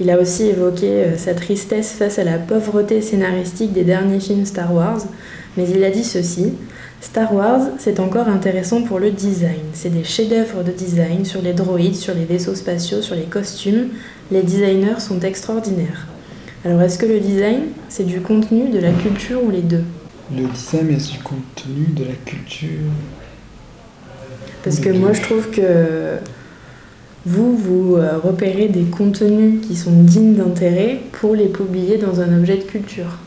Il 0.00 0.10
a 0.10 0.18
aussi 0.18 0.44
évoqué 0.44 0.88
euh, 0.88 1.16
sa 1.18 1.34
tristesse 1.34 1.92
face 1.92 2.18
à 2.18 2.24
la 2.24 2.38
pauvreté 2.38 3.02
scénaristique 3.02 3.74
des 3.74 3.84
derniers 3.84 4.20
films 4.20 4.46
Star 4.46 4.72
Wars, 4.74 5.00
mais 5.58 5.68
il 5.68 5.84
a 5.84 5.90
dit 5.90 6.04
ceci 6.04 6.54
Star 7.06 7.32
Wars, 7.32 7.60
c'est 7.78 8.00
encore 8.00 8.26
intéressant 8.28 8.82
pour 8.82 8.98
le 8.98 9.12
design. 9.12 9.62
C'est 9.74 9.90
des 9.90 10.02
chefs-d'œuvre 10.02 10.64
de 10.64 10.72
design 10.72 11.24
sur 11.24 11.40
les 11.40 11.52
droïdes, 11.52 11.94
sur 11.94 12.12
les 12.12 12.24
vaisseaux 12.24 12.56
spatiaux, 12.56 13.00
sur 13.00 13.14
les 13.14 13.22
costumes. 13.22 13.90
Les 14.32 14.42
designers 14.42 14.98
sont 14.98 15.20
extraordinaires. 15.20 16.08
Alors 16.64 16.82
est-ce 16.82 16.98
que 16.98 17.06
le 17.06 17.20
design, 17.20 17.60
c'est 17.88 18.04
du 18.04 18.20
contenu, 18.20 18.70
de 18.70 18.80
la 18.80 18.90
culture 18.90 19.42
ou 19.42 19.52
les 19.52 19.62
deux? 19.62 19.84
Le 20.36 20.48
design 20.48 20.90
est 20.90 21.12
du 21.12 21.18
contenu, 21.20 21.86
de 21.94 22.04
la 22.04 22.16
culture. 22.24 22.90
Parce 24.64 24.80
que 24.80 24.88
moi, 24.88 25.12
je 25.12 25.22
trouve 25.22 25.48
que 25.50 26.16
vous, 27.24 27.56
vous 27.56 27.96
euh, 27.96 28.18
repérez 28.18 28.66
des 28.66 28.82
contenus 28.82 29.64
qui 29.64 29.76
sont 29.76 30.02
dignes 30.02 30.34
d'intérêt 30.34 30.98
pour 31.12 31.36
les 31.36 31.46
publier 31.46 31.98
dans 31.98 32.20
un 32.20 32.36
objet 32.36 32.56
de 32.56 32.64
culture. 32.64 33.20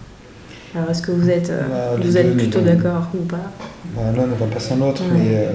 Alors, 0.76 0.90
est-ce 0.92 1.02
que 1.02 1.12
vous 1.12 1.30
êtes, 1.30 1.50
euh, 1.50 1.62
Bah, 1.98 2.02
vous 2.04 2.18
êtes 2.18 2.28
deux, 2.32 2.38
plutôt 2.38 2.62
d'accord 2.62 3.10
ou 3.16 3.24
pas 3.26 3.38
Bah, 3.96 4.02
L'un 4.16 4.28
ne 4.28 4.36
va 4.36 4.46
pas 4.46 4.60
sans 4.60 4.78
l'autre, 4.78 5.02
Ouais. 5.04 5.18
mais 5.18 5.30
euh, 5.36 5.52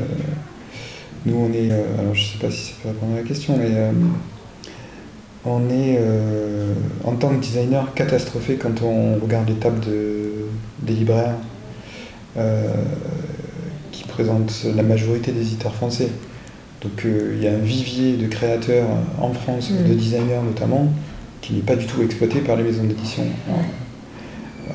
nous 1.26 1.36
on 1.36 1.52
est. 1.52 1.70
euh, 1.70 2.00
alors 2.00 2.14
je 2.14 2.24
sais 2.24 2.38
pas 2.38 2.50
si 2.50 2.72
ça 2.72 2.72
peut 2.82 2.88
répondre 2.88 3.12
à 3.14 3.16
la 3.18 3.22
question, 3.22 3.56
mais 3.56 3.68
euh, 3.70 3.92
on 5.44 5.68
est 5.70 5.98
en 7.04 7.12
tant 7.12 7.28
que 7.28 7.40
designer 7.40 7.92
catastrophé 7.94 8.56
quand 8.56 8.82
on 8.82 9.14
regarde 9.22 9.48
les 9.48 9.54
tables 9.56 9.80
de, 9.80 10.30
des 10.82 10.94
libraires 10.94 11.34
qui 13.92 14.04
présentent 14.04 14.66
la 14.74 14.82
majorité 14.82 15.32
des 15.32 15.42
éditeurs 15.42 15.74
français. 15.74 16.08
Donc 16.82 17.04
il 17.04 17.42
y 17.42 17.46
a 17.46 17.52
un 17.52 17.58
vivier 17.58 18.16
de 18.16 18.26
créateurs 18.26 18.88
en 19.20 19.32
France, 19.32 19.70
Mm. 19.70 19.88
de 19.88 19.94
designers 19.94 20.40
notamment, 20.44 20.88
qui 21.42 21.52
n'est 21.54 21.60
pas 21.62 21.76
du 21.76 21.86
tout 21.86 22.02
exploité 22.02 22.40
par 22.40 22.56
les 22.56 22.62
maisons 22.64 22.84
d'édition. 22.84 23.24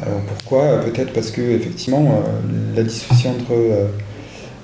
Alors 0.02 0.22
pourquoi 0.22 0.80
Peut-être 0.82 1.14
parce 1.14 1.32
que 1.32 1.42
effectivement 1.42 2.24
euh, 2.26 2.76
la 2.76 2.84
dissociation 2.84 3.32
entre 3.32 3.54
euh, 3.54 3.88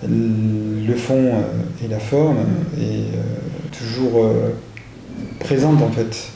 le 0.07 0.95
fond 0.95 1.31
euh, 1.33 1.86
et 1.86 1.88
la 1.88 1.99
forme 1.99 2.38
est 2.79 3.15
euh, 3.15 3.23
toujours 3.71 4.23
euh, 4.23 4.49
présente 5.39 5.81
en 5.81 5.91
fait, 5.91 6.29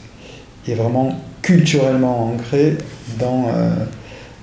et 0.66 0.74
vraiment 0.74 1.18
culturellement 1.42 2.32
ancrée 2.32 2.76
dans 3.18 3.48
euh, 3.48 3.70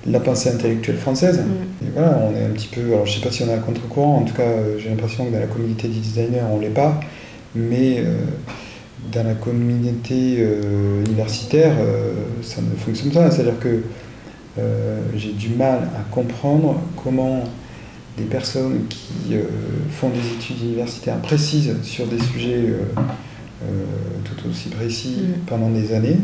la 0.06 0.20
pensée 0.20 0.50
intellectuelle 0.50 0.96
française. 0.96 1.40
Mm. 1.40 1.86
Et 1.86 1.90
voilà, 1.94 2.20
on 2.28 2.36
est 2.36 2.44
un 2.44 2.50
petit 2.50 2.68
peu, 2.68 2.92
alors 2.92 3.06
je 3.06 3.14
sais 3.14 3.20
pas 3.20 3.30
si 3.30 3.42
on 3.42 3.48
est 3.48 3.54
à 3.54 3.58
contre-courant, 3.58 4.18
en 4.18 4.22
tout 4.22 4.34
cas 4.34 4.42
euh, 4.42 4.78
j'ai 4.78 4.88
l'impression 4.88 5.26
que 5.26 5.32
dans 5.32 5.40
la 5.40 5.46
communauté 5.46 5.88
des 5.88 6.00
designers 6.00 6.42
on 6.50 6.58
l'est 6.58 6.68
pas, 6.68 7.00
mais 7.54 7.98
euh, 7.98 8.16
dans 9.12 9.24
la 9.24 9.34
communauté 9.34 10.36
euh, 10.38 11.04
universitaire 11.04 11.72
euh, 11.80 12.12
ça 12.42 12.60
ne 12.60 12.76
fonctionne 12.76 13.12
pas, 13.12 13.30
c'est-à-dire 13.30 13.58
que 13.60 13.82
euh, 14.58 15.00
j'ai 15.16 15.32
du 15.32 15.50
mal 15.50 15.88
à 15.96 16.02
comprendre 16.12 16.80
comment 17.02 17.44
des 18.16 18.24
personnes 18.24 18.86
qui 18.88 19.34
euh, 19.34 19.42
font 19.90 20.08
des 20.10 20.18
études 20.36 20.60
universitaires 20.62 21.18
précises 21.18 21.74
sur 21.82 22.06
des 22.06 22.18
sujets 22.18 22.56
euh, 22.56 22.84
tout 24.24 24.48
aussi 24.48 24.68
précis 24.68 25.18
Mm. 25.22 25.32
pendant 25.46 25.70
des 25.70 25.94
années 25.94 26.16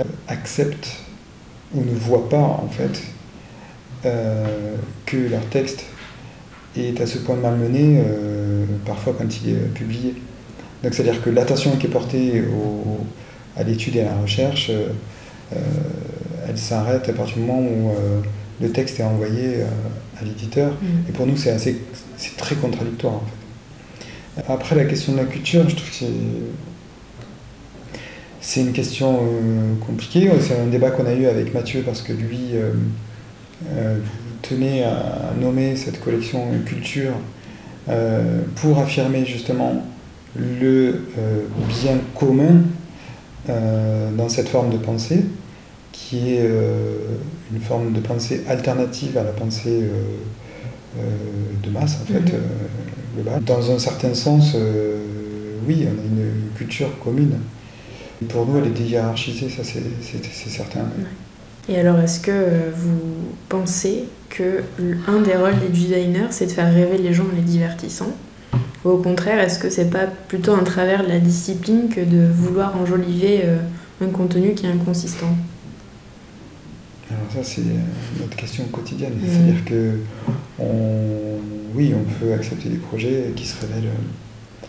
euh, 0.00 0.04
acceptent 0.28 0.96
ou 1.74 1.80
ne 1.82 1.94
voient 1.94 2.28
pas 2.28 2.38
en 2.38 2.68
fait 2.72 3.02
que 5.06 5.16
leur 5.30 5.40
texte 5.46 5.86
est 6.76 7.00
à 7.00 7.06
ce 7.06 7.16
point 7.18 7.36
malmené 7.36 8.02
parfois 8.84 9.14
quand 9.18 9.24
il 9.42 9.50
est 9.50 9.74
publié. 9.74 10.14
Donc 10.82 10.92
c'est-à-dire 10.92 11.22
que 11.22 11.30
l'attention 11.30 11.76
qui 11.78 11.86
est 11.86 11.90
portée 11.90 12.42
au- 12.42 12.98
à 13.56 13.62
l'étude 13.62 13.96
et 13.96 14.02
à 14.02 14.04
la 14.04 14.16
recherche, 14.20 14.70
euh, 14.70 14.88
elle 16.48 16.58
s'arrête 16.58 17.08
à 17.08 17.12
partir 17.12 17.36
du 17.36 17.42
moment 17.42 17.60
où 17.60 17.90
euh, 17.90 18.20
le 18.60 18.70
texte 18.70 19.00
est 19.00 19.04
envoyé 19.04 19.56
euh, 19.56 19.66
à 20.20 20.24
l'éditeur. 20.24 20.72
Mm. 20.72 21.08
Et 21.08 21.12
pour 21.12 21.26
nous, 21.26 21.36
c'est 21.36 21.50
assez, 21.50 21.80
c'est 22.16 22.36
très 22.36 22.56
contradictoire 22.56 23.14
en 23.14 23.20
fait. 23.20 24.44
Après, 24.48 24.74
la 24.74 24.84
question 24.84 25.12
de 25.12 25.18
la 25.18 25.24
culture, 25.24 25.68
je 25.68 25.76
trouve 25.76 25.88
que 25.88 26.06
c'est, 28.40 28.60
une 28.60 28.72
question 28.72 29.20
euh, 29.22 29.74
compliquée. 29.86 30.28
C'est 30.40 30.58
un 30.58 30.66
débat 30.66 30.90
qu'on 30.90 31.06
a 31.06 31.14
eu 31.14 31.26
avec 31.26 31.54
Mathieu 31.54 31.82
parce 31.82 32.02
que 32.02 32.12
lui 32.12 32.54
tenait 34.42 34.82
à 34.82 35.32
nommer 35.40 35.76
cette 35.76 36.00
collection 36.00 36.48
culture 36.66 37.12
pour 38.56 38.80
affirmer 38.80 39.24
justement 39.24 39.86
le 40.36 41.06
bien 41.68 41.98
commun 42.18 42.62
dans 43.46 44.28
cette 44.28 44.48
forme 44.48 44.70
de 44.70 44.78
pensée 44.78 45.24
qui 46.08 46.34
est 46.34 46.42
euh, 46.42 46.96
une 47.52 47.60
forme 47.60 47.92
de 47.92 48.00
pensée 48.00 48.42
alternative 48.48 49.16
à 49.16 49.24
la 49.24 49.30
pensée 49.30 49.80
euh, 49.82 50.02
euh, 50.98 51.02
de 51.62 51.70
masse, 51.70 51.98
en 52.02 52.06
fait, 52.06 52.20
Mhm. 52.20 52.40
globale. 53.16 53.42
Dans 53.44 53.70
un 53.70 53.78
certain 53.78 54.12
sens, 54.14 54.54
oui, 55.66 55.86
on 55.86 55.98
a 56.00 56.04
une 56.04 56.50
culture 56.56 56.90
commune. 57.02 57.36
Et 58.22 58.26
pour 58.26 58.46
nous, 58.46 58.58
elle 58.58 58.66
est 58.66 58.70
déhiérarchisée, 58.82 59.48
ça 59.48 59.62
c'est 59.64 60.48
certain. 60.50 60.80
Et 61.68 61.78
alors, 61.78 61.98
est-ce 62.00 62.20
que 62.20 62.70
vous 62.76 63.00
pensez 63.48 64.04
que 64.28 64.62
un 65.08 65.20
des 65.22 65.34
rôles 65.36 65.58
des 65.58 65.68
designers, 65.68 66.28
c'est 66.30 66.46
de 66.46 66.52
faire 66.52 66.72
rêver 66.72 66.98
les 66.98 67.14
gens 67.14 67.24
en 67.24 67.34
les 67.34 67.42
divertissant? 67.42 68.12
Ou 68.84 68.90
au 68.90 68.98
contraire, 68.98 69.40
est-ce 69.40 69.58
que 69.58 69.70
c'est 69.70 69.90
pas 69.90 70.06
plutôt 70.28 70.52
un 70.52 70.62
travers 70.64 71.02
de 71.02 71.08
la 71.08 71.18
discipline 71.18 71.88
que 71.88 72.02
de 72.02 72.26
vouloir 72.30 72.76
enjoliver 72.76 73.42
un 74.02 74.08
contenu 74.08 74.52
qui 74.54 74.66
est 74.66 74.70
inconsistant? 74.70 75.34
Alors 77.10 77.30
ça, 77.32 77.42
c'est 77.42 77.62
notre 78.20 78.36
question 78.36 78.64
quotidienne. 78.64 79.12
Mhm. 79.20 79.28
C'est-à-dire 79.30 79.64
que, 79.64 79.90
on, 80.58 81.38
oui, 81.74 81.92
on 81.94 82.24
peut 82.24 82.32
accepter 82.32 82.68
des 82.68 82.76
projets 82.78 83.32
qui 83.36 83.46
se 83.46 83.60
révèlent 83.60 83.88
euh, 83.90 84.66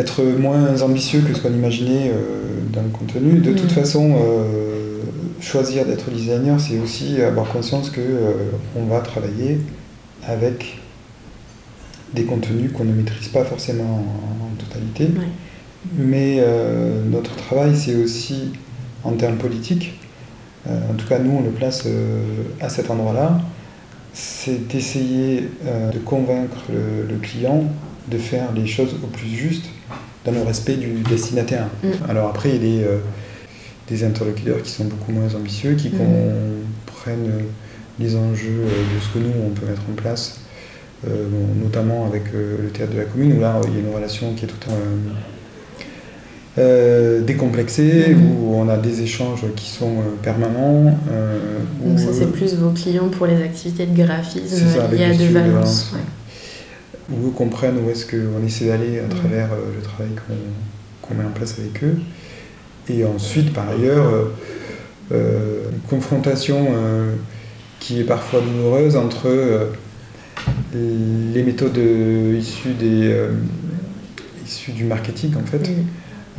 être 0.00 0.22
moins 0.22 0.80
ambitieux 0.82 1.20
que 1.20 1.34
ce 1.34 1.40
qu'on 1.42 1.52
imaginait 1.52 2.10
euh, 2.10 2.60
dans 2.72 2.82
le 2.82 2.88
contenu. 2.88 3.40
De 3.40 3.52
toute 3.52 3.64
Mhm. 3.64 3.68
façon, 3.70 4.14
euh, 4.16 5.00
choisir 5.40 5.84
d'être 5.84 6.10
designer, 6.10 6.58
c'est 6.60 6.78
aussi 6.78 7.20
avoir 7.20 7.48
conscience 7.48 7.90
que 7.90 8.00
euh, 8.00 8.32
on 8.76 8.84
va 8.84 9.00
travailler 9.00 9.58
avec 10.26 10.78
des 12.14 12.24
contenus 12.24 12.70
qu'on 12.72 12.84
ne 12.84 12.92
maîtrise 12.92 13.28
pas 13.28 13.44
forcément 13.44 13.84
en, 13.84 14.44
en 14.44 14.48
totalité. 14.58 15.04
Ouais. 15.18 15.26
Mais 15.98 16.40
notre 17.10 17.34
travail, 17.34 17.74
c'est 17.74 17.96
aussi 17.96 18.52
en 19.02 19.12
termes 19.12 19.36
politiques, 19.36 19.98
en 20.68 20.94
tout 20.94 21.06
cas 21.06 21.18
nous 21.18 21.32
on 21.38 21.42
le 21.42 21.50
place 21.50 21.84
euh, 21.86 22.22
à 22.60 22.68
cet 22.68 22.90
endroit-là, 22.90 23.40
c'est 24.14 24.68
d'essayer 24.68 25.48
euh, 25.66 25.90
de 25.90 25.98
convaincre 25.98 26.58
le, 26.70 27.06
le 27.12 27.18
client 27.18 27.64
de 28.08 28.18
faire 28.18 28.52
les 28.54 28.66
choses 28.66 28.94
au 29.02 29.06
plus 29.06 29.28
juste 29.28 29.66
dans 30.24 30.32
le 30.32 30.42
respect 30.42 30.74
du 30.76 31.00
destinataire. 31.08 31.66
Mm. 31.82 31.88
Alors 32.10 32.28
après, 32.28 32.50
il 32.50 32.54
y 32.54 32.58
a 32.58 32.60
des, 32.60 32.84
euh, 32.84 32.98
des 33.88 34.04
interlocuteurs 34.04 34.62
qui 34.62 34.70
sont 34.70 34.84
beaucoup 34.84 35.12
moins 35.12 35.34
ambitieux, 35.34 35.74
qui 35.74 35.88
Mm. 35.88 35.98
comprennent 36.86 37.30
euh, 37.30 37.40
les 37.98 38.14
enjeux 38.16 38.64
euh, 38.64 38.94
de 38.94 39.00
ce 39.00 39.08
que 39.12 39.18
nous 39.18 39.32
on 39.46 39.50
peut 39.50 39.66
mettre 39.66 39.82
en 39.90 39.94
place, 39.94 40.40
euh, 41.08 41.26
bon, 41.28 41.62
notamment 41.64 42.06
avec 42.06 42.24
euh, 42.34 42.56
le 42.62 42.68
théâtre 42.68 42.92
de 42.92 42.98
la 42.98 43.04
commune, 43.04 43.36
où 43.36 43.40
là 43.40 43.60
il 43.66 43.74
y 43.74 43.76
a 43.76 43.80
une 43.80 43.94
relation 43.94 44.34
qui 44.34 44.44
est 44.44 44.48
tout 44.48 44.68
euh, 46.58 47.22
décomplexée, 47.22 48.14
Mhm. 48.14 48.22
où 48.44 48.54
on 48.56 48.68
a 48.68 48.76
des 48.76 49.00
échanges 49.00 49.44
qui 49.56 49.68
sont 49.70 49.98
euh, 50.00 50.02
permanents. 50.22 50.98
euh, 51.10 51.38
Donc 51.84 51.98
ça, 51.98 52.12
c'est 52.12 52.30
plus 52.30 52.54
vos 52.56 52.70
clients 52.70 53.08
pour 53.08 53.26
les 53.26 53.42
activités 53.42 53.86
de 53.86 53.96
graphisme 53.96 54.64
liées 54.92 55.04
à 55.04 55.14
de 55.14 55.24
Valence. 55.32 55.92
Ouais. 55.94 56.00
où 57.10 57.28
eux 57.28 57.30
comprennent 57.32 57.76
où 57.84 57.90
est-ce 57.90 58.06
qu'on 58.06 58.46
essaie 58.46 58.66
d'aller 58.66 58.98
à 59.00 59.02
Mhm. 59.02 59.08
travers 59.08 59.52
euh, 59.52 59.76
le 59.76 59.82
travail 59.82 60.08
qu'on 61.02 61.14
met 61.14 61.24
en 61.24 61.30
place 61.30 61.56
avec 61.58 61.82
eux. 61.84 61.96
Et 62.88 63.04
ensuite, 63.04 63.52
par 63.52 63.68
ailleurs, 63.70 64.06
euh, 65.12 65.64
une 65.72 65.80
confrontation 65.88 66.68
qui 67.80 68.00
est 68.00 68.04
parfois 68.04 68.40
douloureuse 68.40 68.96
entre 68.96 69.28
les 70.74 71.42
méthodes 71.42 71.78
issues, 72.38 72.72
des, 72.78 73.14
issues 74.44 74.72
du 74.72 74.84
marketing, 74.84 75.32
en 75.36 75.46
fait. 75.46 75.70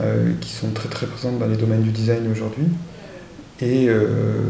Euh, 0.02 0.32
qui 0.42 0.52
sont 0.52 0.72
très 0.72 0.90
très 0.90 1.06
présentes 1.08 1.40
dans 1.40 1.48
les 1.48 1.58
domaines 1.58 1.84
du 1.84 1.92
design 1.92 2.30
aujourd'hui. 2.32 2.66
Et 3.62 3.88
euh, 3.90 4.42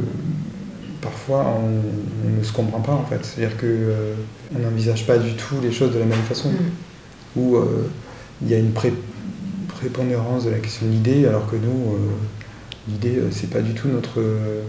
parfois, 1.02 1.46
on, 1.60 2.28
on 2.28 2.40
ne 2.40 2.44
se 2.44 2.54
comprend 2.54 2.80
pas, 2.80 2.94
en 2.94 3.06
fait. 3.06 3.20
C'est-à-dire 3.26 3.58
qu'on 3.58 4.60
n'envisage 4.60 5.06
pas 5.06 5.18
du 5.18 5.34
tout 5.34 5.56
les 5.62 5.72
choses 5.72 5.94
de 5.94 6.00
la 6.00 6.06
même 6.06 6.22
façon 6.24 6.50
Mm. 6.50 7.40
où 7.40 7.56
euh, 7.58 7.90
il 8.42 8.50
y 8.50 8.54
a 8.54 8.58
une 8.60 8.72
pré- 8.72 8.94
prépondérance 9.68 10.46
de 10.46 10.52
la 10.52 10.60
question 10.60 10.86
de 10.88 10.92
l'idée, 10.92 11.26
alors 11.28 11.50
que 11.50 11.56
nous, 11.56 11.94
euh, 11.94 11.98
l'idée, 12.88 13.18
euh, 13.18 13.30
c'est 13.32 13.50
pas 13.50 13.62
du 13.62 13.74
tout 13.74 13.88
notre, 13.88 14.20
euh, 14.20 14.62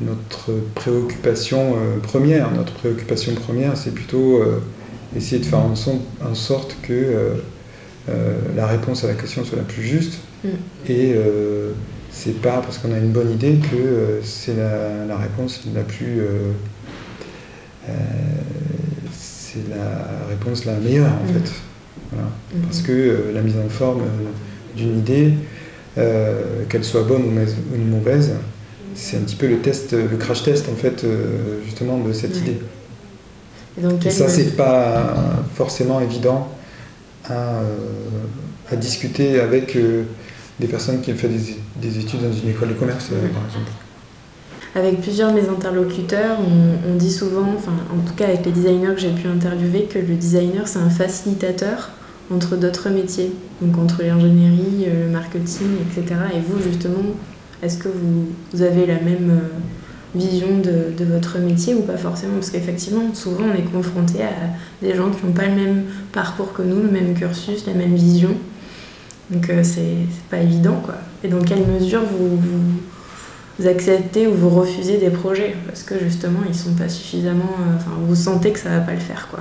notre 0.00 0.52
préoccupation 0.74 1.74
euh, 1.76 1.98
première. 2.00 2.50
Notre 2.52 2.72
préoccupation 2.72 3.34
première, 3.34 3.76
c'est 3.76 3.92
plutôt 3.94 4.38
euh, 4.42 4.60
essayer 5.16 5.40
de 5.40 5.46
faire 5.46 5.60
en 5.60 6.34
sorte 6.34 6.76
que 6.82 6.92
euh, 8.08 8.34
la 8.56 8.66
réponse 8.66 9.04
à 9.04 9.06
la 9.06 9.14
question 9.14 9.44
soit 9.44 9.56
la 9.56 9.64
plus 9.64 9.82
juste. 9.82 10.14
Mm. 10.44 10.48
Et 10.88 11.12
euh, 11.14 11.70
c'est 12.10 12.40
pas 12.40 12.60
parce 12.60 12.78
qu'on 12.78 12.92
a 12.92 12.98
une 12.98 13.12
bonne 13.12 13.30
idée 13.30 13.58
que 13.70 13.76
euh, 13.76 14.20
c'est 14.22 14.56
la, 14.56 15.06
la 15.06 15.16
réponse 15.16 15.62
la 15.74 15.82
plus. 15.82 16.20
c'est 19.12 19.68
la 19.68 20.26
réponse 20.28 20.64
la 20.64 20.74
meilleure 20.74 21.06
en 21.12 21.24
Mm. 21.30 21.34
fait. 21.34 21.52
Voilà. 22.10 22.28
Mhm. 22.54 22.62
Parce 22.62 22.82
que 22.82 23.30
la 23.34 23.40
mise 23.40 23.56
en 23.56 23.68
forme 23.68 24.02
d'une 24.76 24.98
idée, 24.98 25.32
qu'elle 25.94 26.84
soit 26.84 27.02
bonne 27.02 27.22
ou 27.24 27.76
mauvaise, 27.90 28.32
c'est 28.94 29.16
un 29.16 29.20
petit 29.20 29.36
peu 29.36 29.46
le 29.46 29.58
test, 29.58 29.92
le 29.92 30.16
crash 30.16 30.42
test 30.42 30.68
en 30.70 30.74
fait, 30.74 31.04
justement 31.64 31.98
de 31.98 32.12
cette 32.12 32.36
idée. 32.36 32.58
Et, 34.04 34.10
ça, 34.10 34.28
c'est 34.28 34.56
pas 34.56 35.14
forcément 35.54 36.00
évident 36.00 36.48
à, 37.28 37.62
discuter 38.76 39.38
avec 39.38 39.76
des 40.58 40.66
personnes 40.66 41.02
qui 41.02 41.12
ont 41.12 41.16
fait 41.16 41.28
des, 41.28 41.98
études 41.98 42.22
dans 42.22 42.32
une 42.32 42.50
école 42.50 42.70
de 42.70 42.74
commerce, 42.74 43.08
par 43.08 43.44
exemple 43.44 43.70
avec 44.74 45.00
plusieurs 45.00 45.32
de 45.32 45.40
mes 45.40 45.48
interlocuteurs, 45.48 46.38
on, 46.40 46.96
dit 46.96 47.10
souvent, 47.10 47.46
enfin 47.56 47.72
en 47.92 48.06
tout 48.06 48.14
cas 48.14 48.26
avec 48.26 48.46
les 48.46 48.52
designers 48.52 48.94
que 48.94 49.00
j'ai 49.00 49.10
pu 49.10 49.28
interviewer, 49.28 49.84
que 49.84 49.98
le 49.98 50.14
designer 50.14 50.66
c'est 50.66 50.78
un 50.78 50.90
facilitateur 50.90 51.90
entre 52.32 52.56
d'autres 52.56 52.88
métiers, 52.88 53.32
donc 53.60 53.76
entre 53.76 54.02
l'ingénierie, 54.02 54.86
euh, 54.86 55.06
le 55.06 55.12
marketing, 55.12 55.68
etc. 55.82 56.14
Et 56.34 56.38
vous 56.40 56.62
justement, 56.62 57.02
est-ce 57.62 57.76
que 57.76 57.88
vous, 57.88 58.62
avez 58.62 58.86
la 58.86 58.94
même 58.94 59.30
euh, 59.30 59.48
vision 60.14 60.58
de, 60.58 61.04
votre 61.04 61.38
métier 61.38 61.74
ou 61.74 61.82
pas 61.82 61.96
forcément 61.96 62.34
Parce 62.34 62.50
qu'effectivement, 62.50 63.14
souvent 63.14 63.44
on 63.52 63.58
est 63.58 63.70
confronté 63.70 64.22
à 64.22 64.84
des 64.84 64.94
gens 64.94 65.10
qui 65.10 65.26
n'ont 65.26 65.32
pas 65.32 65.46
le 65.46 65.54
même 65.54 65.84
parcours 66.12 66.52
que 66.52 66.62
nous, 66.62 66.82
le 66.82 66.90
même 66.90 67.14
cursus, 67.14 67.66
la 67.66 67.74
même 67.74 67.94
vision. 67.94 68.30
Donc 69.30 69.48
euh, 69.50 69.62
c'est 69.62 70.06
pas 70.30 70.38
évident 70.38 70.80
quoi. 70.84 70.94
Et 71.24 71.28
dans 71.28 71.42
quelle 71.42 71.66
mesure 71.66 72.02
vous 72.02 73.66
acceptez 73.66 74.26
ou 74.26 74.34
vous 74.34 74.50
refusez 74.50 74.98
des 74.98 75.10
projets? 75.10 75.54
Parce 75.66 75.82
que 75.82 75.98
justement 75.98 76.40
ils 76.48 76.54
sont 76.54 76.72
pas 76.74 76.88
suffisamment. 76.88 77.56
Euh, 77.60 77.76
enfin, 77.76 77.92
vous 78.00 78.14
sentez 78.14 78.50
que 78.50 78.58
ça 78.58 78.70
va 78.70 78.80
pas 78.80 78.92
le 78.92 79.00
faire 79.00 79.28
quoi. 79.30 79.40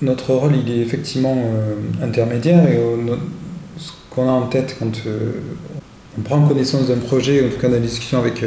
Notre 0.00 0.34
rôle 0.34 0.56
il 0.56 0.70
est 0.70 0.80
effectivement 0.80 1.36
euh, 1.36 1.74
intermédiaire 2.04 2.68
et 2.68 2.76
euh, 2.76 3.16
ce 3.78 3.92
qu'on 4.10 4.28
a 4.28 4.32
en 4.32 4.46
tête 4.46 4.76
quand 4.78 4.92
on 6.18 6.20
prend 6.22 6.46
connaissance 6.46 6.88
d'un 6.88 6.98
projet, 6.98 7.46
en 7.46 7.48
tout 7.48 7.58
cas 7.58 7.68
dans 7.68 7.74
la 7.74 7.80
discussion 7.80 8.18
avec 8.18 8.44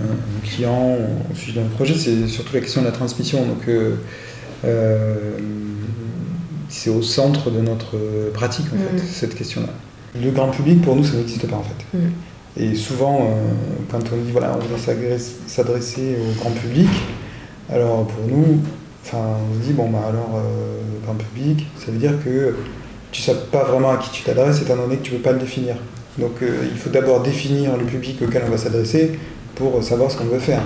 un 0.00 0.46
client 0.46 0.96
au 1.30 1.34
sujet 1.34 1.60
d'un 1.60 1.66
projet, 1.68 1.94
c'est 1.94 2.28
surtout 2.28 2.54
la 2.54 2.60
question 2.60 2.82
de 2.82 2.86
la 2.86 2.92
transmission. 2.92 3.44
Donc 3.44 3.68
c'est 6.68 6.90
au 6.90 7.02
centre 7.02 7.50
de 7.50 7.60
notre 7.60 7.96
pratique 8.34 8.66
en 8.66 8.76
fait, 8.76 9.02
mm. 9.02 9.06
cette 9.10 9.34
question-là. 9.34 9.68
Le 10.20 10.30
grand 10.30 10.48
public 10.48 10.82
pour 10.82 10.96
nous 10.96 11.04
ça 11.04 11.16
n'existe 11.16 11.46
pas 11.48 11.56
en 11.56 11.62
fait. 11.62 11.96
Mm. 11.96 12.10
Et 12.58 12.74
souvent, 12.74 13.20
euh, 13.20 13.52
quand 13.90 14.00
on 14.12 14.16
dit 14.16 14.32
voilà, 14.32 14.56
on 14.56 14.58
veut 14.58 15.18
s'adresser 15.46 16.16
au 16.20 16.40
grand 16.40 16.50
public, 16.50 16.88
alors 17.70 18.06
pour 18.06 18.26
nous, 18.26 18.60
on 19.12 19.60
se 19.60 19.66
dit 19.66 19.72
bon 19.72 19.88
bah 19.90 20.00
alors 20.08 20.36
euh, 20.36 20.80
grand 21.04 21.14
public, 21.14 21.66
ça 21.78 21.92
veut 21.92 21.98
dire 21.98 22.12
que 22.24 22.56
tu 23.12 23.22
sais 23.22 23.34
pas 23.52 23.64
vraiment 23.64 23.92
à 23.92 23.96
qui 23.98 24.10
tu 24.10 24.22
t'adresses 24.24 24.60
étant 24.60 24.76
donné 24.76 24.96
que 24.96 25.02
tu 25.02 25.12
ne 25.12 25.18
peux 25.18 25.22
pas 25.22 25.32
le 25.32 25.38
définir. 25.38 25.76
Donc 26.18 26.42
euh, 26.42 26.64
il 26.70 26.76
faut 26.76 26.90
d'abord 26.90 27.22
définir 27.22 27.76
le 27.76 27.84
public 27.84 28.20
auquel 28.22 28.42
on 28.46 28.50
va 28.50 28.58
s'adresser 28.58 29.18
pour 29.58 29.82
savoir 29.82 30.10
ce 30.10 30.16
qu'on 30.16 30.24
veut 30.24 30.38
faire. 30.38 30.62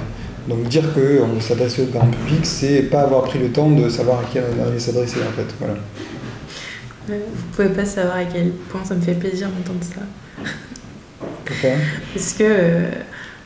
Donc 0.48 0.68
dire 0.68 0.92
qu'on 0.92 1.00
veut 1.00 1.40
s'adresser 1.40 1.82
au 1.82 1.86
grand 1.86 2.06
public, 2.06 2.44
c'est 2.44 2.82
pas 2.82 3.02
avoir 3.02 3.24
pris 3.24 3.38
le 3.38 3.48
temps 3.48 3.70
de 3.70 3.88
savoir 3.88 4.20
à 4.20 4.24
qui 4.24 4.38
on 4.38 4.70
va 4.70 4.78
s'adresser 4.78 5.18
en 5.18 5.32
fait. 5.36 5.46
Voilà. 5.58 5.74
Vous 7.08 7.14
pouvez 7.56 7.68
pas 7.68 7.84
savoir 7.84 8.16
à 8.16 8.24
quel 8.24 8.50
point 8.50 8.84
ça 8.84 8.94
me 8.94 9.00
fait 9.00 9.14
plaisir 9.14 9.48
d'entendre 9.48 9.82
ça. 9.82 10.02
Parce 12.14 12.32
que, 12.32 12.44
euh, 12.44 12.90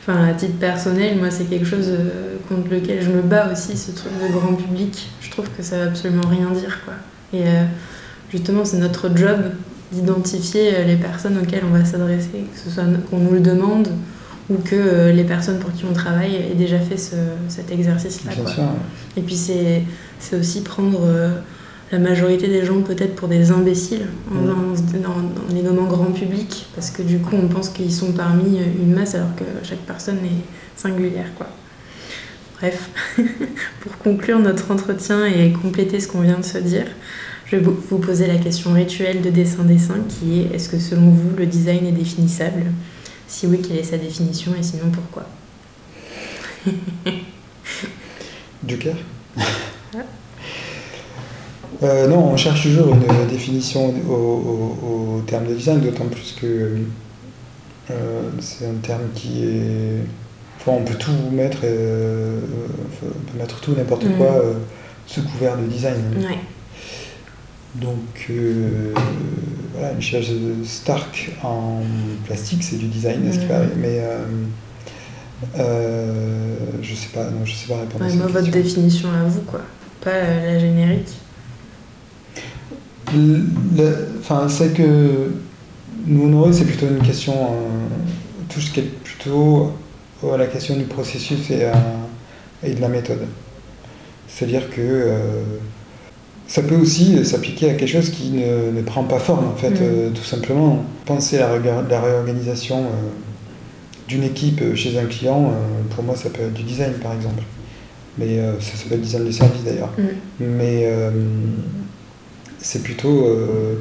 enfin, 0.01 0.27
à 0.27 0.33
titre 0.33 0.57
personnel, 0.59 1.17
moi, 1.17 1.29
c'est 1.31 1.45
quelque 1.45 1.65
chose 1.65 1.87
euh, 1.89 2.37
contre 2.47 2.69
lequel 2.69 3.01
je 3.01 3.09
me 3.09 3.21
bats 3.21 3.51
aussi, 3.51 3.77
ce 3.77 3.91
truc 3.91 4.11
de 4.13 4.31
grand 4.31 4.53
public. 4.53 5.09
Je 5.21 5.31
trouve 5.31 5.49
que 5.55 5.63
ça 5.63 5.77
veut 5.77 5.87
absolument 5.87 6.27
rien 6.27 6.49
dire, 6.51 6.79
quoi. 6.85 6.93
Et 7.33 7.43
euh, 7.43 7.63
justement, 8.31 8.63
c'est 8.63 8.77
notre 8.77 9.15
job 9.15 9.37
d'identifier 9.91 10.83
les 10.85 10.97
personnes 10.97 11.37
auxquelles 11.41 11.63
on 11.65 11.77
va 11.77 11.85
s'adresser, 11.85 12.45
que 12.53 12.59
ce 12.59 12.69
soit 12.69 12.83
qu'on 13.09 13.19
nous 13.19 13.31
le 13.31 13.39
demande 13.39 13.87
ou 14.49 14.55
que 14.57 15.11
les 15.11 15.23
personnes 15.23 15.59
pour 15.59 15.73
qui 15.73 15.85
on 15.89 15.93
travaille 15.93 16.35
aient 16.35 16.55
déjà 16.55 16.79
fait 16.79 16.97
cet 16.97 17.71
exercice-là. 17.71 18.31
Et 19.17 19.21
puis 19.21 19.35
c'est 19.35 19.83
aussi 20.35 20.61
prendre 20.61 21.01
la 21.91 21.99
majorité 21.99 22.47
des 22.47 22.65
gens 22.65 22.81
peut-être 22.81 23.15
pour 23.15 23.27
des 23.27 23.51
imbéciles 23.51 24.07
mm. 24.29 24.49
en, 25.05 25.53
les 25.53 25.61
nommant 25.61 25.85
grand 25.85 26.11
public 26.11 26.67
parce 26.75 26.89
que 26.91 27.01
du 27.01 27.19
coup 27.19 27.35
on 27.35 27.47
pense 27.47 27.69
qu'ils 27.69 27.93
sont 27.93 28.11
parmi 28.11 28.59
une 28.59 28.93
masse 28.93 29.15
alors 29.15 29.35
que 29.35 29.43
chaque 29.63 29.79
personne 29.79 30.17
est 30.17 30.79
singulière 30.79 31.33
quoi. 31.35 31.47
Bref, 32.59 32.89
pour 33.81 33.97
conclure 33.99 34.39
notre 34.39 34.71
entretien 34.71 35.25
et 35.25 35.51
compléter 35.51 35.99
ce 35.99 36.07
qu'on 36.07 36.21
vient 36.21 36.39
de 36.39 36.45
se 36.45 36.57
dire, 36.57 36.87
je 37.45 37.55
vais 37.55 37.61
vous 37.61 37.99
poser 37.99 38.25
la 38.25 38.37
question 38.37 38.73
rituelle 38.73 39.21
de 39.21 39.29
dessin-dessin 39.29 39.99
qui 40.09 40.41
est 40.41 40.55
est-ce 40.55 40.67
que 40.67 40.79
selon 40.79 41.11
vous 41.11 41.37
le 41.37 41.45
design 41.45 41.85
est 41.85 41.91
définissable? 41.91 42.63
Si 43.27 43.45
oui, 43.45 43.61
quelle 43.61 43.77
est 43.77 43.83
sa 43.83 43.97
définition 43.97 44.53
et 44.57 44.63
sinon 44.63 44.89
pourquoi? 44.91 45.25
Joker 48.65 48.95
euh, 51.83 52.07
non, 52.07 52.31
on 52.31 52.37
cherche 52.37 52.63
toujours 52.63 52.93
une 52.93 53.27
définition 53.27 53.93
au, 54.09 55.21
terme 55.27 55.47
de 55.47 55.53
design, 55.53 55.81
d'autant 55.81 56.05
plus 56.05 56.35
que 56.39 56.77
euh, 57.91 58.29
c'est 58.39 58.65
un 58.65 58.75
terme 58.81 59.09
qui 59.13 59.43
est. 59.43 60.03
Enfin, 60.59 60.71
on 60.71 60.83
peut 60.83 60.95
tout 60.95 61.11
mettre, 61.31 61.59
euh, 61.63 62.39
on 63.03 63.31
peut 63.31 63.37
mettre 63.37 63.59
tout, 63.59 63.75
n'importe 63.75 64.05
mm. 64.05 64.17
quoi, 64.17 64.41
sous 65.05 65.21
couvert 65.23 65.57
de 65.57 65.65
design. 65.65 66.01
Donc, 67.81 68.31
voilà, 69.73 69.91
une 69.93 70.01
chaise 70.01 70.31
Stark 70.63 71.31
en 71.43 71.81
plastique, 72.25 72.63
c'est 72.63 72.77
du 72.77 72.87
design, 72.87 73.23
n'est-ce 73.23 73.45
pas? 73.45 73.59
Mm. 73.59 73.69
Mais 73.79 74.01
je 76.81 76.95
sais 76.95 77.09
pas, 77.13 77.25
non, 77.25 77.45
je 77.45 77.53
sais 77.53 77.67
pas 77.67 77.79
répondre 77.79 78.03
à 78.03 78.09
Moi, 78.09 78.27
votre 78.27 78.49
définition 78.49 79.09
à 79.09 79.23
vous, 79.23 79.41
quoi, 79.41 79.61
pas 80.01 80.11
la 80.11 80.59
générique. 80.59 81.13
Enfin, 84.19 84.47
c'est 84.49 84.73
que 84.73 85.31
nous 86.05 86.25
honorer, 86.25 86.53
c'est 86.53 86.65
plutôt 86.65 86.87
une 86.87 87.01
question, 87.01 87.33
euh, 87.33 87.87
tout 88.49 88.59
ce 88.59 88.71
qui 88.71 88.79
est 88.79 88.83
plutôt 89.03 89.73
à 90.23 90.37
la 90.37 90.47
question 90.47 90.75
du 90.75 90.83
processus 90.85 91.49
et, 91.51 91.69
et 92.63 92.73
de 92.73 92.81
la 92.81 92.89
méthode. 92.89 93.27
C'est-à-dire 94.27 94.69
que 94.69 94.81
euh, 94.81 95.19
ça 96.47 96.61
peut 96.61 96.75
aussi 96.75 97.23
s'appliquer 97.25 97.71
à 97.71 97.73
quelque 97.73 97.89
chose 97.89 98.09
qui 98.09 98.31
ne, 98.31 98.81
prend 98.81 99.03
pas 99.03 99.19
forme, 99.19 99.47
en 99.47 99.55
fait, 99.55 99.71
mm. 99.71 99.81
euh, 99.81 100.09
tout 100.09 100.23
simplement. 100.23 100.83
Penser 101.05 101.39
à 101.39 101.57
la, 101.57 102.01
réorganisation 102.01 102.85
d'une 104.07 104.23
équipe 104.23 104.75
chez 104.75 104.97
un 104.97 105.05
client, 105.05 105.51
pour 105.91 106.03
moi, 106.03 106.15
ça 106.15 106.29
peut 106.29 106.43
être 106.43 106.53
du 106.53 106.63
design, 106.63 106.93
par 107.01 107.13
exemple. 107.13 107.43
Mais 108.17 108.39
ça 108.59 108.75
s'appelle 108.75 109.01
design 109.01 109.25
de 109.25 109.31
service, 109.31 109.63
d'ailleurs. 109.63 109.91
Mm. 109.97 110.45
Mais 110.57 110.87
c'est 112.59 112.83
plutôt 112.83 113.25
euh, 113.25 113.75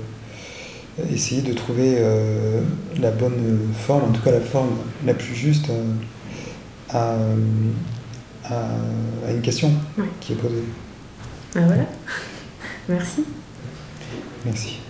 essayer 1.13 1.43
de 1.43 1.53
trouver 1.53 1.97
euh, 1.99 2.61
la 3.01 3.11
bonne 3.11 3.59
forme, 3.75 4.05
en 4.05 4.13
tout 4.13 4.23
cas 4.23 4.31
la 4.31 4.41
forme 4.41 4.71
la 5.05 5.15
plus 5.15 5.35
juste 5.35 5.71
euh, 6.95 7.35
à, 8.49 9.31
une 9.31 9.41
question 9.43 9.73
qui 10.21 10.33
est 10.33 10.37
posée. 10.37 10.63
Ah 11.57 11.61
voilà. 11.67 11.83
Merci. 12.89 13.25
Merci. 14.45 14.81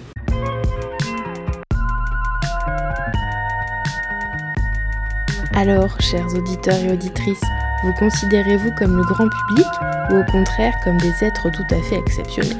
Alors, 5.54 5.98
chers 6.00 6.26
auditeurs 6.34 6.78
et 6.84 6.92
auditrices, 6.92 7.40
vous 7.82 7.92
considérez-vous 7.94 8.70
comme 8.78 8.96
le 8.96 9.04
grand 9.04 9.28
public 9.28 9.66
ou 10.10 10.16
au 10.16 10.24
contraire 10.24 10.74
comme 10.84 10.98
des 10.98 11.24
êtres 11.24 11.50
tout 11.50 11.74
à 11.74 11.80
fait 11.82 11.96
exceptionnels? 11.96 12.58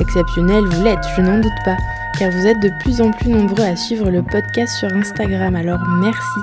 Exceptionnel, 0.00 0.64
vous 0.64 0.82
l'êtes, 0.82 1.04
je 1.16 1.22
n'en 1.22 1.38
doute 1.38 1.52
pas, 1.64 1.76
car 2.18 2.32
vous 2.32 2.46
êtes 2.46 2.60
de 2.60 2.70
plus 2.80 3.00
en 3.00 3.12
plus 3.12 3.30
nombreux 3.30 3.64
à 3.64 3.76
suivre 3.76 4.10
le 4.10 4.24
podcast 4.24 4.76
sur 4.76 4.92
Instagram, 4.92 5.54
alors 5.54 5.78
merci. 6.00 6.40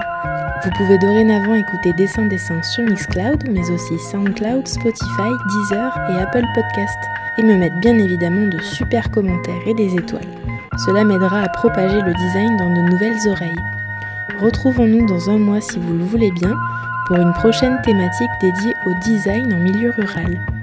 Vous 0.61 0.71
pouvez 0.71 0.97
dorénavant 0.97 1.55
écouter 1.55 1.93
Dessin 1.93 2.25
Dessin 2.25 2.61
sur 2.61 2.83
Mixcloud, 2.83 3.49
mais 3.49 3.71
aussi 3.71 3.97
SoundCloud, 3.97 4.67
Spotify, 4.67 5.31
Deezer 5.47 6.09
et 6.09 6.21
Apple 6.21 6.43
Podcast, 6.53 6.99
et 7.37 7.43
me 7.43 7.55
mettre 7.55 7.79
bien 7.79 7.97
évidemment 7.97 8.45
de 8.47 8.59
super 8.61 9.09
commentaires 9.09 9.61
et 9.65 9.73
des 9.73 9.95
étoiles. 9.95 10.27
Cela 10.85 11.05
m'aidera 11.05 11.43
à 11.43 11.49
propager 11.49 12.01
le 12.01 12.13
design 12.13 12.57
dans 12.57 12.73
de 12.73 12.91
nouvelles 12.91 13.29
oreilles. 13.29 13.55
Retrouvons-nous 14.39 15.05
dans 15.05 15.29
un 15.29 15.37
mois 15.37 15.61
si 15.61 15.79
vous 15.79 15.93
le 15.93 16.03
voulez 16.03 16.31
bien, 16.31 16.57
pour 17.07 17.15
une 17.17 17.33
prochaine 17.33 17.81
thématique 17.81 18.29
dédiée 18.41 18.73
au 18.85 18.93
design 19.05 19.53
en 19.53 19.59
milieu 19.59 19.91
rural. 19.91 20.58